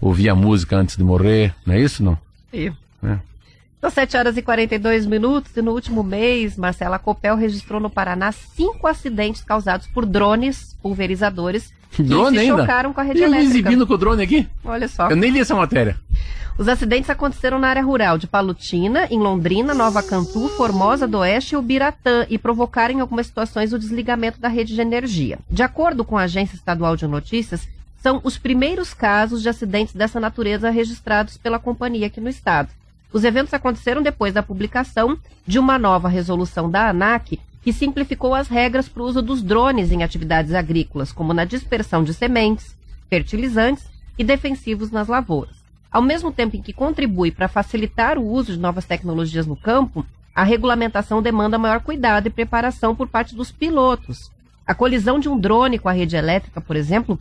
Ouvir 0.00 0.28
a 0.28 0.34
música 0.34 0.76
antes 0.76 0.96
de 0.96 1.04
morrer, 1.04 1.54
não 1.64 1.74
é 1.74 1.80
isso, 1.80 2.02
não? 2.02 2.18
Sim. 2.50 2.72
É. 3.02 3.18
São 3.80 3.90
7 3.90 4.16
horas 4.16 4.36
e 4.36 4.42
42 4.42 5.06
minutos 5.06 5.56
e 5.56 5.62
no 5.62 5.72
último 5.72 6.02
mês, 6.02 6.56
Marcela 6.56 6.98
Copel 6.98 7.36
registrou 7.36 7.80
no 7.80 7.90
Paraná 7.90 8.32
cinco 8.32 8.86
acidentes 8.86 9.42
causados 9.44 9.86
por 9.86 10.04
drones 10.06 10.76
pulverizadores 10.82 11.72
que 11.92 12.02
drone 12.02 12.36
se 12.38 12.44
ainda? 12.44 12.62
chocaram 12.62 12.92
com 12.92 13.00
a 13.00 13.04
rede 13.04 13.20
e 13.20 13.22
elétrica. 13.22 13.50
exibindo 13.50 13.86
com 13.86 13.94
o 13.94 13.98
drone 13.98 14.22
aqui? 14.22 14.48
Olha 14.64 14.88
só. 14.88 15.08
Eu 15.08 15.16
nem 15.16 15.30
li 15.30 15.40
essa 15.40 15.54
matéria. 15.54 15.96
Os 16.58 16.68
acidentes 16.68 17.10
aconteceram 17.10 17.58
na 17.58 17.68
área 17.68 17.82
rural 17.82 18.16
de 18.16 18.26
Palutina, 18.26 19.06
em 19.10 19.18
Londrina, 19.18 19.74
Nova 19.74 20.02
Cantu, 20.02 20.48
Formosa 20.56 21.06
do 21.06 21.18
Oeste 21.18 21.54
e 21.54 21.58
Ubiratã 21.58 22.26
e 22.30 22.38
provocaram 22.38 22.94
em 22.94 23.00
algumas 23.00 23.26
situações 23.26 23.74
o 23.74 23.78
desligamento 23.78 24.40
da 24.40 24.48
rede 24.48 24.74
de 24.74 24.80
energia. 24.80 25.38
De 25.50 25.62
acordo 25.62 26.02
com 26.02 26.16
a 26.16 26.22
Agência 26.22 26.56
Estadual 26.56 26.96
de 26.96 27.06
Notícias, 27.06 27.68
são 28.06 28.20
os 28.22 28.38
primeiros 28.38 28.94
casos 28.94 29.42
de 29.42 29.48
acidentes 29.48 29.92
dessa 29.92 30.20
natureza 30.20 30.70
registrados 30.70 31.36
pela 31.36 31.58
companhia 31.58 32.06
aqui 32.06 32.20
no 32.20 32.28
estado. 32.28 32.68
Os 33.12 33.24
eventos 33.24 33.52
aconteceram 33.52 34.00
depois 34.00 34.32
da 34.32 34.44
publicação 34.44 35.18
de 35.44 35.58
uma 35.58 35.76
nova 35.76 36.08
resolução 36.08 36.70
da 36.70 36.88
ANAC 36.88 37.40
que 37.62 37.72
simplificou 37.72 38.32
as 38.32 38.46
regras 38.46 38.88
para 38.88 39.02
o 39.02 39.06
uso 39.06 39.20
dos 39.20 39.42
drones 39.42 39.90
em 39.90 40.04
atividades 40.04 40.54
agrícolas, 40.54 41.10
como 41.10 41.34
na 41.34 41.44
dispersão 41.44 42.04
de 42.04 42.14
sementes, 42.14 42.76
fertilizantes 43.10 43.84
e 44.16 44.22
defensivos 44.22 44.92
nas 44.92 45.08
lavouras. 45.08 45.56
Ao 45.90 46.00
mesmo 46.00 46.30
tempo 46.30 46.54
em 46.54 46.62
que 46.62 46.72
contribui 46.72 47.32
para 47.32 47.48
facilitar 47.48 48.20
o 48.20 48.24
uso 48.24 48.52
de 48.52 48.58
novas 48.60 48.84
tecnologias 48.84 49.48
no 49.48 49.56
campo, 49.56 50.06
a 50.32 50.44
regulamentação 50.44 51.20
demanda 51.20 51.58
maior 51.58 51.80
cuidado 51.80 52.28
e 52.28 52.30
preparação 52.30 52.94
por 52.94 53.08
parte 53.08 53.34
dos 53.34 53.50
pilotos. 53.50 54.30
A 54.64 54.76
colisão 54.76 55.18
de 55.18 55.28
um 55.28 55.36
drone 55.36 55.76
com 55.76 55.88
a 55.88 55.92
rede 55.92 56.14
elétrica, 56.14 56.60
por 56.60 56.76
exemplo, 56.76 57.18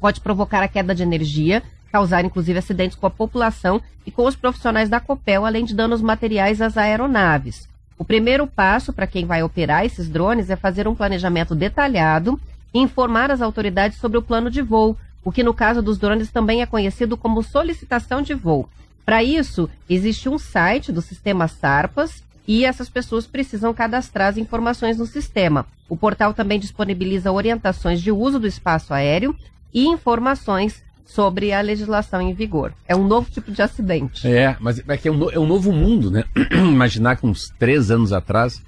pode 0.00 0.20
provocar 0.20 0.62
a 0.62 0.68
queda 0.68 0.94
de 0.94 1.02
energia, 1.02 1.62
causar 1.92 2.24
inclusive 2.24 2.58
acidentes 2.58 2.96
com 2.96 3.06
a 3.06 3.10
população 3.10 3.80
e 4.06 4.10
com 4.10 4.24
os 4.24 4.34
profissionais 4.34 4.88
da 4.88 4.98
Copel, 4.98 5.44
além 5.44 5.64
de 5.64 5.74
danos 5.74 6.00
materiais 6.00 6.62
às 6.62 6.76
aeronaves. 6.76 7.68
O 7.98 8.04
primeiro 8.04 8.46
passo 8.46 8.92
para 8.92 9.06
quem 9.06 9.26
vai 9.26 9.42
operar 9.42 9.84
esses 9.84 10.08
drones 10.08 10.48
é 10.48 10.56
fazer 10.56 10.88
um 10.88 10.94
planejamento 10.94 11.54
detalhado 11.54 12.40
e 12.72 12.78
informar 12.78 13.30
as 13.30 13.42
autoridades 13.42 13.98
sobre 13.98 14.16
o 14.16 14.22
plano 14.22 14.50
de 14.50 14.62
voo, 14.62 14.96
o 15.22 15.30
que 15.30 15.42
no 15.42 15.52
caso 15.52 15.82
dos 15.82 15.98
drones 15.98 16.30
também 16.30 16.62
é 16.62 16.66
conhecido 16.66 17.16
como 17.16 17.42
solicitação 17.42 18.22
de 18.22 18.32
voo. 18.32 18.68
Para 19.04 19.22
isso, 19.22 19.68
existe 19.88 20.28
um 20.28 20.38
site 20.38 20.92
do 20.92 21.02
sistema 21.02 21.46
SARPAS 21.46 22.22
e 22.46 22.64
essas 22.64 22.88
pessoas 22.88 23.26
precisam 23.26 23.74
cadastrar 23.74 24.28
as 24.28 24.38
informações 24.38 24.96
no 24.96 25.04
sistema. 25.04 25.66
O 25.88 25.96
portal 25.96 26.32
também 26.32 26.58
disponibiliza 26.58 27.32
orientações 27.32 28.00
de 28.00 28.10
uso 28.10 28.38
do 28.38 28.46
espaço 28.46 28.94
aéreo 28.94 29.36
e 29.72 29.86
informações 29.86 30.82
sobre 31.04 31.52
a 31.52 31.60
legislação 31.60 32.20
em 32.20 32.32
vigor. 32.32 32.72
É 32.86 32.94
um 32.94 33.06
novo 33.06 33.30
tipo 33.30 33.50
de 33.50 33.60
acidente. 33.60 34.26
É, 34.28 34.56
mas 34.60 34.80
é 34.86 34.96
que 34.96 35.08
é 35.08 35.12
um, 35.12 35.30
é 35.30 35.38
um 35.38 35.46
novo 35.46 35.72
mundo, 35.72 36.10
né? 36.10 36.24
Imaginar 36.52 37.16
que 37.16 37.26
uns 37.26 37.52
três 37.58 37.90
anos 37.90 38.12
atrás, 38.12 38.62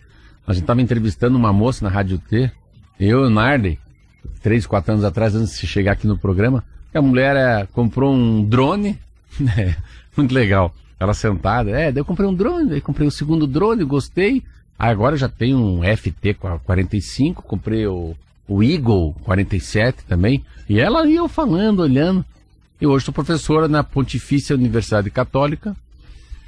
a 0.46 0.52
gente 0.52 0.64
estava 0.64 0.82
entrevistando 0.82 1.38
uma 1.38 1.52
moça 1.52 1.84
na 1.84 1.90
Rádio 1.90 2.18
T, 2.18 2.50
eu 2.98 3.24
e 3.24 3.26
o 3.26 3.30
Narley, 3.30 3.78
três, 4.42 4.66
quatro 4.66 4.92
anos 4.92 5.04
atrás, 5.04 5.36
antes 5.36 5.58
de 5.60 5.66
chegar 5.68 5.92
aqui 5.92 6.06
no 6.06 6.18
programa, 6.18 6.64
a 6.92 7.00
mulher 7.00 7.36
é, 7.36 7.66
comprou 7.72 8.12
um 8.12 8.44
drone, 8.44 8.98
né? 9.38 9.76
Muito 10.16 10.34
legal. 10.34 10.74
Ela 10.98 11.14
sentada, 11.14 11.70
é, 11.70 11.90
daí 11.90 12.00
eu 12.00 12.04
comprei 12.04 12.28
um 12.28 12.34
drone, 12.34 12.70
daí 12.70 12.80
comprei 12.80 13.06
o 13.06 13.10
segundo 13.10 13.46
drone, 13.46 13.84
gostei. 13.84 14.42
agora 14.78 15.16
já 15.16 15.28
tenho 15.28 15.58
um 15.58 15.80
FT45, 15.80 17.34
comprei 17.34 17.86
o, 17.86 18.16
o 18.46 18.62
Eagle 18.62 19.14
47 19.24 20.04
também. 20.04 20.44
E 20.68 20.80
ela 20.80 21.06
ia 21.06 21.26
falando, 21.28 21.80
olhando. 21.80 22.24
E 22.80 22.86
hoje 22.86 23.04
sou 23.04 23.14
professora 23.14 23.68
na 23.68 23.84
Pontifícia 23.84 24.56
Universidade 24.56 25.10
Católica. 25.10 25.76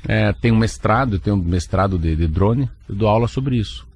É, 0.06 0.32
tenho 0.32 0.54
um 0.54 0.58
mestrado, 0.58 1.18
tenho 1.18 1.36
um 1.36 1.42
mestrado 1.42 1.98
de, 1.98 2.14
de 2.14 2.26
drone, 2.26 2.68
eu 2.88 2.94
dou 2.94 3.08
aula 3.08 3.26
sobre 3.26 3.56
isso. 3.56 3.86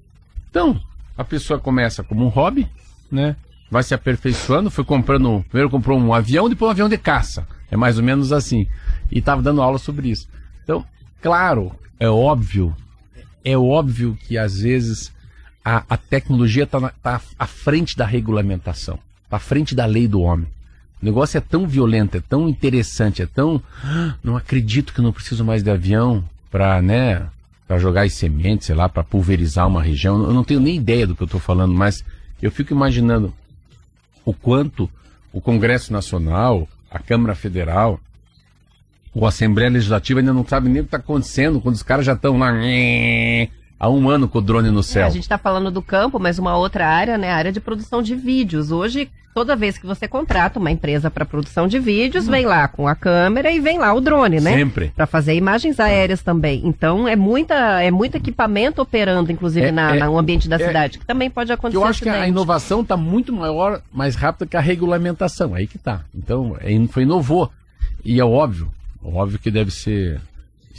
Então, 0.49 0.81
a 1.15 1.23
pessoa 1.23 1.59
começa 1.59 2.03
como 2.03 2.25
um 2.25 2.29
hobby, 2.29 2.67
né? 3.11 3.35
Vai 3.69 3.83
se 3.83 3.93
aperfeiçoando, 3.93 4.71
foi 4.71 4.83
comprando, 4.83 5.45
primeiro 5.49 5.69
comprou 5.69 5.99
um 5.99 6.11
avião, 6.11 6.49
depois 6.49 6.69
um 6.69 6.71
avião 6.71 6.89
de 6.89 6.97
caça. 6.97 7.47
É 7.69 7.77
mais 7.77 7.99
ou 7.99 8.03
menos 8.03 8.31
assim. 8.31 8.67
E 9.11 9.19
estava 9.19 9.43
dando 9.43 9.61
aula 9.61 9.77
sobre 9.77 10.09
isso. 10.09 10.27
Então, 10.63 10.83
claro, 11.21 11.71
é 11.99 12.09
óbvio, 12.09 12.75
é 13.43 13.55
óbvio 13.55 14.17
que 14.27 14.37
às 14.37 14.61
vezes 14.61 15.13
a, 15.69 15.83
a 15.87 15.97
tecnologia 15.97 16.63
está 16.63 16.89
tá 17.01 17.21
à 17.37 17.45
frente 17.45 17.95
da 17.95 18.05
regulamentação, 18.05 18.97
está 19.23 19.37
à 19.37 19.39
frente 19.39 19.75
da 19.75 19.85
lei 19.85 20.07
do 20.07 20.21
homem. 20.21 20.47
O 21.01 21.05
negócio 21.05 21.37
é 21.37 21.41
tão 21.41 21.67
violento, 21.67 22.17
é 22.17 22.21
tão 22.21 22.49
interessante, 22.49 23.21
é 23.21 23.25
tão. 23.25 23.61
Ah, 23.83 24.15
não 24.23 24.35
acredito 24.35 24.91
que 24.91 24.99
eu 24.99 25.03
não 25.03 25.13
preciso 25.13 25.45
mais 25.45 25.63
de 25.63 25.69
avião 25.69 26.27
para 26.51 26.81
né, 26.81 27.27
jogar 27.77 28.01
as 28.03 28.13
sementes, 28.13 28.65
sei 28.65 28.75
lá, 28.75 28.89
para 28.89 29.03
pulverizar 29.03 29.67
uma 29.67 29.81
região. 29.81 30.21
Eu 30.23 30.33
não 30.33 30.43
tenho 30.43 30.59
nem 30.59 30.75
ideia 30.75 31.05
do 31.05 31.15
que 31.15 31.21
eu 31.21 31.25
estou 31.25 31.39
falando, 31.39 31.73
mas 31.73 32.03
eu 32.41 32.51
fico 32.51 32.73
imaginando 32.73 33.33
o 34.25 34.33
quanto 34.33 34.89
o 35.31 35.39
Congresso 35.39 35.93
Nacional, 35.93 36.67
a 36.89 36.99
Câmara 36.99 37.35
Federal, 37.35 37.99
ou 39.13 39.25
a 39.25 39.29
Assembleia 39.29 39.69
Legislativa 39.69 40.19
ainda 40.19 40.33
não 40.33 40.45
sabe 40.45 40.67
nem 40.67 40.81
o 40.81 40.85
que 40.85 40.87
está 40.87 40.97
acontecendo, 40.97 41.61
quando 41.61 41.75
os 41.75 41.83
caras 41.83 42.05
já 42.05 42.13
estão 42.13 42.37
lá 42.37 42.51
há 43.79 43.89
um 43.89 44.09
ano 44.09 44.27
com 44.27 44.39
o 44.39 44.41
drone 44.41 44.69
no 44.69 44.83
céu. 44.83 45.03
É, 45.03 45.07
a 45.07 45.09
gente 45.09 45.23
está 45.23 45.37
falando 45.37 45.71
do 45.71 45.81
campo, 45.81 46.19
mas 46.19 46.37
uma 46.37 46.57
outra 46.57 46.87
área, 46.87 47.17
né, 47.17 47.31
a 47.31 47.35
área 47.35 47.51
de 47.51 47.61
produção 47.61 48.01
de 48.01 48.13
vídeos. 48.15 48.71
Hoje, 48.71 49.09
toda 49.33 49.55
vez 49.55 49.77
que 49.77 49.85
você 49.85 50.07
contrata 50.07 50.59
uma 50.59 50.69
empresa 50.69 51.09
para 51.09 51.25
produção 51.25 51.67
de 51.67 51.79
vídeos, 51.79 52.27
hum. 52.27 52.31
vem 52.31 52.45
lá 52.45 52.67
com 52.67 52.87
a 52.87 52.95
câmera 52.95 53.49
e 53.51 53.59
vem 53.59 53.79
lá 53.79 53.93
o 53.93 54.01
drone, 54.01 54.41
né? 54.41 54.53
Sempre. 54.53 54.91
Para 54.95 55.07
fazer 55.07 55.33
imagens 55.35 55.79
aéreas 55.79 56.21
também. 56.21 56.61
Então, 56.65 57.07
é 57.07 57.15
muita, 57.15 57.81
é 57.81 57.89
muito 57.89 58.15
equipamento 58.15 58.81
operando, 58.81 59.31
inclusive, 59.31 59.67
é, 59.67 59.71
na, 59.71 59.95
é, 59.95 59.99
no 60.03 60.17
ambiente 60.17 60.49
da 60.49 60.57
é, 60.57 60.67
cidade, 60.67 60.99
que 60.99 61.05
também 61.05 61.29
pode 61.29 61.51
acontecer. 61.51 61.77
Eu 61.77 61.83
acho 61.83 62.03
acidente. 62.03 62.17
que 62.17 62.23
a 62.23 62.27
inovação 62.27 62.81
está 62.81 62.97
muito 62.97 63.31
maior, 63.31 63.81
mais 63.93 64.15
rápida 64.15 64.45
que 64.45 64.57
a 64.57 64.61
regulamentação. 64.61 65.55
Aí 65.55 65.67
que 65.67 65.77
tá. 65.77 66.01
Então, 66.13 66.57
é, 66.59 66.69
foi 66.87 67.03
inovou. 67.03 67.49
E 68.03 68.19
é 68.19 68.25
óbvio, 68.25 68.71
óbvio 69.03 69.39
que 69.39 69.51
deve 69.51 69.71
ser 69.71 70.21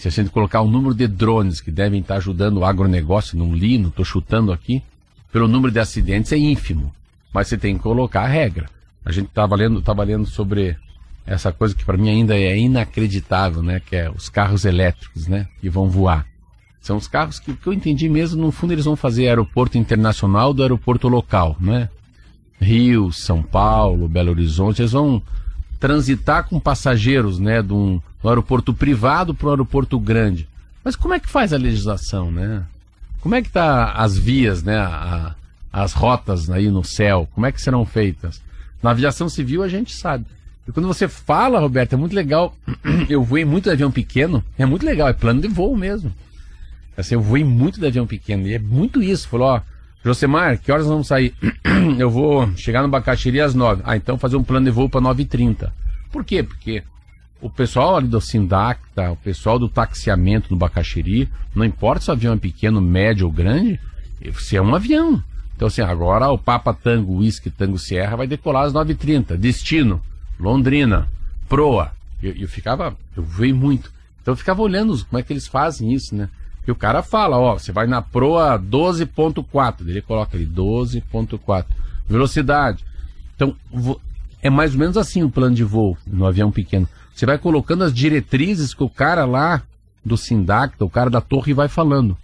se 0.01 0.09
a 0.09 0.11
gente 0.11 0.31
colocar 0.31 0.63
o 0.63 0.71
número 0.71 0.95
de 0.95 1.07
drones 1.07 1.61
que 1.61 1.71
devem 1.71 2.01
estar 2.01 2.17
ajudando 2.17 2.57
o 2.57 2.65
agronegócio, 2.65 3.37
não 3.37 3.55
li, 3.55 3.77
não 3.77 3.91
estou 3.91 4.05
chutando 4.05 4.51
aqui, 4.51 4.83
pelo 5.31 5.47
número 5.47 5.71
de 5.71 5.79
acidentes 5.79 6.33
é 6.33 6.39
ínfimo. 6.39 6.91
Mas 7.35 7.49
você 7.49 7.59
tem 7.59 7.77
que 7.77 7.83
colocar 7.83 8.23
a 8.23 8.27
regra. 8.27 8.67
A 9.05 9.13
gente 9.13 9.27
estava 9.27 9.55
lendo, 9.55 9.83
tava 9.83 10.03
lendo 10.03 10.25
sobre 10.25 10.75
essa 11.27 11.53
coisa 11.53 11.75
que 11.75 11.85
para 11.85 11.99
mim 11.99 12.09
ainda 12.09 12.35
é 12.35 12.59
inacreditável, 12.59 13.63
né? 13.63 13.79
Que 13.79 13.97
é 13.97 14.11
os 14.11 14.31
carros 14.31 14.65
elétricos, 14.65 15.27
né? 15.27 15.47
Que 15.61 15.69
vão 15.69 15.91
voar. 15.91 16.27
São 16.81 16.97
os 16.97 17.07
carros 17.07 17.39
que, 17.39 17.53
que 17.53 17.67
eu 17.67 17.73
entendi 17.75 18.09
mesmo, 18.09 18.41
no 18.41 18.51
fundo 18.51 18.73
eles 18.73 18.87
vão 18.87 18.97
fazer 18.97 19.29
aeroporto 19.29 19.77
internacional 19.77 20.55
do 20.55 20.63
aeroporto 20.63 21.09
local, 21.09 21.57
né? 21.61 21.91
Rio, 22.59 23.13
São 23.13 23.43
Paulo, 23.43 24.09
Belo 24.09 24.31
Horizonte, 24.31 24.81
eles 24.81 24.93
vão 24.93 25.23
transitar 25.79 26.49
com 26.49 26.59
passageiros, 26.59 27.39
né? 27.39 27.63
De 27.63 27.75
um, 27.75 28.01
do 28.23 28.29
aeroporto 28.29 28.75
privado 28.75 29.35
para 29.35 29.49
o 29.49 29.51
aeroporto 29.51 29.99
grande. 29.99 30.49
Mas 30.85 30.97
como 30.97 31.15
é 31.15 31.21
que 31.21 31.29
faz 31.29 31.53
a 31.53 31.59
legislação, 31.59 32.31
né? 32.31 32.65
Como 33.21 33.35
é 33.35 33.43
que 33.43 33.51
tá 33.51 33.93
as 33.93 34.17
vias, 34.17 34.63
né? 34.63 34.79
A, 34.79 35.35
as 35.73 35.93
rotas 35.93 36.51
aí 36.51 36.69
no 36.69 36.83
céu, 36.83 37.29
como 37.35 37.47
é 37.47 37.53
que 37.53 37.61
serão 37.61 37.85
feitas? 37.85 38.43
Na 38.83 38.91
aviação 38.91 39.29
civil 39.29 39.63
a 39.63 39.69
gente 39.69 39.95
sabe. 39.95 40.25
E 40.67 40.73
quando 40.73 40.87
você 40.87 41.07
fala, 41.09 41.61
Roberto, 41.61 41.93
é 41.93 41.97
muito 41.97 42.15
legal. 42.15 42.55
Eu 43.09 43.23
voei 43.23 43.45
muito 43.45 43.65
de 43.65 43.71
avião 43.71 43.91
pequeno, 43.91 44.45
é 44.59 44.65
muito 44.65 44.85
legal, 44.85 45.09
é 45.09 45.13
plano 45.13 45.41
de 45.41 45.49
voo 45.49 45.77
mesmo. 45.77 46.13
Assim, 46.97 47.15
eu 47.15 47.23
voei 47.23 47.43
muito 47.43 47.81
de 47.81 47.87
avião 47.87 48.07
pequeno, 48.07 48.47
e 48.47 48.55
é 48.55 48.59
muito 48.59 49.03
isso. 49.03 49.27
Falou, 49.27 49.49
ó, 49.49 49.61
Josemar, 50.05 50.59
que 50.59 50.71
horas 50.71 50.87
vamos 50.87 51.07
sair? 51.07 51.35
eu 51.99 52.11
vou 52.11 52.55
chegar 52.57 52.83
no 52.83 52.89
Bacaxiri 52.89 53.41
às 53.41 53.55
nove. 53.55 53.83
Ah, 53.87 53.97
então 53.97 54.19
fazer 54.19 54.37
um 54.37 54.45
plano 54.45 54.67
de 54.67 54.71
voo 54.71 54.89
para 54.89 55.01
nove 55.01 55.23
e 55.23 55.27
trinta. 55.27 55.73
Por 56.13 56.25
quê? 56.25 56.43
Porque 56.43 56.83
o 57.41 57.49
pessoal 57.49 57.97
ali 57.97 58.09
do 58.09 58.21
Sindacta, 58.21 59.11
o 59.11 59.17
pessoal 59.17 59.59
do 59.59 59.69
taxiamento 59.69 60.49
no 60.51 60.57
Bacaxiri, 60.57 61.29
não 61.55 61.65
importa 61.65 62.05
se 62.05 62.11
o 62.11 62.13
avião 62.13 62.35
é 62.35 62.37
pequeno, 62.37 62.81
médio 62.81 63.27
ou 63.27 63.33
grande, 63.33 63.81
se 64.39 64.57
é 64.57 64.63
um 64.63 64.75
avião. 64.75 65.23
Então, 65.57 65.69
assim, 65.69 65.83
agora 65.83 66.31
o 66.31 66.39
Papa 66.39 66.73
Tango 66.73 67.19
Whisky 67.19 67.51
Tango 67.51 67.79
Sierra 67.79 68.17
vai 68.17 68.27
decolar 68.27 68.65
às 68.65 68.73
9h30. 68.73 69.37
Destino, 69.37 70.01
Londrina, 70.39 71.09
Proa. 71.49 71.93
Eu, 72.23 72.33
eu 72.33 72.49
ficava, 72.49 72.97
eu 73.17 73.23
veio 73.23 73.55
muito. 73.55 73.93
Então 74.23 74.33
eu 74.33 74.37
ficava 74.37 74.63
olhando 74.63 74.97
como 75.05 75.19
é 75.19 75.23
que 75.23 75.33
eles 75.33 75.47
fazem 75.47 75.93
isso, 75.93 76.15
né? 76.15 76.29
E 76.67 76.71
o 76.71 76.75
cara 76.75 77.03
fala, 77.03 77.39
ó, 77.39 77.59
você 77.59 77.73
vai 77.73 77.87
na 77.87 78.01
Proa 78.01 78.59
12.4, 78.59 79.87
ele 79.87 80.03
coloca 80.03 80.37
ali 80.37 80.47
12.4. 80.47 81.65
Velocidade. 82.09 82.85
Então, 83.35 83.57
é 84.43 84.51
mais 84.51 84.73
ou 84.73 84.79
menos 84.79 84.97
assim 84.97 85.23
o 85.23 85.31
plano 85.31 85.55
de 85.55 85.65
voo 85.65 85.97
no 86.07 86.27
avião 86.27 86.51
pequeno. 86.51 86.89
Você 87.21 87.27
vai 87.27 87.37
colocando 87.37 87.85
as 87.85 87.93
diretrizes 87.93 88.73
que 88.73 88.83
o 88.83 88.89
cara 88.89 89.27
lá 89.27 89.63
do 90.03 90.17
Sindacta, 90.17 90.87
o 90.87 90.89
cara 90.89 91.11
da 91.11 91.21
torre 91.21 91.53
vai 91.53 91.69
falando, 91.69 92.17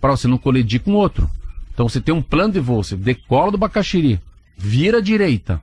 para 0.00 0.12
você 0.12 0.26
não 0.26 0.38
colidir 0.38 0.80
com 0.80 0.94
outro. 0.94 1.28
Então 1.70 1.86
você 1.86 2.00
tem 2.00 2.14
um 2.14 2.22
plano 2.22 2.54
de 2.54 2.58
voo, 2.58 2.82
você 2.82 2.96
decola 2.96 3.52
do 3.52 3.58
Bacaxiri, 3.58 4.18
vira 4.56 4.98
à 4.98 5.00
direita, 5.02 5.60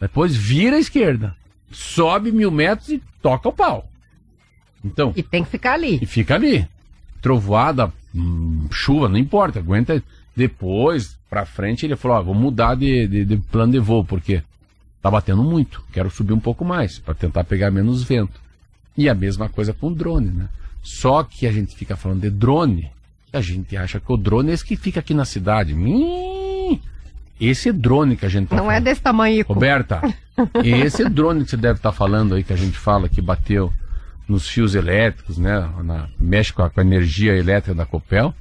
depois 0.00 0.36
vira 0.36 0.76
à 0.76 0.78
esquerda, 0.78 1.34
sobe 1.72 2.30
mil 2.30 2.52
metros 2.52 2.88
e 2.90 3.02
toca 3.20 3.48
o 3.48 3.52
pau. 3.52 3.90
Então. 4.84 5.12
E 5.16 5.20
tem 5.20 5.42
que 5.42 5.50
ficar 5.50 5.72
ali. 5.72 5.98
E 6.00 6.06
fica 6.06 6.36
ali. 6.36 6.68
Trovoada, 7.20 7.92
hum, 8.14 8.68
chuva, 8.70 9.08
não 9.08 9.18
importa, 9.18 9.58
aguenta. 9.58 10.00
Depois, 10.36 11.18
pra 11.28 11.44
frente, 11.44 11.84
ele 11.84 11.96
falou: 11.96 12.18
ó, 12.18 12.22
vou 12.22 12.34
mudar 12.34 12.76
de, 12.76 13.08
de, 13.08 13.24
de 13.24 13.36
plano 13.38 13.72
de 13.72 13.80
voo, 13.80 14.04
porque 14.04 14.40
Tá 15.04 15.10
batendo 15.10 15.44
muito, 15.44 15.84
quero 15.92 16.10
subir 16.10 16.32
um 16.32 16.40
pouco 16.40 16.64
mais 16.64 16.98
para 16.98 17.12
tentar 17.12 17.44
pegar 17.44 17.70
menos 17.70 18.02
vento. 18.02 18.40
E 18.96 19.06
a 19.06 19.14
mesma 19.14 19.50
coisa 19.50 19.74
com 19.74 19.88
o 19.88 19.94
drone, 19.94 20.30
né? 20.30 20.48
Só 20.82 21.22
que 21.22 21.46
a 21.46 21.52
gente 21.52 21.76
fica 21.76 21.94
falando 21.94 22.22
de 22.22 22.30
drone, 22.30 22.90
a 23.30 23.42
gente 23.42 23.76
acha 23.76 24.00
que 24.00 24.10
o 24.10 24.16
drone 24.16 24.50
é 24.50 24.54
esse 24.54 24.64
que 24.64 24.76
fica 24.76 25.00
aqui 25.00 25.12
na 25.12 25.26
cidade. 25.26 25.76
esse 27.38 27.70
drone 27.70 28.16
que 28.16 28.24
a 28.24 28.30
gente 28.30 28.48
tá 28.48 28.56
Não 28.56 28.64
é 28.64 28.66
falando. 28.68 28.76
é 28.78 28.80
desse 28.80 29.02
tamanho. 29.02 29.44
Roberta, 29.46 30.00
esse 30.64 31.06
drone 31.06 31.44
que 31.44 31.50
você 31.50 31.58
deve 31.58 31.80
estar 31.80 31.90
tá 31.90 31.94
falando 31.94 32.34
aí, 32.34 32.42
que 32.42 32.54
a 32.54 32.56
gente 32.56 32.78
fala 32.78 33.06
que 33.06 33.20
bateu 33.20 33.70
nos 34.26 34.48
fios 34.48 34.74
elétricos, 34.74 35.36
né? 35.36 35.70
Na, 35.82 36.08
mexe 36.18 36.50
com 36.50 36.62
a, 36.62 36.70
com 36.70 36.80
a 36.80 36.82
energia 36.82 37.36
elétrica 37.36 37.74
da 37.74 37.84
Copel. 37.84 38.34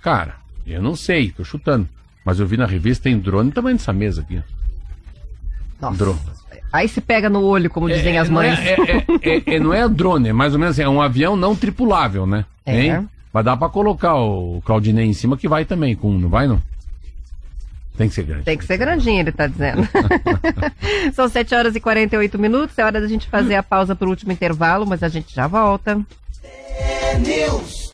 Cara, 0.00 0.36
eu 0.64 0.80
não 0.80 0.94
sei, 0.94 1.32
tô 1.32 1.42
chutando. 1.42 1.88
Mas 2.24 2.38
eu 2.38 2.46
vi 2.46 2.56
na 2.56 2.64
revista, 2.64 3.02
tem 3.02 3.18
drone 3.18 3.50
tamanho 3.50 3.76
dessa 3.76 3.92
mesa 3.92 4.20
aqui. 4.20 4.40
Nossa. 5.80 5.96
Drone. 5.96 6.20
Aí 6.72 6.88
se 6.88 7.00
pega 7.00 7.30
no 7.30 7.42
olho, 7.42 7.70
como 7.70 7.88
dizem 7.88 8.16
é, 8.16 8.18
as 8.18 8.28
mães. 8.28 8.58
É, 8.58 8.74
é, 9.22 9.54
é, 9.54 9.58
não 9.58 9.72
é 9.72 9.88
drone, 9.88 10.28
é 10.28 10.32
mais 10.32 10.52
ou 10.52 10.58
menos 10.58 10.74
assim, 10.74 10.82
é 10.82 10.88
um 10.88 11.00
avião 11.00 11.36
não 11.36 11.54
tripulável, 11.54 12.26
né? 12.26 12.44
É. 12.64 12.80
Hein? 12.80 13.08
Mas 13.32 13.44
dá 13.44 13.56
pra 13.56 13.68
colocar 13.68 14.14
o 14.16 14.60
Claudinei 14.64 15.06
em 15.06 15.12
cima 15.12 15.36
que 15.36 15.48
vai 15.48 15.64
também 15.64 15.94
com, 15.94 16.10
não 16.12 16.28
vai 16.28 16.46
não? 16.46 16.60
Tem 17.96 18.08
que 18.08 18.14
ser 18.14 18.24
grande. 18.24 18.44
Tem 18.44 18.58
que 18.58 18.64
ser 18.66 18.76
grandinho, 18.76 19.20
ele 19.20 19.30
está 19.30 19.46
dizendo. 19.46 19.88
São 21.14 21.28
7 21.28 21.54
horas 21.54 21.74
e 21.74 21.80
48 21.80 22.38
minutos. 22.38 22.78
É 22.78 22.84
hora 22.84 23.00
da 23.00 23.08
gente 23.08 23.26
fazer 23.26 23.54
a 23.54 23.62
pausa 23.62 23.96
para 23.96 24.06
o 24.06 24.10
último 24.10 24.32
intervalo, 24.32 24.86
mas 24.86 25.02
a 25.02 25.08
gente 25.08 25.34
já 25.34 25.46
volta. 25.46 25.98
É 26.42 27.18
News. 27.18 27.85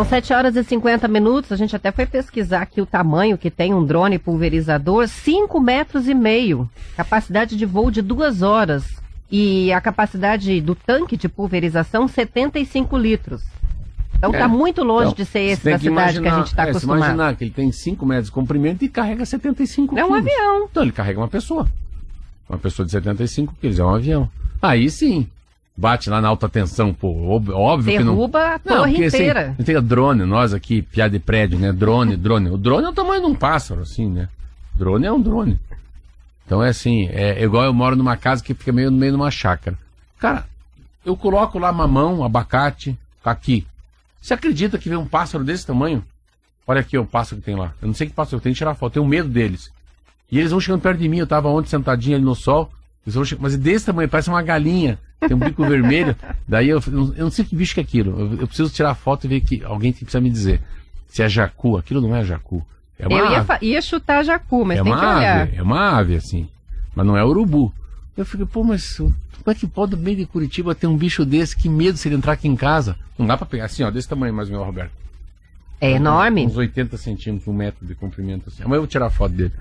São 0.00 0.04
7 0.06 0.32
horas 0.32 0.56
e 0.56 0.64
50 0.64 1.06
minutos. 1.08 1.52
A 1.52 1.56
gente 1.56 1.76
até 1.76 1.92
foi 1.92 2.06
pesquisar 2.06 2.62
aqui 2.62 2.80
o 2.80 2.86
tamanho 2.86 3.36
que 3.36 3.50
tem 3.50 3.74
um 3.74 3.84
drone 3.84 4.18
pulverizador: 4.18 5.06
5 5.06 5.60
metros 5.60 6.08
e 6.08 6.14
meio. 6.14 6.70
Capacidade 6.96 7.54
de 7.54 7.66
voo 7.66 7.90
de 7.90 8.00
2 8.00 8.40
horas. 8.40 8.82
E 9.30 9.70
a 9.74 9.78
capacidade 9.78 10.58
do 10.62 10.74
tanque 10.74 11.18
de 11.18 11.28
pulverização: 11.28 12.08
75 12.08 12.96
litros. 12.96 13.42
Então 14.16 14.30
está 14.30 14.44
é. 14.44 14.48
muito 14.48 14.82
longe 14.82 15.12
então, 15.12 15.16
de 15.16 15.24
ser 15.26 15.40
esse 15.40 15.64
da 15.64 15.78
cidade 15.78 15.88
imaginar, 15.88 16.22
que 16.22 16.28
a 16.28 16.38
gente 16.38 16.46
está 16.46 16.66
é, 16.66 16.70
acostumado. 16.70 16.98
imaginar 16.98 17.36
que 17.36 17.44
ele 17.44 17.50
tem 17.50 17.70
5 17.70 18.06
metros 18.06 18.26
de 18.26 18.32
comprimento 18.32 18.82
e 18.82 18.88
carrega 18.88 19.26
75 19.26 19.98
É 19.98 20.02
um 20.02 20.08
quilos. 20.08 20.22
avião. 20.22 20.68
Então 20.70 20.82
ele 20.82 20.92
carrega 20.92 21.20
uma 21.20 21.28
pessoa. 21.28 21.66
Uma 22.48 22.58
pessoa 22.58 22.86
de 22.86 22.92
75 22.92 23.54
quilos, 23.60 23.78
é 23.78 23.84
um 23.84 23.94
avião. 23.94 24.30
Aí 24.62 24.88
sim, 24.88 25.28
bate 25.80 26.10
lá 26.10 26.20
na 26.20 26.28
alta 26.28 26.46
tensão, 26.46 26.92
pô, 26.92 27.08
óbvio 27.52 27.98
Derruba 27.98 28.38
que 28.38 28.44
não... 28.44 28.54
a 28.54 28.58
torre 28.58 28.98
não, 28.98 29.06
inteira. 29.06 29.54
Assim, 29.58 29.64
tem 29.64 29.82
drone, 29.82 30.24
nós 30.26 30.52
aqui, 30.52 30.82
piada 30.82 31.10
de 31.10 31.18
prédio, 31.18 31.58
né? 31.58 31.72
Drone, 31.72 32.18
drone. 32.18 32.50
O 32.50 32.58
drone 32.58 32.86
é 32.86 32.90
o 32.90 32.92
tamanho 32.92 33.22
de 33.22 33.26
um 33.28 33.34
pássaro, 33.34 33.80
assim, 33.80 34.08
né? 34.10 34.28
Drone 34.74 35.06
é 35.06 35.12
um 35.12 35.20
drone. 35.20 35.58
Então 36.44 36.62
é 36.62 36.68
assim, 36.68 37.08
é, 37.08 37.40
é 37.40 37.42
igual 37.42 37.64
eu 37.64 37.72
moro 37.72 37.96
numa 37.96 38.14
casa 38.14 38.44
que 38.44 38.52
fica 38.52 38.72
meio 38.72 38.90
no 38.90 38.98
meio 38.98 39.12
de 39.12 39.16
uma 39.16 39.30
chácara. 39.30 39.76
Cara, 40.18 40.44
eu 41.04 41.16
coloco 41.16 41.58
lá 41.58 41.72
mamão, 41.72 42.22
abacate, 42.22 42.98
caqui. 43.24 43.66
Você 44.20 44.34
acredita 44.34 44.76
que 44.76 44.90
vem 44.90 44.98
um 44.98 45.06
pássaro 45.06 45.42
desse 45.42 45.66
tamanho? 45.66 46.04
Olha 46.66 46.80
aqui 46.80 46.98
o 46.98 47.06
pássaro 47.06 47.40
que 47.40 47.46
tem 47.46 47.56
lá. 47.56 47.72
Eu 47.80 47.86
não 47.88 47.94
sei 47.94 48.06
que 48.06 48.12
pássaro, 48.12 48.36
eu 48.36 48.40
tenho 48.40 48.54
que 48.54 48.58
tirar 48.58 48.74
foto, 48.74 48.98
eu 48.98 49.02
tenho 49.02 49.10
medo 49.10 49.30
deles. 49.30 49.72
E 50.30 50.38
eles 50.38 50.50
vão 50.50 50.60
chegando 50.60 50.82
perto 50.82 50.98
de 50.98 51.08
mim, 51.08 51.18
eu 51.18 51.26
tava 51.26 51.48
ontem 51.48 51.70
sentadinho 51.70 52.16
ali 52.16 52.24
no 52.24 52.34
sol, 52.34 52.70
eles 53.06 53.14
vão 53.14 53.24
chegando, 53.24 53.44
mas 53.44 53.54
é 53.54 53.56
desse 53.56 53.86
tamanho, 53.86 54.08
parece 54.10 54.28
uma 54.28 54.42
galinha 54.42 54.98
tem 55.20 55.36
um 55.36 55.40
bico 55.40 55.64
vermelho. 55.64 56.16
Daí 56.48 56.68
eu, 56.68 56.80
eu 56.86 57.24
não 57.24 57.30
sei 57.30 57.44
que 57.44 57.54
bicho 57.54 57.74
que 57.74 57.80
é 57.80 57.82
aquilo. 57.82 58.18
Eu, 58.18 58.40
eu, 58.40 58.46
preciso 58.46 58.70
tirar 58.70 58.90
a 58.90 58.94
foto 58.94 59.24
e 59.24 59.28
ver 59.28 59.40
que 59.40 59.62
alguém 59.64 59.92
precisa 59.92 60.20
me 60.20 60.30
dizer 60.30 60.60
se 61.08 61.22
é 61.22 61.28
jacu. 61.28 61.76
Aquilo 61.76 62.00
não 62.00 62.14
é 62.14 62.24
jacu. 62.24 62.64
É 62.98 63.06
uma 63.06 63.18
eu 63.18 63.30
ia, 63.30 63.58
ia, 63.62 63.82
chutar 63.82 64.22
jacu, 64.22 64.64
mas 64.64 64.78
é 64.78 64.82
tem 64.82 64.92
que 64.92 64.98
olhar. 64.98 65.42
Ave, 65.42 65.56
é 65.56 65.62
uma 65.62 65.98
ave, 65.98 66.16
assim. 66.16 66.48
Mas 66.94 67.06
não 67.06 67.16
é 67.16 67.24
urubu. 67.24 67.72
Eu 68.16 68.26
fico, 68.26 68.46
pô, 68.46 68.62
mas 68.62 68.96
como 68.96 69.14
é 69.46 69.54
que 69.54 69.66
pode 69.66 69.96
no 69.96 70.02
meio 70.02 70.18
de 70.18 70.26
Curitiba 70.26 70.74
ter 70.74 70.86
um 70.86 70.96
bicho 70.96 71.24
desse? 71.24 71.56
Que 71.56 71.68
medo 71.68 71.96
se 71.96 72.08
ele 72.08 72.16
entrar 72.16 72.32
aqui 72.32 72.46
em 72.46 72.56
casa. 72.56 72.96
Não 73.18 73.26
dá 73.26 73.36
pra 73.36 73.46
pegar 73.46 73.66
assim, 73.66 73.82
ó, 73.82 73.90
desse 73.90 74.08
tamanho 74.08 74.34
mais 74.34 74.48
ou 74.48 74.52
menos, 74.52 74.66
Roberto. 74.66 74.92
É 75.80 75.92
enorme. 75.92 76.44
Uns 76.44 76.56
80 76.56 76.98
centímetros, 76.98 77.48
um 77.48 77.54
metro 77.54 77.86
de 77.86 77.94
comprimento 77.94 78.48
assim. 78.48 78.62
Amanhã 78.62 78.76
eu 78.76 78.82
vou 78.82 78.88
tirar 78.88 79.06
a 79.06 79.10
foto 79.10 79.34
dele. 79.34 79.52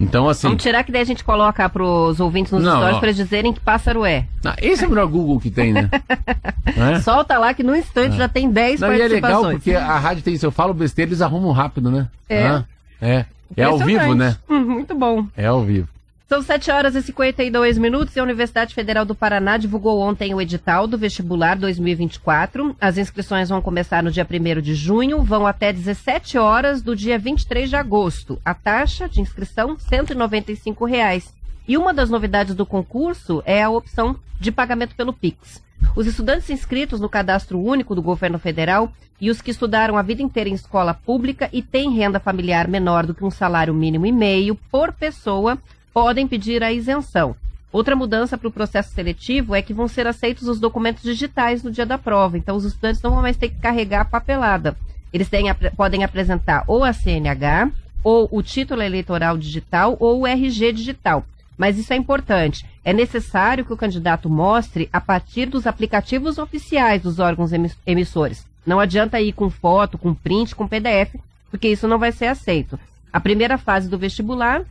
Então, 0.00 0.28
assim. 0.28 0.46
Vamos 0.46 0.62
tirar 0.62 0.84
que 0.84 0.92
daí 0.92 1.02
a 1.02 1.04
gente 1.04 1.24
coloca 1.24 1.68
para 1.68 1.82
os 1.82 2.20
ouvintes 2.20 2.52
nos 2.52 2.62
não, 2.62 2.76
stories 2.76 2.98
para 2.98 3.12
dizerem 3.12 3.52
que 3.52 3.60
pássaro 3.60 4.04
é. 4.04 4.26
Não, 4.44 4.54
esse 4.62 4.84
é 4.84 4.86
o 4.86 4.90
melhor 4.90 5.06
Google 5.06 5.40
que 5.40 5.50
tem, 5.50 5.72
né? 5.72 5.90
é? 6.94 7.00
Solta 7.00 7.36
lá 7.38 7.52
que 7.52 7.62
no 7.62 7.74
instante 7.74 8.14
é. 8.14 8.18
já 8.18 8.28
tem 8.28 8.50
10 8.50 8.80
não, 8.80 8.88
participações. 8.88 9.10
E 9.10 9.14
é 9.14 9.20
legal 9.20 9.50
porque 9.50 9.74
a 9.74 9.98
rádio 9.98 10.22
tem, 10.22 10.36
se 10.36 10.46
eu 10.46 10.52
falo 10.52 10.72
besteira, 10.72 11.08
eles 11.08 11.20
arrumam 11.20 11.50
rápido, 11.52 11.90
né? 11.90 12.08
É. 12.28 12.46
Ah, 12.46 12.64
é. 13.00 13.24
É 13.56 13.64
ao 13.64 13.78
vivo, 13.78 14.14
né? 14.14 14.36
Hum, 14.48 14.60
muito 14.64 14.94
bom. 14.94 15.26
É 15.36 15.46
ao 15.46 15.62
vivo. 15.62 15.88
São 16.28 16.42
7 16.42 16.70
horas 16.70 16.94
e 16.94 17.00
52 17.00 17.78
minutos 17.78 18.14
e 18.14 18.20
a 18.20 18.22
Universidade 18.22 18.74
Federal 18.74 19.06
do 19.06 19.14
Paraná 19.14 19.56
divulgou 19.56 19.98
ontem 19.98 20.34
o 20.34 20.40
edital 20.42 20.86
do 20.86 20.98
vestibular 20.98 21.56
2024. 21.56 22.76
As 22.78 22.98
inscrições 22.98 23.48
vão 23.48 23.62
começar 23.62 24.02
no 24.02 24.10
dia 24.10 24.28
1 24.30 24.60
de 24.60 24.74
junho, 24.74 25.22
vão 25.22 25.46
até 25.46 25.72
17 25.72 26.36
horas 26.36 26.82
do 26.82 26.94
dia 26.94 27.18
23 27.18 27.70
de 27.70 27.76
agosto. 27.76 28.38
A 28.44 28.52
taxa 28.52 29.08
de 29.08 29.22
inscrição, 29.22 29.78
195 29.78 30.84
reais. 30.84 31.32
E 31.66 31.78
uma 31.78 31.94
das 31.94 32.10
novidades 32.10 32.54
do 32.54 32.66
concurso 32.66 33.42
é 33.46 33.62
a 33.62 33.70
opção 33.70 34.14
de 34.38 34.52
pagamento 34.52 34.94
pelo 34.94 35.14
Pix. 35.14 35.62
Os 35.96 36.06
estudantes 36.06 36.50
inscritos 36.50 37.00
no 37.00 37.08
cadastro 37.08 37.58
único 37.58 37.94
do 37.94 38.02
governo 38.02 38.38
federal 38.38 38.92
e 39.18 39.30
os 39.30 39.40
que 39.40 39.50
estudaram 39.50 39.96
a 39.96 40.02
vida 40.02 40.20
inteira 40.20 40.50
em 40.50 40.54
escola 40.54 40.92
pública 40.92 41.48
e 41.54 41.62
têm 41.62 41.96
renda 41.96 42.20
familiar 42.20 42.68
menor 42.68 43.06
do 43.06 43.14
que 43.14 43.24
um 43.24 43.30
salário 43.30 43.72
mínimo 43.72 44.04
e 44.04 44.12
meio 44.12 44.54
por 44.70 44.92
pessoa 44.92 45.58
podem 45.92 46.26
pedir 46.26 46.62
a 46.62 46.72
isenção. 46.72 47.34
Outra 47.70 47.94
mudança 47.94 48.38
para 48.38 48.48
o 48.48 48.52
processo 48.52 48.94
seletivo 48.94 49.54
é 49.54 49.60
que 49.60 49.74
vão 49.74 49.88
ser 49.88 50.06
aceitos 50.06 50.48
os 50.48 50.58
documentos 50.58 51.02
digitais 51.02 51.62
no 51.62 51.70
dia 51.70 51.84
da 51.84 51.98
prova. 51.98 52.38
Então, 52.38 52.56
os 52.56 52.64
estudantes 52.64 53.02
não 53.02 53.10
vão 53.10 53.22
mais 53.22 53.36
ter 53.36 53.50
que 53.50 53.60
carregar 53.60 54.02
a 54.02 54.04
papelada. 54.06 54.76
Eles 55.12 55.28
têm, 55.28 55.46
podem 55.76 56.02
apresentar 56.02 56.64
ou 56.66 56.82
a 56.82 56.92
CNH, 56.92 57.70
ou 58.02 58.28
o 58.30 58.42
título 58.42 58.82
eleitoral 58.82 59.36
digital, 59.36 59.96
ou 60.00 60.20
o 60.20 60.26
RG 60.26 60.72
digital. 60.72 61.24
Mas 61.58 61.76
isso 61.76 61.92
é 61.92 61.96
importante. 61.96 62.64
É 62.84 62.92
necessário 62.92 63.64
que 63.64 63.72
o 63.72 63.76
candidato 63.76 64.30
mostre 64.30 64.88
a 64.92 65.00
partir 65.00 65.46
dos 65.46 65.66
aplicativos 65.66 66.38
oficiais 66.38 67.02
dos 67.02 67.18
órgãos 67.18 67.50
emissores. 67.86 68.46
Não 68.64 68.80
adianta 68.80 69.20
ir 69.20 69.32
com 69.32 69.50
foto, 69.50 69.98
com 69.98 70.14
print, 70.14 70.54
com 70.54 70.68
PDF, 70.68 71.16
porque 71.50 71.68
isso 71.68 71.88
não 71.88 71.98
vai 71.98 72.12
ser 72.12 72.26
aceito. 72.26 72.78
A 73.12 73.18
primeira 73.18 73.58
fase 73.58 73.88
do 73.88 73.98
vestibular 73.98 74.62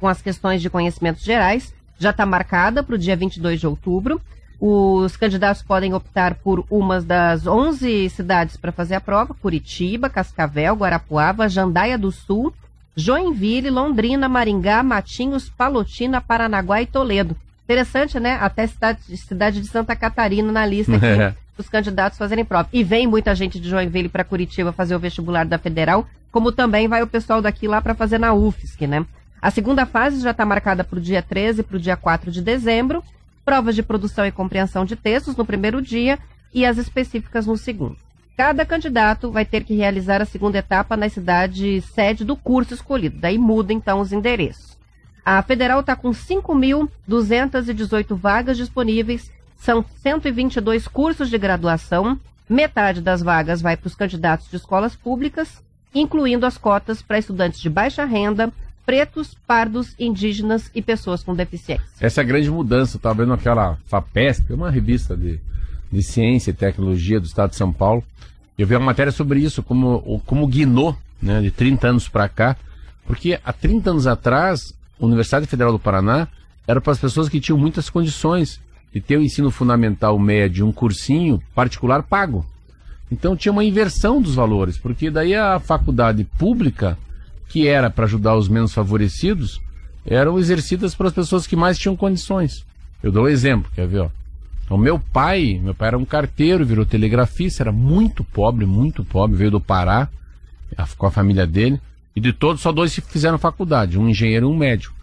com 0.00 0.08
as 0.08 0.22
questões 0.22 0.62
de 0.62 0.70
conhecimentos 0.70 1.22
gerais, 1.22 1.72
já 1.98 2.10
está 2.10 2.24
marcada 2.24 2.82
para 2.82 2.94
o 2.94 2.98
dia 2.98 3.14
22 3.14 3.60
de 3.60 3.66
outubro. 3.66 4.20
Os 4.58 5.16
candidatos 5.16 5.62
podem 5.62 5.94
optar 5.94 6.34
por 6.34 6.64
uma 6.70 7.00
das 7.00 7.46
11 7.46 8.10
cidades 8.10 8.56
para 8.56 8.72
fazer 8.72 8.94
a 8.94 9.00
prova: 9.00 9.34
Curitiba, 9.34 10.10
Cascavel, 10.10 10.74
Guarapuava, 10.74 11.48
Jandaia 11.48 11.96
do 11.96 12.10
Sul, 12.10 12.52
Joinville, 12.96 13.70
Londrina, 13.70 14.28
Maringá, 14.28 14.82
Matinhos, 14.82 15.48
Palotina, 15.48 16.20
Paranaguá 16.20 16.82
e 16.82 16.86
Toledo. 16.86 17.36
Interessante, 17.64 18.18
né? 18.18 18.36
Até 18.40 18.66
cidade, 18.66 19.16
cidade 19.16 19.60
de 19.60 19.68
Santa 19.68 19.94
Catarina 19.94 20.50
na 20.50 20.66
lista 20.66 20.96
aqui 20.96 21.06
é. 21.06 21.34
dos 21.56 21.68
candidatos 21.68 22.18
fazerem 22.18 22.44
prova. 22.44 22.68
E 22.72 22.82
vem 22.82 23.06
muita 23.06 23.34
gente 23.34 23.60
de 23.60 23.68
Joinville 23.68 24.08
para 24.08 24.24
Curitiba 24.24 24.72
fazer 24.72 24.94
o 24.94 24.98
vestibular 24.98 25.46
da 25.46 25.56
Federal, 25.56 26.06
como 26.32 26.52
também 26.52 26.88
vai 26.88 27.02
o 27.02 27.06
pessoal 27.06 27.40
daqui 27.40 27.68
lá 27.68 27.80
para 27.80 27.94
fazer 27.94 28.18
na 28.18 28.34
UFSC, 28.34 28.86
né? 28.86 29.06
A 29.40 29.50
segunda 29.50 29.86
fase 29.86 30.20
já 30.20 30.32
está 30.32 30.44
marcada 30.44 30.84
para 30.84 30.98
o 30.98 31.02
dia 31.02 31.22
13 31.22 31.60
e 31.60 31.64
para 31.64 31.76
o 31.76 31.80
dia 31.80 31.96
4 31.96 32.30
de 32.30 32.42
dezembro. 32.42 33.02
Provas 33.44 33.74
de 33.74 33.82
produção 33.82 34.26
e 34.26 34.32
compreensão 34.32 34.84
de 34.84 34.96
textos 34.96 35.34
no 35.34 35.46
primeiro 35.46 35.80
dia 35.80 36.18
e 36.52 36.66
as 36.66 36.76
específicas 36.76 37.46
no 37.46 37.56
segundo. 37.56 37.96
Cada 38.36 38.66
candidato 38.66 39.30
vai 39.30 39.44
ter 39.44 39.64
que 39.64 39.74
realizar 39.74 40.22
a 40.22 40.26
segunda 40.26 40.58
etapa 40.58 40.96
na 40.96 41.08
cidade 41.08 41.80
sede 41.82 42.24
do 42.24 42.36
curso 42.36 42.74
escolhido. 42.74 43.18
Daí 43.18 43.38
muda 43.38 43.72
então 43.72 44.00
os 44.00 44.12
endereços. 44.12 44.78
A 45.24 45.40
federal 45.42 45.80
está 45.80 45.94
com 45.94 46.10
5.218 46.10 48.16
vagas 48.16 48.56
disponíveis, 48.56 49.30
são 49.56 49.84
122 50.02 50.88
cursos 50.88 51.28
de 51.28 51.38
graduação. 51.38 52.18
Metade 52.48 53.02
das 53.02 53.22
vagas 53.22 53.60
vai 53.60 53.76
para 53.76 53.86
os 53.86 53.94
candidatos 53.94 54.50
de 54.50 54.56
escolas 54.56 54.96
públicas, 54.96 55.62
incluindo 55.94 56.46
as 56.46 56.56
cotas 56.56 57.02
para 57.02 57.18
estudantes 57.18 57.60
de 57.60 57.68
baixa 57.68 58.04
renda, 58.04 58.50
pretos, 58.90 59.36
pardos, 59.46 59.94
indígenas 60.00 60.68
e 60.74 60.82
pessoas 60.82 61.22
com 61.22 61.32
deficiência. 61.32 61.86
Essa 62.00 62.20
é 62.20 62.24
a 62.24 62.26
grande 62.26 62.50
mudança. 62.50 62.96
Estava 62.96 63.22
vendo 63.22 63.32
aquela 63.32 63.78
FAPESP, 63.86 64.52
uma 64.52 64.68
revista 64.68 65.16
de, 65.16 65.38
de 65.92 66.02
ciência 66.02 66.50
e 66.50 66.54
tecnologia 66.54 67.20
do 67.20 67.26
estado 67.26 67.50
de 67.50 67.56
São 67.56 67.72
Paulo. 67.72 68.02
Eu 68.58 68.66
vi 68.66 68.74
uma 68.74 68.86
matéria 68.86 69.12
sobre 69.12 69.38
isso, 69.38 69.62
como, 69.62 70.20
como 70.26 70.44
guinou, 70.44 70.96
né, 71.22 71.40
de 71.40 71.52
30 71.52 71.86
anos 71.86 72.08
para 72.08 72.28
cá, 72.28 72.56
porque 73.06 73.38
há 73.44 73.52
30 73.52 73.90
anos 73.90 74.08
atrás, 74.08 74.74
a 75.00 75.06
Universidade 75.06 75.46
Federal 75.46 75.70
do 75.70 75.78
Paraná 75.78 76.26
era 76.66 76.80
para 76.80 76.92
as 76.92 76.98
pessoas 76.98 77.28
que 77.28 77.38
tinham 77.38 77.56
muitas 77.56 77.88
condições 77.88 78.60
de 78.92 79.00
ter 79.00 79.16
o 79.16 79.22
ensino 79.22 79.52
fundamental 79.52 80.18
médio, 80.18 80.66
um 80.66 80.72
cursinho 80.72 81.40
particular 81.54 82.02
pago. 82.02 82.44
Então 83.08 83.36
tinha 83.36 83.52
uma 83.52 83.62
inversão 83.62 84.20
dos 84.20 84.34
valores, 84.34 84.76
porque 84.76 85.12
daí 85.12 85.36
a 85.36 85.60
faculdade 85.60 86.24
pública 86.24 86.98
que 87.50 87.66
era 87.66 87.90
para 87.90 88.04
ajudar 88.04 88.36
os 88.36 88.48
menos 88.48 88.72
favorecidos, 88.72 89.60
eram 90.06 90.38
exercidas 90.38 90.94
para 90.94 91.08
as 91.08 91.12
pessoas 91.12 91.48
que 91.48 91.56
mais 91.56 91.76
tinham 91.76 91.96
condições. 91.96 92.64
Eu 93.02 93.10
dou 93.10 93.24
um 93.24 93.28
exemplo, 93.28 93.70
quer 93.74 93.88
ver? 93.88 93.98
Ó. 93.98 94.08
O 94.70 94.78
meu 94.78 95.00
pai, 95.00 95.60
meu 95.60 95.74
pai 95.74 95.88
era 95.88 95.98
um 95.98 96.04
carteiro, 96.04 96.64
virou 96.64 96.86
telegrafista, 96.86 97.64
era 97.64 97.72
muito 97.72 98.22
pobre, 98.22 98.64
muito 98.64 99.04
pobre, 99.04 99.36
veio 99.36 99.50
do 99.50 99.60
Pará, 99.60 100.08
com 100.96 101.06
a 101.06 101.10
família 101.10 101.44
dele, 101.44 101.80
e 102.14 102.20
de 102.20 102.32
todos 102.32 102.62
só 102.62 102.70
dois 102.70 102.94
fizeram 102.94 103.36
faculdade, 103.36 103.98
um 103.98 104.08
engenheiro 104.08 104.46
e 104.46 104.52
um 104.52 104.56
médico. 104.56 104.94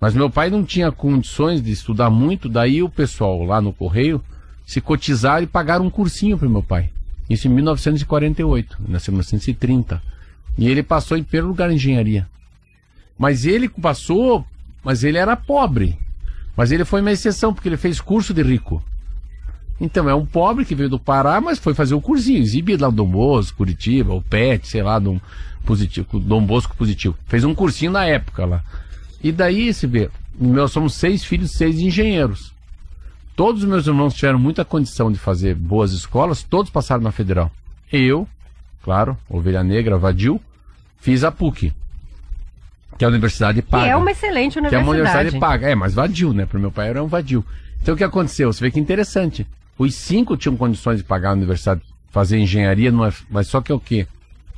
Mas 0.00 0.14
meu 0.14 0.30
pai 0.30 0.48
não 0.48 0.62
tinha 0.62 0.92
condições 0.92 1.60
de 1.60 1.72
estudar 1.72 2.08
muito, 2.08 2.48
daí 2.48 2.84
o 2.84 2.88
pessoal 2.88 3.42
lá 3.42 3.60
no 3.60 3.72
correio 3.72 4.22
se 4.64 4.80
cotizaram 4.80 5.42
e 5.42 5.48
pagaram 5.48 5.86
um 5.86 5.90
cursinho 5.90 6.38
para 6.38 6.48
meu 6.48 6.62
pai. 6.62 6.90
Isso 7.28 7.48
em 7.48 7.50
1948, 7.50 8.76
nasceu 8.88 9.10
em 9.10 9.16
1930. 9.16 10.15
E 10.56 10.68
ele 10.68 10.82
passou 10.82 11.16
em 11.16 11.22
primeiro 11.22 11.48
lugar 11.48 11.70
em 11.70 11.74
engenharia. 11.74 12.26
Mas 13.18 13.44
ele 13.44 13.68
passou, 13.68 14.44
mas 14.82 15.04
ele 15.04 15.18
era 15.18 15.36
pobre. 15.36 15.98
Mas 16.56 16.72
ele 16.72 16.84
foi 16.84 17.00
uma 17.00 17.12
exceção, 17.12 17.52
porque 17.52 17.68
ele 17.68 17.76
fez 17.76 18.00
curso 18.00 18.32
de 18.32 18.42
rico. 18.42 18.82
Então, 19.80 20.08
é 20.08 20.14
um 20.14 20.24
pobre 20.24 20.64
que 20.64 20.74
veio 20.74 20.88
do 20.88 20.98
Pará, 20.98 21.40
mas 21.40 21.58
foi 21.58 21.74
fazer 21.74 21.94
o 21.94 22.00
cursinho, 22.00 22.42
exibido 22.42 22.82
lá 22.82 22.90
no 22.90 22.96
Dom 22.96 23.08
Bosco, 23.08 23.58
Curitiba, 23.58 24.14
o 24.14 24.22
PET, 24.22 24.66
sei 24.66 24.82
lá, 24.82 24.98
Dom, 24.98 25.20
positivo, 25.66 26.18
Dom 26.18 26.44
Bosco 26.46 26.74
positivo. 26.76 27.14
Fez 27.26 27.44
um 27.44 27.54
cursinho 27.54 27.90
na 27.90 28.06
época 28.06 28.46
lá. 28.46 28.64
E 29.22 29.30
daí, 29.30 29.74
se 29.74 29.86
vê, 29.86 30.08
nós 30.40 30.72
somos 30.72 30.94
seis 30.94 31.24
filhos, 31.24 31.50
seis 31.50 31.78
engenheiros. 31.78 32.54
Todos 33.34 33.62
os 33.62 33.68
meus 33.68 33.86
irmãos 33.86 34.14
tiveram 34.14 34.38
muita 34.38 34.64
condição 34.64 35.12
de 35.12 35.18
fazer 35.18 35.54
boas 35.54 35.92
escolas, 35.92 36.42
todos 36.42 36.70
passaram 36.70 37.02
na 37.02 37.12
federal. 37.12 37.50
Eu, 37.92 38.26
claro, 38.86 39.18
Ovelha 39.28 39.64
Negra, 39.64 39.98
Vadil, 39.98 40.40
fiz 41.00 41.24
a 41.24 41.32
PUC, 41.32 41.72
que 42.96 43.04
é 43.04 43.06
a 43.06 43.10
universidade 43.10 43.60
paga. 43.60 43.82
Que 43.82 43.90
é 43.90 43.96
uma 43.96 44.12
excelente 44.12 44.56
universidade. 44.56 44.70
Que 44.70 44.76
é 44.76 44.78
uma 44.78 44.90
universidade 44.92 45.40
paga. 45.40 45.68
É, 45.68 45.74
mas 45.74 45.92
Vadil, 45.92 46.32
né? 46.32 46.46
Para 46.46 46.60
meu 46.60 46.70
pai 46.70 46.90
era 46.90 47.02
um 47.02 47.08
Vadil. 47.08 47.44
Então 47.82 47.94
o 47.94 47.98
que 47.98 48.04
aconteceu? 48.04 48.52
Você 48.52 48.60
vê 48.60 48.70
que 48.70 48.78
interessante. 48.78 49.44
Os 49.76 49.92
cinco 49.96 50.36
tinham 50.36 50.56
condições 50.56 50.98
de 50.98 51.02
pagar 51.02 51.30
a 51.30 51.32
universidade, 51.32 51.82
fazer 52.12 52.38
engenharia, 52.38 52.90
é, 52.90 53.12
mas 53.28 53.48
só 53.48 53.60
que 53.60 53.72
é 53.72 53.74
o 53.74 53.80
quê? 53.80 54.06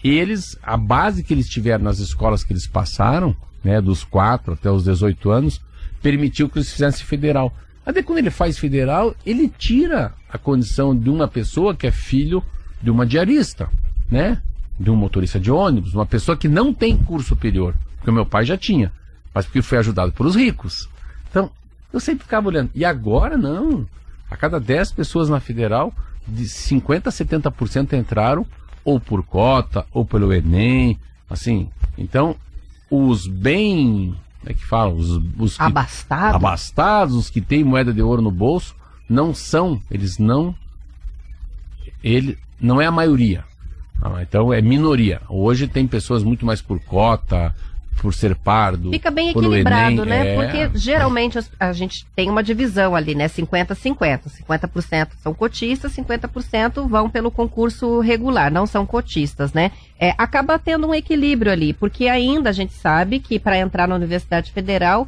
Eles, 0.05 0.59
a 0.63 0.77
base 0.77 1.25
que 1.25 1.33
eles 1.33 1.49
tiveram 1.49 1.85
nas 1.85 1.99
escolas 1.99 2.45
que 2.45 2.53
eles 2.53 2.67
passaram, 2.67 3.35
né, 3.65 3.81
dos 3.81 4.05
4 4.05 4.53
até 4.53 4.71
os 4.71 4.85
18 4.85 5.31
anos, 5.31 5.61
permitiu 6.03 6.51
que 6.51 6.59
eles 6.59 6.71
fizessem 6.71 7.07
federal. 7.07 7.51
Até 7.85 8.03
quando 8.03 8.19
ele 8.19 8.31
faz 8.31 8.59
federal, 8.59 9.17
ele 9.25 9.49
tira 9.49 10.13
a 10.29 10.37
condição 10.37 10.95
de 10.95 11.09
uma 11.09 11.27
pessoa 11.27 11.75
que 11.75 11.87
é 11.87 11.91
filho 11.91 12.45
de 12.83 12.91
uma 12.91 13.07
diarista, 13.07 13.71
né? 14.11 14.41
De 14.79 14.91
um 14.91 14.97
motorista 14.97 15.41
de 15.41 15.51
ônibus, 15.51 15.95
uma 15.95 16.07
pessoa 16.07 16.37
que 16.37 16.49
não 16.49 16.73
tem 16.73 16.97
curso 16.97 17.29
superior, 17.29 17.75
porque 17.97 18.11
o 18.11 18.15
meu 18.15 18.27
pai 18.27 18.45
já 18.45 18.57
tinha, 18.57 18.93
mas 19.35 19.45
porque 19.45 19.63
foi 19.63 19.79
ajudado 19.79 20.13
pelos 20.13 20.37
ricos. 20.37 20.89
Então, 21.29 21.51
eu 21.93 22.01
sempre 22.01 22.25
ficava 22.25 22.49
olhando. 22.49 22.71
E 22.75 22.85
agora 22.85 23.37
não. 23.37 23.87
A 24.31 24.37
cada 24.37 24.61
10 24.61 24.93
pessoas 24.93 25.29
na 25.29 25.41
federal, 25.41 25.93
de 26.27 26.49
50 26.49 27.09
a 27.09 27.13
70% 27.13 27.95
entraram 27.95 28.47
ou 28.85 29.01
por 29.01 29.23
cota, 29.23 29.87
ou 29.93 30.05
pelo 30.05 30.33
Enem, 30.33 30.99
assim. 31.29 31.69
Então, 31.97 32.37
os 32.91 33.27
bem, 33.27 34.15
como 34.41 34.51
é 34.51 34.55
que 34.55 34.65
fala? 34.65 34.93
Os, 34.93 35.21
os 35.39 35.57
que, 35.57 35.63
abastados. 35.63 36.37
abastados, 36.37 37.15
os 37.15 37.31
que 37.31 37.41
têm 37.41 37.65
moeda 37.65 37.93
de 37.93 38.01
ouro 38.01 38.23
no 38.23 38.31
bolso, 38.31 38.75
não 39.09 39.35
são, 39.35 39.81
eles 39.91 40.19
não, 40.19 40.55
ele 42.03 42.39
não 42.61 42.81
é 42.81 42.87
a 42.87 42.91
maioria. 42.91 43.45
Ah, 44.01 44.23
então 44.23 44.53
é 44.53 44.61
minoria. 44.61 45.21
Hoje 45.29 45.67
tem 45.67 45.87
pessoas 45.87 46.23
muito 46.23 46.47
mais 46.47 46.63
por 46.63 46.81
cota, 46.81 47.55
por 48.01 48.15
ser 48.15 48.35
pardo. 48.37 48.91
Fica 48.91 49.11
bem 49.11 49.31
equilibrado, 49.31 50.03
Enem, 50.03 50.07
né? 50.07 50.29
É... 50.29 50.35
Porque 50.35 50.79
geralmente 50.79 51.39
a 51.59 51.73
gente 51.73 52.07
tem 52.15 52.31
uma 52.31 52.43
divisão 52.43 52.95
ali, 52.95 53.15
né? 53.15 53.29
50-50. 53.29 54.21
50%, 54.49 55.09
são 55.23 55.35
cotistas, 55.35 55.95
50% 55.97 56.89
vão 56.89 57.11
pelo 57.11 57.31
concurso 57.31 58.01
regular, 58.01 58.51
não 58.51 58.67
são 58.67 58.87
cotistas, 58.87 59.53
né? 59.53 59.73
É, 59.99 60.15
acaba 60.17 60.59
tendo 60.59 60.87
um 60.87 60.95
equilíbrio 60.95 61.53
ali, 61.53 61.73
porque 61.73 62.07
ainda 62.07 62.51
a 62.51 62.53
gente 62.53 62.73
sabe 62.73 63.19
que 63.19 63.39
para 63.39 63.59
entrar 63.59 63.89
na 63.89 63.97
Universidade 63.97 64.53
Federal, 64.53 65.07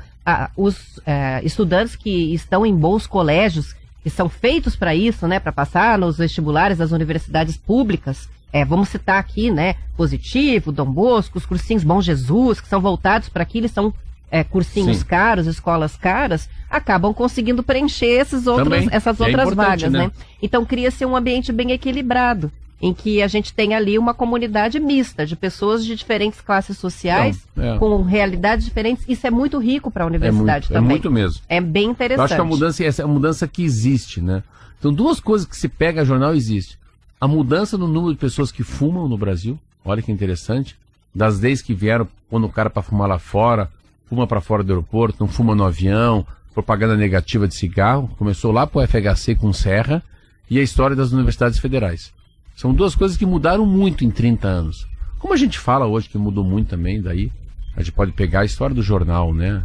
os 0.56 1.00
é, 1.06 1.40
estudantes 1.44 1.96
que 1.96 2.34
estão 2.34 2.64
em 2.66 2.74
bons 2.74 3.06
colégios, 3.06 3.74
que 4.02 4.10
são 4.10 4.28
feitos 4.28 4.76
para 4.76 4.94
isso, 4.94 5.26
né? 5.26 5.38
Para 5.38 5.52
passar 5.52 5.98
nos 5.98 6.18
vestibulares 6.18 6.78
das 6.78 6.90
universidades 6.90 7.56
públicas, 7.56 8.28
é, 8.52 8.64
vamos 8.64 8.88
citar 8.88 9.18
aqui, 9.18 9.50
né, 9.50 9.76
Positivo, 9.96 10.72
Dom 10.72 10.90
Bosco, 10.90 11.38
os 11.38 11.46
cursinhos 11.46 11.84
Bom 11.84 12.00
Jesus, 12.00 12.60
que 12.60 12.68
são 12.68 12.80
voltados 12.80 13.28
para 13.28 13.42
aqui, 13.42 13.58
eles 13.58 13.70
são 13.70 13.92
é, 14.30 14.44
cursinhos 14.44 14.98
Sim. 14.98 15.04
caros, 15.04 15.46
escolas 15.46 15.96
caras, 15.96 16.48
acabam 16.68 17.12
conseguindo 17.12 17.62
preencher 17.62 18.06
esses 18.06 18.46
outros, 18.46 18.86
essas 18.90 19.20
é 19.20 19.24
outras 19.24 19.54
vagas, 19.54 19.90
né? 19.90 20.06
né? 20.06 20.10
Então 20.40 20.64
cria-se 20.64 21.04
um 21.04 21.16
ambiente 21.16 21.52
bem 21.52 21.72
equilibrado, 21.72 22.50
em 22.80 22.94
que 22.94 23.22
a 23.22 23.28
gente 23.28 23.52
tem 23.52 23.74
ali 23.74 23.98
uma 23.98 24.14
comunidade 24.14 24.80
mista 24.80 25.26
de 25.26 25.36
pessoas 25.36 25.84
de 25.84 25.94
diferentes 25.94 26.40
classes 26.40 26.78
sociais, 26.78 27.46
Não, 27.54 27.74
é. 27.74 27.78
com 27.78 28.02
realidades 28.02 28.64
diferentes. 28.64 29.04
Isso 29.06 29.26
é 29.26 29.30
muito 29.30 29.58
rico 29.58 29.90
para 29.90 30.04
a 30.04 30.06
universidade 30.06 30.66
é 30.66 30.68
muito, 30.68 30.72
também. 30.72 30.86
É 30.86 30.90
muito 30.90 31.10
mesmo. 31.10 31.42
É 31.48 31.60
bem 31.60 31.90
interessante. 31.90 32.18
Eu 32.18 32.24
acho 32.24 32.34
que 32.36 32.40
a 32.40 32.44
mudança 32.44 32.84
é 32.84 33.04
a 33.04 33.06
mudança 33.06 33.46
que 33.46 33.62
existe, 33.62 34.22
né? 34.22 34.42
Então 34.78 34.94
duas 34.94 35.20
coisas 35.20 35.46
que 35.46 35.56
se 35.56 35.68
pega 35.68 36.04
jornal 36.06 36.34
existe 36.34 36.78
a 37.20 37.28
mudança 37.28 37.76
no 37.76 37.86
número 37.86 38.14
de 38.14 38.18
pessoas 38.18 38.50
que 38.50 38.62
fumam 38.62 39.06
no 39.06 39.18
Brasil, 39.18 39.58
olha 39.84 40.00
que 40.00 40.10
interessante, 40.10 40.74
das 41.14 41.38
leis 41.38 41.60
que 41.60 41.74
vieram 41.74 42.08
quando 42.30 42.44
o 42.44 42.48
cara 42.48 42.70
para 42.70 42.82
fumar 42.82 43.06
lá 43.06 43.18
fora, 43.18 43.70
fuma 44.06 44.26
para 44.26 44.40
fora 44.40 44.64
do 44.64 44.72
aeroporto, 44.72 45.18
não 45.20 45.28
fuma 45.28 45.54
no 45.54 45.64
avião, 45.64 46.26
propaganda 46.54 46.96
negativa 46.96 47.46
de 47.46 47.54
cigarro, 47.54 48.08
começou 48.16 48.50
lá 48.50 48.66
para 48.66 48.82
o 48.82 48.86
FHC 48.86 49.34
com 49.34 49.52
Serra 49.52 50.02
e 50.48 50.58
a 50.58 50.62
história 50.62 50.96
das 50.96 51.12
universidades 51.12 51.58
federais. 51.58 52.10
São 52.56 52.72
duas 52.72 52.94
coisas 52.94 53.18
que 53.18 53.26
mudaram 53.26 53.66
muito 53.66 54.02
em 54.02 54.10
30 54.10 54.48
anos. 54.48 54.86
Como 55.18 55.34
a 55.34 55.36
gente 55.36 55.58
fala 55.58 55.86
hoje 55.86 56.08
que 56.08 56.16
mudou 56.16 56.42
muito 56.42 56.68
também, 56.68 57.02
daí 57.02 57.30
a 57.76 57.82
gente 57.82 57.92
pode 57.92 58.12
pegar 58.12 58.40
a 58.40 58.44
história 58.46 58.74
do 58.74 58.82
jornal, 58.82 59.34
né? 59.34 59.62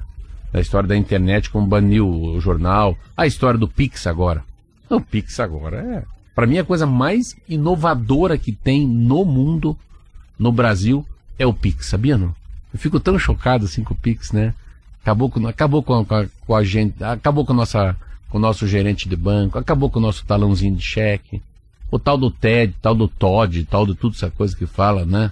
A 0.54 0.60
história 0.60 0.88
da 0.88 0.96
internet, 0.96 1.50
como 1.50 1.68
baniu 1.68 2.08
o 2.10 2.40
jornal, 2.40 2.98
a 3.16 3.26
história 3.26 3.58
do 3.58 3.68
Pix 3.68 4.06
agora. 4.08 4.44
O 4.90 5.02
Pix 5.02 5.40
agora 5.40 5.78
é 5.78 6.15
para 6.36 6.46
mim, 6.46 6.58
a 6.58 6.66
coisa 6.66 6.86
mais 6.86 7.36
inovadora 7.48 8.38
que 8.38 8.52
tem 8.52 8.86
no 8.86 9.24
mundo, 9.24 9.78
no 10.38 10.52
Brasil, 10.52 11.06
é 11.40 11.46
o 11.46 11.54
Pix, 11.54 11.88
sabia 11.88 12.18
não? 12.18 12.36
Eu 12.74 12.78
fico 12.78 13.00
tão 13.00 13.18
chocado 13.18 13.64
assim 13.64 13.86
com 13.86 13.94
o 13.94 13.98
Pix, 13.98 14.34
né? 14.34 14.54
Acabou 15.02 15.30
com, 15.30 15.48
acabou 15.48 15.82
com, 15.82 15.94
a, 15.94 16.26
com 16.46 16.56
a, 16.56 16.64
gente, 16.64 17.02
acabou 17.02 17.46
com, 17.46 17.54
a 17.54 17.56
nossa, 17.56 17.96
com 18.30 18.38
o 18.38 18.42
nosso 18.42 18.68
gerente 18.68 19.08
de 19.08 19.16
banco, 19.16 19.58
acabou 19.58 19.90
com 19.90 20.00
o 20.00 20.02
nosso 20.02 20.26
talãozinho 20.26 20.76
de 20.76 20.84
cheque, 20.84 21.42
o 21.90 21.98
tal 21.98 22.18
do 22.18 22.30
TED, 22.30 22.76
tal 22.82 22.94
do 22.94 23.08
TOD, 23.08 23.64
tal 23.66 23.86
de 23.86 23.96
tudo 23.96 24.16
essa 24.16 24.30
coisa 24.30 24.56
que 24.56 24.66
fala, 24.66 25.06
né? 25.06 25.32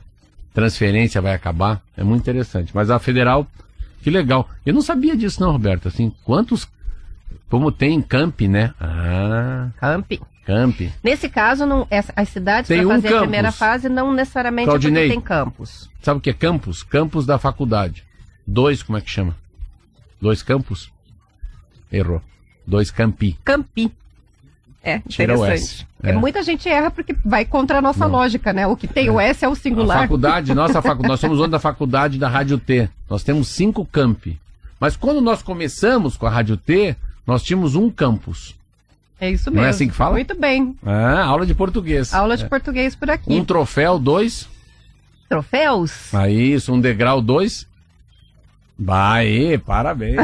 Transferência 0.54 1.22
vai 1.22 1.34
acabar, 1.34 1.82
é 1.98 2.04
muito 2.04 2.22
interessante. 2.22 2.72
Mas 2.74 2.90
a 2.90 2.98
federal, 2.98 3.46
que 4.02 4.10
legal. 4.10 4.48
Eu 4.66 4.74
não 4.74 4.82
sabia 4.82 5.18
disso 5.18 5.42
não, 5.42 5.52
Roberto, 5.52 5.88
assim, 5.88 6.14
quantos, 6.24 6.68
como 7.50 7.72
tem 7.72 7.96
em 7.96 8.02
Camp, 8.02 8.40
né? 8.42 8.74
Ah. 8.80 9.70
Camp. 9.80 10.14
Camp. 10.46 10.82
Nesse 11.04 11.30
caso, 11.30 11.66
não, 11.66 11.88
as 11.90 12.30
cidades 12.30 12.68
para 12.68 12.88
fazer 12.88 13.08
campus. 13.08 13.18
a 13.18 13.22
primeira 13.22 13.52
fase 13.52 13.88
não 13.90 14.14
necessariamente 14.14 14.68
Claudinei, 14.68 15.10
tem 15.10 15.22
campus. 15.22 15.90
Sabe 16.02 16.18
o 16.18 16.22
que 16.22 16.30
é 16.30 16.34
campus? 16.34 16.84
Campus 16.84 17.26
da 17.26 17.38
faculdade. 17.38 18.04
Dois, 18.46 18.84
como 18.84 18.98
é 18.98 19.02
que 19.02 19.10
chama? 19.10 19.36
Dois 20.22 20.44
campos? 20.44 20.92
Errou. 21.92 22.22
Dois 22.68 22.92
campi. 22.92 23.38
Campi. 23.44 23.92
É, 24.84 24.98
interessante. 24.98 25.88
É. 26.04 26.10
é. 26.10 26.14
Muita 26.14 26.44
gente 26.44 26.68
erra 26.68 26.92
porque 26.92 27.16
vai 27.24 27.46
contra 27.46 27.78
a 27.78 27.82
nossa 27.82 28.06
não. 28.06 28.12
lógica, 28.12 28.52
né? 28.52 28.68
O 28.68 28.76
que 28.76 28.88
tem 28.88 29.08
é. 29.08 29.12
o 29.12 29.20
S 29.20 29.46
é 29.46 29.48
o 29.48 29.56
singular. 29.56 30.00
A 30.00 30.02
faculdade, 30.02 30.54
nossa 30.54 30.82
faculdade, 30.82 31.08
nós 31.08 31.20
somos 31.22 31.38
dono 31.38 31.52
da 31.52 31.60
faculdade 31.60 32.20
da 32.20 32.28
Rádio 32.28 32.58
T. 32.58 32.90
Nós 33.10 33.24
temos 33.24 33.48
cinco 33.48 33.86
campi. 33.86 34.38
Mas 34.78 34.98
quando 34.98 35.22
nós 35.22 35.42
começamos 35.42 36.18
com 36.18 36.26
a 36.26 36.30
Rádio 36.30 36.58
T, 36.58 36.98
nós 37.26 37.42
tínhamos 37.42 37.76
um 37.76 37.90
campus. 37.90 38.56
É 39.24 39.32
isso 39.32 39.50
mesmo. 39.50 39.62
Não 39.62 39.66
é 39.66 39.70
assim 39.70 39.88
que 39.88 39.94
fala? 39.94 40.16
Muito 40.16 40.36
bem. 40.36 40.76
Ah, 40.86 41.24
aula 41.24 41.46
de 41.46 41.56
português. 41.56 42.14
Aula 42.14 42.36
de 42.36 42.44
é. 42.44 42.48
português 42.48 42.94
por 42.94 43.10
aqui. 43.10 43.32
Um 43.32 43.46
troféu, 43.46 43.98
dois. 43.98 44.50
Troféus? 45.30 46.14
Ah, 46.14 46.30
isso, 46.30 46.74
um 46.74 46.82
degrau, 46.82 47.22
dois. 47.22 47.66
Vai, 48.78 49.58
parabéns. 49.66 50.18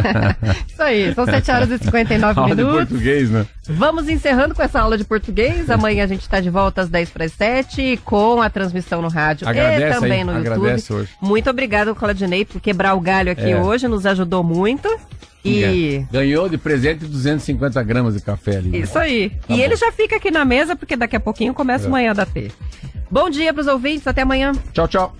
Isso 0.66 0.82
aí, 0.82 1.12
são 1.12 1.26
7 1.26 1.50
horas 1.50 1.70
e 1.70 1.78
59 1.78 2.40
aula 2.40 2.54
minutos. 2.54 2.80
De 2.80 2.86
português, 2.86 3.30
né? 3.30 3.46
Vamos 3.64 4.08
encerrando 4.08 4.54
com 4.54 4.62
essa 4.62 4.80
aula 4.80 4.96
de 4.96 5.04
português. 5.04 5.68
Amanhã 5.68 6.04
a 6.04 6.06
gente 6.06 6.22
está 6.22 6.40
de 6.40 6.48
volta 6.48 6.80
às 6.80 6.88
10 6.88 7.10
para 7.10 7.24
as 7.26 7.32
7 7.32 8.00
com 8.04 8.40
a 8.40 8.48
transmissão 8.48 9.02
no 9.02 9.08
rádio 9.08 9.46
agradece 9.46 9.98
e 9.98 10.00
também 10.00 10.20
aí, 10.20 10.24
no 10.24 10.38
YouTube. 10.38 10.94
Hoje. 10.94 11.10
Muito 11.20 11.50
obrigado, 11.50 11.94
Claudinei, 11.94 12.44
por 12.44 12.60
quebrar 12.60 12.94
o 12.94 13.00
galho 13.00 13.32
aqui 13.32 13.50
é. 13.50 13.60
hoje, 13.60 13.86
nos 13.86 14.06
ajudou 14.06 14.42
muito. 14.42 14.88
E... 15.44 16.04
Ganhou 16.10 16.48
de 16.48 16.58
presente 16.58 17.04
250 17.06 17.82
gramas 17.82 18.14
de 18.14 18.20
café 18.20 18.58
ali. 18.58 18.70
Né? 18.70 18.78
Isso 18.78 18.98
aí. 18.98 19.30
Tá 19.30 19.54
e 19.54 19.56
bom. 19.56 19.62
ele 19.62 19.76
já 19.76 19.90
fica 19.92 20.16
aqui 20.16 20.30
na 20.30 20.44
mesa, 20.44 20.76
porque 20.76 20.96
daqui 20.96 21.16
a 21.16 21.20
pouquinho 21.20 21.54
começa 21.54 21.86
é. 21.86 21.88
o 21.88 21.90
Manhã 21.90 22.14
da 22.14 22.26
T. 22.26 22.50
Bom 23.10 23.28
dia 23.30 23.52
para 23.52 23.62
os 23.62 23.66
ouvintes, 23.66 24.06
até 24.06 24.22
amanhã. 24.22 24.52
Tchau, 24.72 24.86
tchau. 24.86 25.16